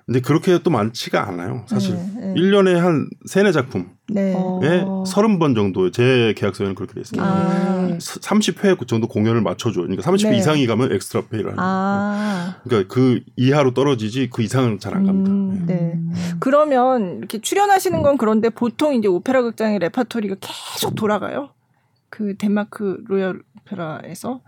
[0.06, 1.64] 근데 그렇게 또 많지가 않아요.
[1.68, 2.34] 사실 네, 네.
[2.34, 4.34] 1년에 한 세네 작품에 네.
[4.36, 7.26] 30번 정도 제 계약서에는 그렇게 돼 있습니다.
[7.26, 7.98] 아.
[7.98, 9.82] 30회 정도 공연을 맞춰줘.
[9.82, 10.38] 그러니까 30회 네.
[10.38, 12.56] 이상이 가면 엑스트라 페이를 하는 아.
[12.64, 15.32] 그러니까 그 이하로 떨어지지 그 이상은 잘 안 갑니다.
[15.32, 15.94] 음, 네.
[15.96, 16.14] 네.
[16.40, 21.52] 그러면 이렇게 출연하시는 건 그런데 보통 이제 오페라 극장의 레파토리가 계속 돌아가요?
[22.12, 24.42] 그 덴마크 로열 오페라에서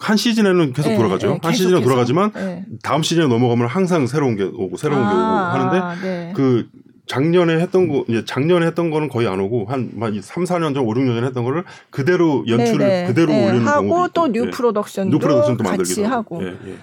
[0.00, 1.28] 한 시즌에는 계속 네, 돌아가죠.
[1.28, 2.66] 네, 한 시즌에 돌아가지만 네.
[2.82, 6.32] 다음 시즌에 넘어가면 항상 새로운 게 오고 새로운 아, 게 오고 하는데 아, 네.
[6.34, 6.68] 그
[7.06, 10.94] 작년에 했던 거 이제 작년에 했던 거는 거의 안 오고 한 3, 4년 전, 5,
[10.94, 13.06] 6년 전에 했던 거를 그대로 연출을 네, 네.
[13.06, 16.42] 그대로 올리는 하고 또 new production도, production도 같이 하고.
[16.42, 16.76] 예, 예.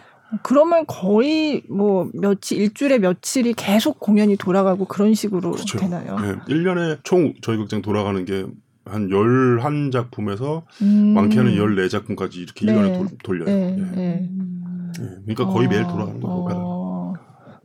[0.43, 5.77] 그러면 거의 뭐 며칠 일주일에 며칠이 계속 공연이 돌아가고 그런 식으로 그렇죠.
[5.77, 6.17] 되나요?
[6.19, 6.35] 네.
[6.47, 8.45] 1년에 총 저희 극장 돌아가는 게
[8.85, 11.13] 한 11작품에서 음.
[11.13, 12.73] 많게는 14작품까지 이렇게 네.
[12.73, 13.45] 1년에 도, 돌려요.
[13.45, 13.77] 네.
[13.77, 13.95] 예.
[13.95, 14.29] 네.
[14.99, 15.05] 예.
[15.25, 15.69] 그러니까 거의 어.
[15.69, 17.13] 매일 돌아가는 거예요, 어.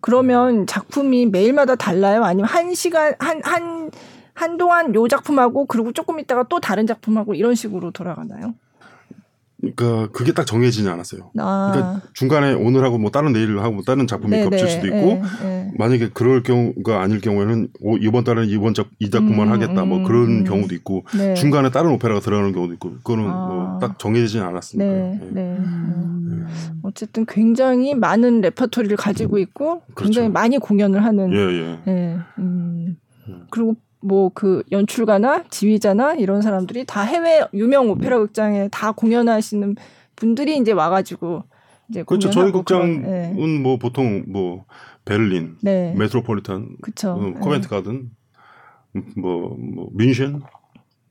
[0.01, 2.22] 그러면 작품이 매일마다 달라요?
[2.24, 3.90] 아니면 한 시간, 한, 한,
[4.34, 8.55] 한동안 요 작품하고 그리고 조금 있다가 또 다른 작품하고 이런 식으로 돌아가나요?
[9.60, 11.30] 그러니까 그게 딱 정해지지 않았어요.
[11.38, 11.72] 아.
[11.72, 14.50] 그러니까 중간에 오늘 하고 뭐 다른 내일을 하고 뭐 다른 작품이 네네.
[14.50, 15.72] 겹칠 수도 있고 네, 네.
[15.78, 19.98] 만약에 그럴 경우가 아닐 경우에는 오, 이번 달은 이번 작 이 작품만 음, 하겠다 뭐
[19.98, 20.44] 음, 그런 음.
[20.44, 21.34] 경우도 있고 네.
[21.34, 23.78] 중간에 다른 오페라가 들어가는 경우도 있고 그거는 아.
[23.78, 24.90] 뭐딱 정해지진 않았습니다.
[24.90, 25.30] 네, 네.
[25.32, 25.56] 네.
[25.58, 26.46] 음.
[26.82, 30.32] 어쨌든 굉장히 많은 레퍼토리를 가지고 있고 굉장히 그렇죠.
[30.32, 31.32] 많이 공연을 하는.
[31.32, 31.78] 예, 예.
[31.88, 32.16] 예.
[32.38, 32.96] 음.
[33.50, 39.77] 그리고 뭐 그 연출가나 지휘자나 이런 사람들이 다 해외 유명 오페라 극장에 다 공연하시는
[40.14, 41.44] 분들이 이제 와가지고
[41.89, 42.31] 이제 그렇죠.
[42.31, 43.59] 저희 극장은 네.
[43.62, 44.64] 뭐 보통 뭐
[45.05, 45.94] 베를린, 네.
[45.97, 47.10] 메트로폴리탄, 그쵸.
[47.12, 47.77] 어, 코벤트 네.
[47.77, 48.10] 가든,
[49.16, 50.40] 뭐, 뭐 뮌헨,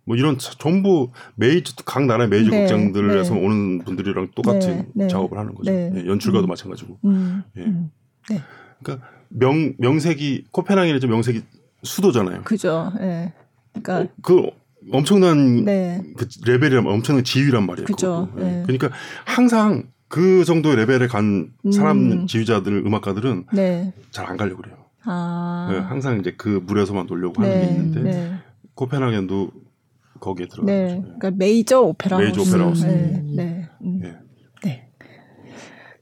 [0.04, 2.64] 뭐 이런 전부 메이저 각 나라의 메이저 네.
[2.64, 3.46] 극장들에서 네.
[3.46, 5.08] 오는 분들이랑 똑같은 네.
[5.08, 5.72] 작업을 하는 거죠.
[5.72, 6.50] 예, 연출가도 음.
[6.50, 7.00] 마찬가지고.
[7.06, 7.44] 음.
[7.58, 7.62] 예.
[7.62, 7.90] 음.
[8.84, 11.42] 그러니까 명 명색이 코펜하겐이죠 명색이
[11.86, 12.42] 수도잖아요.
[12.44, 12.92] 그죠.
[13.00, 13.34] 예.
[13.74, 14.50] 그러니까 어, 그
[14.92, 16.02] 엄청난 네.
[16.18, 17.86] 그 레벨이란 엄청난 지위란 말이에요.
[17.86, 18.30] 그죠.
[18.36, 18.64] 네.
[18.66, 18.90] 그러니까
[19.26, 22.28] 항상 그 정도의 레벨에 간 사람 음.
[22.28, 23.94] 지휘자들 음악가들은 네.
[24.12, 24.78] 잘안 가려고 그래요.
[25.04, 25.70] 아.
[25.72, 27.72] 네, 항상 이제 그 물에서만 놀려고 하는 게 네.
[27.72, 28.34] 있는데 네.
[28.76, 29.52] 코펜하겐도
[30.20, 30.66] 거기에 들어가죠.
[30.66, 31.02] 네.
[31.04, 32.86] 그러니까 메이저 오페라 메이저 오페라 하우스.
[32.86, 33.24] 네.
[33.36, 33.70] 네.
[33.82, 34.00] 음.
[34.02, 34.16] 네.
[34.64, 34.90] 네.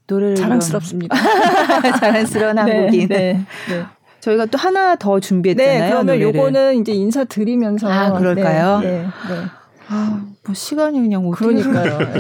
[0.08, 1.16] 노래를 자랑스럽습니다.
[2.00, 3.08] 자랑스러운 한국인.
[3.08, 3.46] 네.
[3.70, 3.86] 네.
[4.24, 5.80] 저희가 또 하나 더 준비했잖아요.
[5.80, 6.40] 네, 그러면 노래를.
[6.40, 8.80] 요거는 이제 인사 드리면서 아 그럴까요?
[8.80, 9.04] 네, 네.
[9.04, 9.46] 네.
[9.90, 11.98] 아, 뭐 시간이 그냥 그러니까요.
[12.00, 12.20] 네.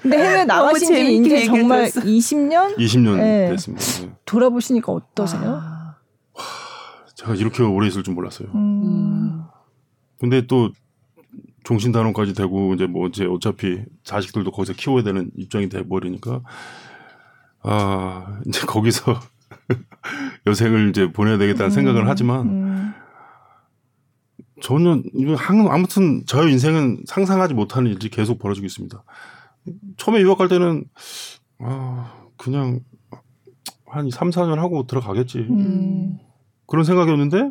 [0.00, 2.76] 근데 해외 나가신 지 이제 정말 20년?
[2.78, 3.50] 20년 네.
[3.50, 3.84] 됐습니다.
[3.84, 4.12] 네.
[4.24, 5.60] 돌아보시니까 어떠세요?
[5.62, 5.96] 아.
[7.14, 8.48] 제가 이렇게 오래 있을 줄 몰랐어요.
[8.54, 9.42] 음.
[10.18, 10.70] 근데 또
[11.64, 16.40] 종신단원까지 되고 이제 뭐 이제 어차피 자식들도 거기서 키워야 되는 입장이 돼 버리니까
[17.62, 19.20] 아 이제 거기서
[20.46, 22.94] 여생을 이제 보내야 되겠다는 음, 생각을 하지만 음.
[24.62, 25.02] 저는
[25.68, 29.02] 아무튼 저의 인생은 상상하지 못하는 일이 계속 벌어지고 있습니다.
[29.96, 30.84] 처음에 유학 갈 때는
[31.58, 32.80] 아 그냥
[33.86, 35.38] 한 3, 4년 하고 들어가겠지.
[35.38, 36.18] 음.
[36.66, 37.50] 그런 생각이었는데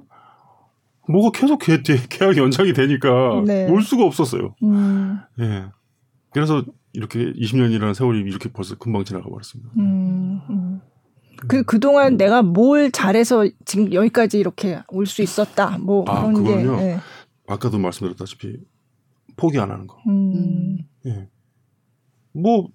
[1.08, 3.70] 뭐가 계속 계, 계약 연장이 되니까 네.
[3.70, 4.56] 올 수가 없었어요.
[4.64, 5.20] 음.
[5.40, 5.66] 예.
[6.32, 6.64] 그래서
[6.94, 9.72] 이렇게 20년이라는 세월이 이렇게 벌써 금방 지나가 버렸습니다.
[9.78, 10.65] 음, 음.
[11.48, 15.78] 그 그동안 내가 뭘 잘해서 지금 여기까지 이렇게 올 수 있었다.
[15.80, 16.78] 뭐 아, 그런 그거는요.
[16.78, 17.00] 게 네.
[17.48, 18.58] 아까도 말씀드렸다시피
[19.38, 19.98] 포기 안 하는 거.
[20.08, 20.80] 음.
[21.06, 21.28] 예.
[22.34, 22.68] 뭐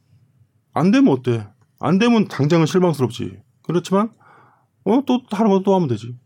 [0.72, 1.46] 안 되면 어때?
[1.80, 3.42] 안 되면 당장은 실망스럽지.
[3.62, 4.10] 그렇지만
[4.84, 6.16] 어또 하루만 또 하면 되지.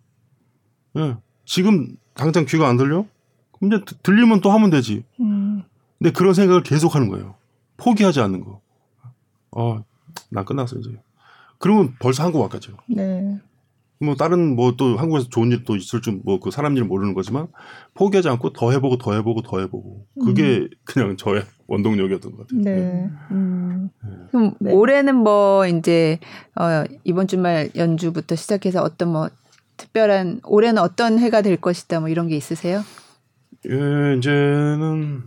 [0.97, 1.16] 예.
[1.47, 3.07] 지금 당장 귀가 안 들려?
[3.53, 5.05] 그럼 이제 들리면 또 하면 되지.
[5.21, 5.62] 음.
[5.99, 7.37] 근데 그런 생각을 계속 하는 거예요.
[7.79, 8.61] 포기하지 않는 거.
[9.57, 9.83] 어,
[10.31, 10.91] 난 끝났어 이제.
[11.59, 12.76] 그러면 벌써 한국 왔겠죠.
[12.89, 13.39] 네.
[14.01, 17.47] 뭐 다른 뭐 또 한국에서 좋은 일도 있을 줄 뭐 그 사람 일 모르는 거지만
[17.94, 20.68] 포기하지 않고 더 해보고 더 해보고 더 해보고 그게 음.
[20.85, 22.60] 그냥 저의 원동력이었던 것 같아요.
[22.60, 22.74] 네.
[22.76, 23.10] 네.
[23.31, 23.89] 음.
[24.02, 24.10] 네.
[24.31, 24.72] 그럼 네.
[24.72, 26.18] 올해는 뭐 이제
[26.60, 29.28] 어 이번 주말 연주부터 시작해서 어떤 뭐
[29.76, 32.82] 특별한 올해는 어떤 해가 될 것이다 뭐 이런 게 있으세요?
[33.66, 35.22] 예, 이제는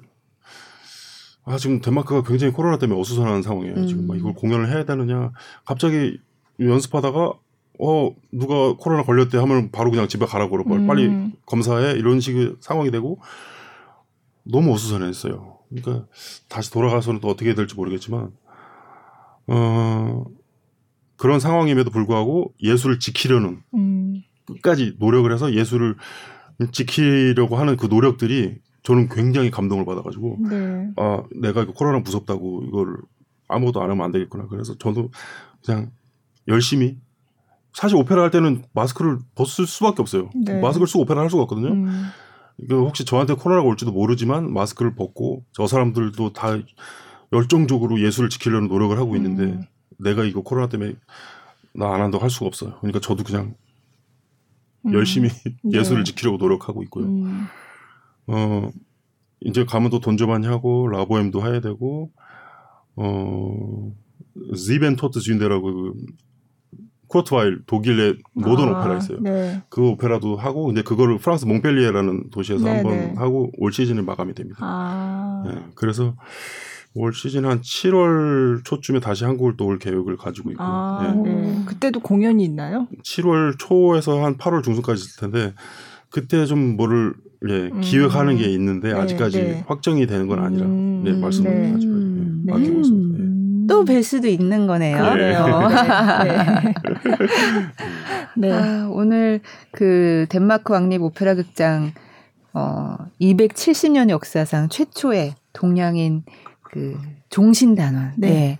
[1.47, 3.75] 아 지금 덴마크가 굉장히 코로나 때문에 어수선한 상황이에요.
[3.75, 3.87] 음.
[3.87, 5.31] 지금 막 이걸 공연을 해야 되느냐
[5.63, 6.19] 갑자기
[6.59, 7.33] 연습하다가
[7.79, 10.87] 어 누가 코로나 걸렸대 하면 바로 그냥 집에 가라고 그러고 음.
[10.87, 13.21] 빨리 검사해 이런 식의 상황이 되고
[14.43, 15.59] 너무 어수선했어요.
[15.69, 16.07] 그러니까
[16.49, 18.31] 다시 돌아가서는 또 어떻게 될지 모르겠지만
[19.47, 20.25] 어
[21.15, 24.21] 그런 상황임에도 불구하고 예술을 지키려는 음.
[24.47, 25.95] 끝까지 노력을 해서 예술을
[26.73, 28.57] 지키려고 하는 그 노력들이
[28.87, 30.89] 저는 굉장히 감동을 받아가지고 네.
[30.95, 32.95] 아 내가 이거 코로나 무섭다고 이걸
[33.49, 34.47] 아무것도 안 하면 안 되겠구나.
[34.47, 35.11] 그래서 저도
[35.65, 35.91] 그냥
[36.47, 36.97] 열심히
[37.73, 40.29] 사실 오페라 할 때는 마스크를 벗을 수밖에 없어요.
[40.33, 40.61] 네.
[40.61, 41.67] 마스크를 쓰고 오페라 할 수가 없거든요.
[41.73, 42.05] 음.
[42.59, 46.57] 이거 혹시 저한테 코로나가 올지도 모르지만 마스크를 벗고 저 사람들도 다
[47.33, 49.63] 열정적으로 예술을 지키려는 노력을 하고 있는데 음.
[49.99, 50.93] 내가 이거 코로나 때문에
[51.73, 52.75] 나 안 한다고 할 수가 없어요.
[52.79, 53.53] 그러니까 저도 그냥
[54.85, 54.93] 음.
[54.93, 55.27] 열심히
[55.73, 56.11] 예술을 네.
[56.11, 57.05] 지키려고 노력하고 있고요.
[58.29, 58.33] 음.
[58.33, 58.71] 어
[59.41, 62.11] 이제 가면 또돈좀 많이 하고 라보엠도 해야 되고
[62.95, 63.91] 어
[64.55, 65.93] 지벤 토트 준데라고 그
[67.07, 69.19] 쿠르트와일 독일의 모던 아, 오페라 있어요.
[69.21, 69.61] 네.
[69.69, 73.13] 그 오페라도 하고 근데 그거를 프랑스 몽펠리에라는 도시에서 네, 한번 네.
[73.15, 74.57] 하고 올 시즌에 마감이 됩니다.
[74.61, 75.43] 아.
[75.47, 76.15] 네, 그래서
[76.93, 80.63] 올 시즌 한 7월 초쯤에 다시 한국을 또 올 계획을 가지고 있고.
[80.63, 81.31] 아, 네.
[81.33, 81.63] 네.
[81.65, 82.87] 그때도 공연이 있나요?
[83.03, 85.53] 7월 초에서 한 8월 중순까지 있을 텐데
[86.09, 87.13] 그때 좀 뭐를
[87.47, 87.81] 예, 음.
[87.81, 89.63] 기획하는 게 있는데 네, 아직까지 네.
[89.67, 91.73] 확정이 되는 건 아니라 음, 네, 말씀을 네.
[91.75, 91.87] 아직
[92.47, 93.23] 예, 아끼고 있습니다.
[93.23, 93.27] 예.
[93.67, 94.97] 또뵐 수도 있는 거네요.
[95.11, 95.67] 그래요.
[98.37, 98.47] 네.
[98.47, 98.51] 네.
[98.51, 99.41] 아, 오늘
[99.71, 101.91] 그 덴마크 왕립 오페라 극장
[102.53, 106.23] 어 270년 역사상 최초의 동양인
[106.63, 106.97] 그
[107.29, 108.13] 종신단원.
[108.17, 108.59] 네.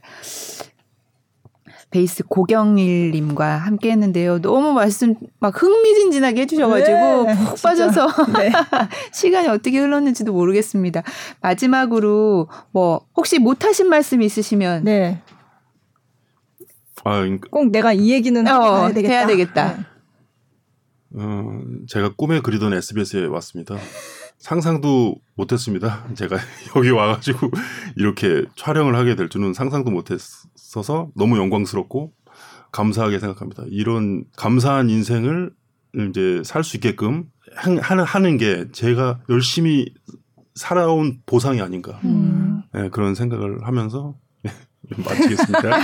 [1.89, 1.99] 네.
[1.99, 4.41] 베이스 고경일 님과 함께 했는데요.
[4.41, 8.07] 너무 말씀 막 흥미진진하게 해주셔가지고 네, 푹 빠져서
[8.37, 8.51] 네.
[9.13, 11.03] 시간이 어떻게 흘렀는지도 모르겠습니다.
[11.41, 15.21] 마지막으로 뭐 혹시 못하신 말씀 있으시면 네.
[17.03, 19.13] 아, 그러니까 꼭 내가 이 얘기는 어, 해야 되겠다.
[19.13, 19.77] 해야 되겠다.
[19.77, 21.23] 네.
[21.23, 23.77] 어, 제가 꿈에 그리던 SBS에 왔습니다.
[24.37, 26.05] 상상도 못했습니다.
[26.15, 26.37] 제가
[26.75, 27.51] 여기 와가지고
[27.95, 32.13] 이렇게 촬영을 하게 될 줄은 상상도 못했어서 너무 영광스럽고
[32.71, 33.63] 감사하게 생각합니다.
[33.69, 35.51] 이런 감사한 인생을
[36.09, 39.93] 이제 살 수 있게끔 하는 하는 게 제가 열심히
[40.53, 42.61] 살아온 보상이 아닌가 음.
[42.73, 44.15] 네, 그런 생각을 하면서
[44.95, 45.61] 마치겠습니다.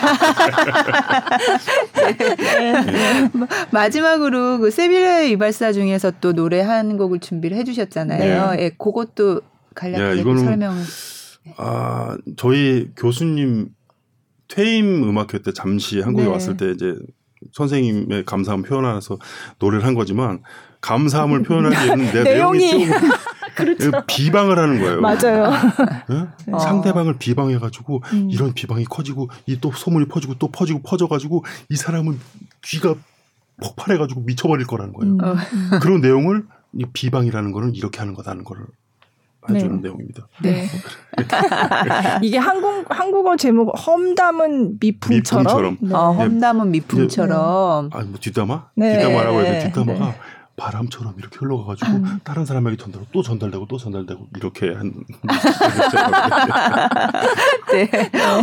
[1.96, 2.86] 네.
[2.86, 3.30] 네.
[3.72, 8.52] 마지막으로 그 세빌라의 이발사 중에서 또 노래 한 곡을 준비를 해주셨잖아요.
[8.52, 8.64] 네.
[8.64, 9.42] 예, 그것도
[9.76, 10.84] 간략하게 설명을.
[11.58, 13.70] 아 저희 교수님
[14.48, 16.30] 퇴임 음악회 때 잠시 한국에 네.
[16.30, 16.96] 왔을 때 이제
[17.52, 19.18] 선생님의 감사함 표현하면서
[19.60, 20.42] 노래를 한 거지만
[20.82, 22.94] 감사함을 표현하기에는 내 내용이, 좀
[23.56, 23.92] 그렇죠.
[24.08, 25.02] 비방을 하는 거예요.
[25.02, 25.52] 맞아요.
[26.10, 26.26] 네?
[26.52, 26.60] 어.
[26.60, 28.30] 상대방을 비방해가지고 음.
[28.32, 32.20] 이런 비방이 커지고 이 또 소문이 퍼지고 또 퍼지고 퍼져가지고 이 사람은
[32.64, 32.96] 귀가
[33.64, 35.14] 폭발해가지고 미쳐버릴 거라는 거예요.
[35.14, 35.24] 음.
[35.24, 35.36] 어.
[35.80, 36.44] 그런 내용을
[36.74, 38.66] 이 비방이라는 거는 이렇게 하는 거다는 거를
[39.50, 39.82] 해주는 네.
[39.84, 40.28] 내용입니다.
[40.42, 40.68] 네.
[42.22, 45.44] 이게 한국 한국어 제목 험담은 미풍처럼.
[45.44, 45.78] 미풍처럼.
[45.82, 45.94] 네.
[45.94, 47.90] 어, 험담은 미풍처럼.
[47.94, 48.70] 아, 뭐 뒷담화?
[48.76, 48.98] 네.
[49.00, 49.60] 뒷담화라고 해야 돼.
[49.66, 50.16] 뒷담화가 네.
[50.56, 52.20] 바람처럼 이렇게 흘러가가지고 음.
[52.24, 54.94] 다른 사람에게 전달하고 또 전달되고 또 전달되고 이렇게 한.
[57.72, 57.90] 네,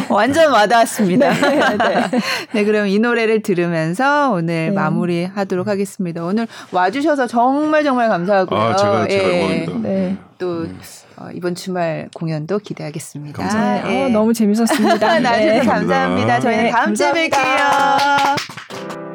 [0.09, 1.33] 완전 와닿았습니다.
[1.33, 2.11] 네, 네.
[2.53, 4.71] 네, 그럼 이 노래를 들으면서 오늘 네.
[4.71, 6.25] 마무리하도록 하겠습니다.
[6.25, 8.61] 오늘 와주셔서 정말 정말 감사하고요.
[8.61, 9.43] 아, 제가 제가 예.
[9.43, 9.89] 영광입니다.
[9.89, 10.17] 네.
[10.39, 10.81] 또 음.
[11.17, 13.41] 어, 이번 주말 공연도 기대하겠습니다.
[13.41, 13.89] 감사합니다.
[13.89, 14.07] 네.
[14.07, 15.21] 어, 너무 재밌었습니다.
[15.21, 16.41] 나와주셔서 감사합니다.
[16.41, 19.10] 저희는 다음 주에 뵐게요.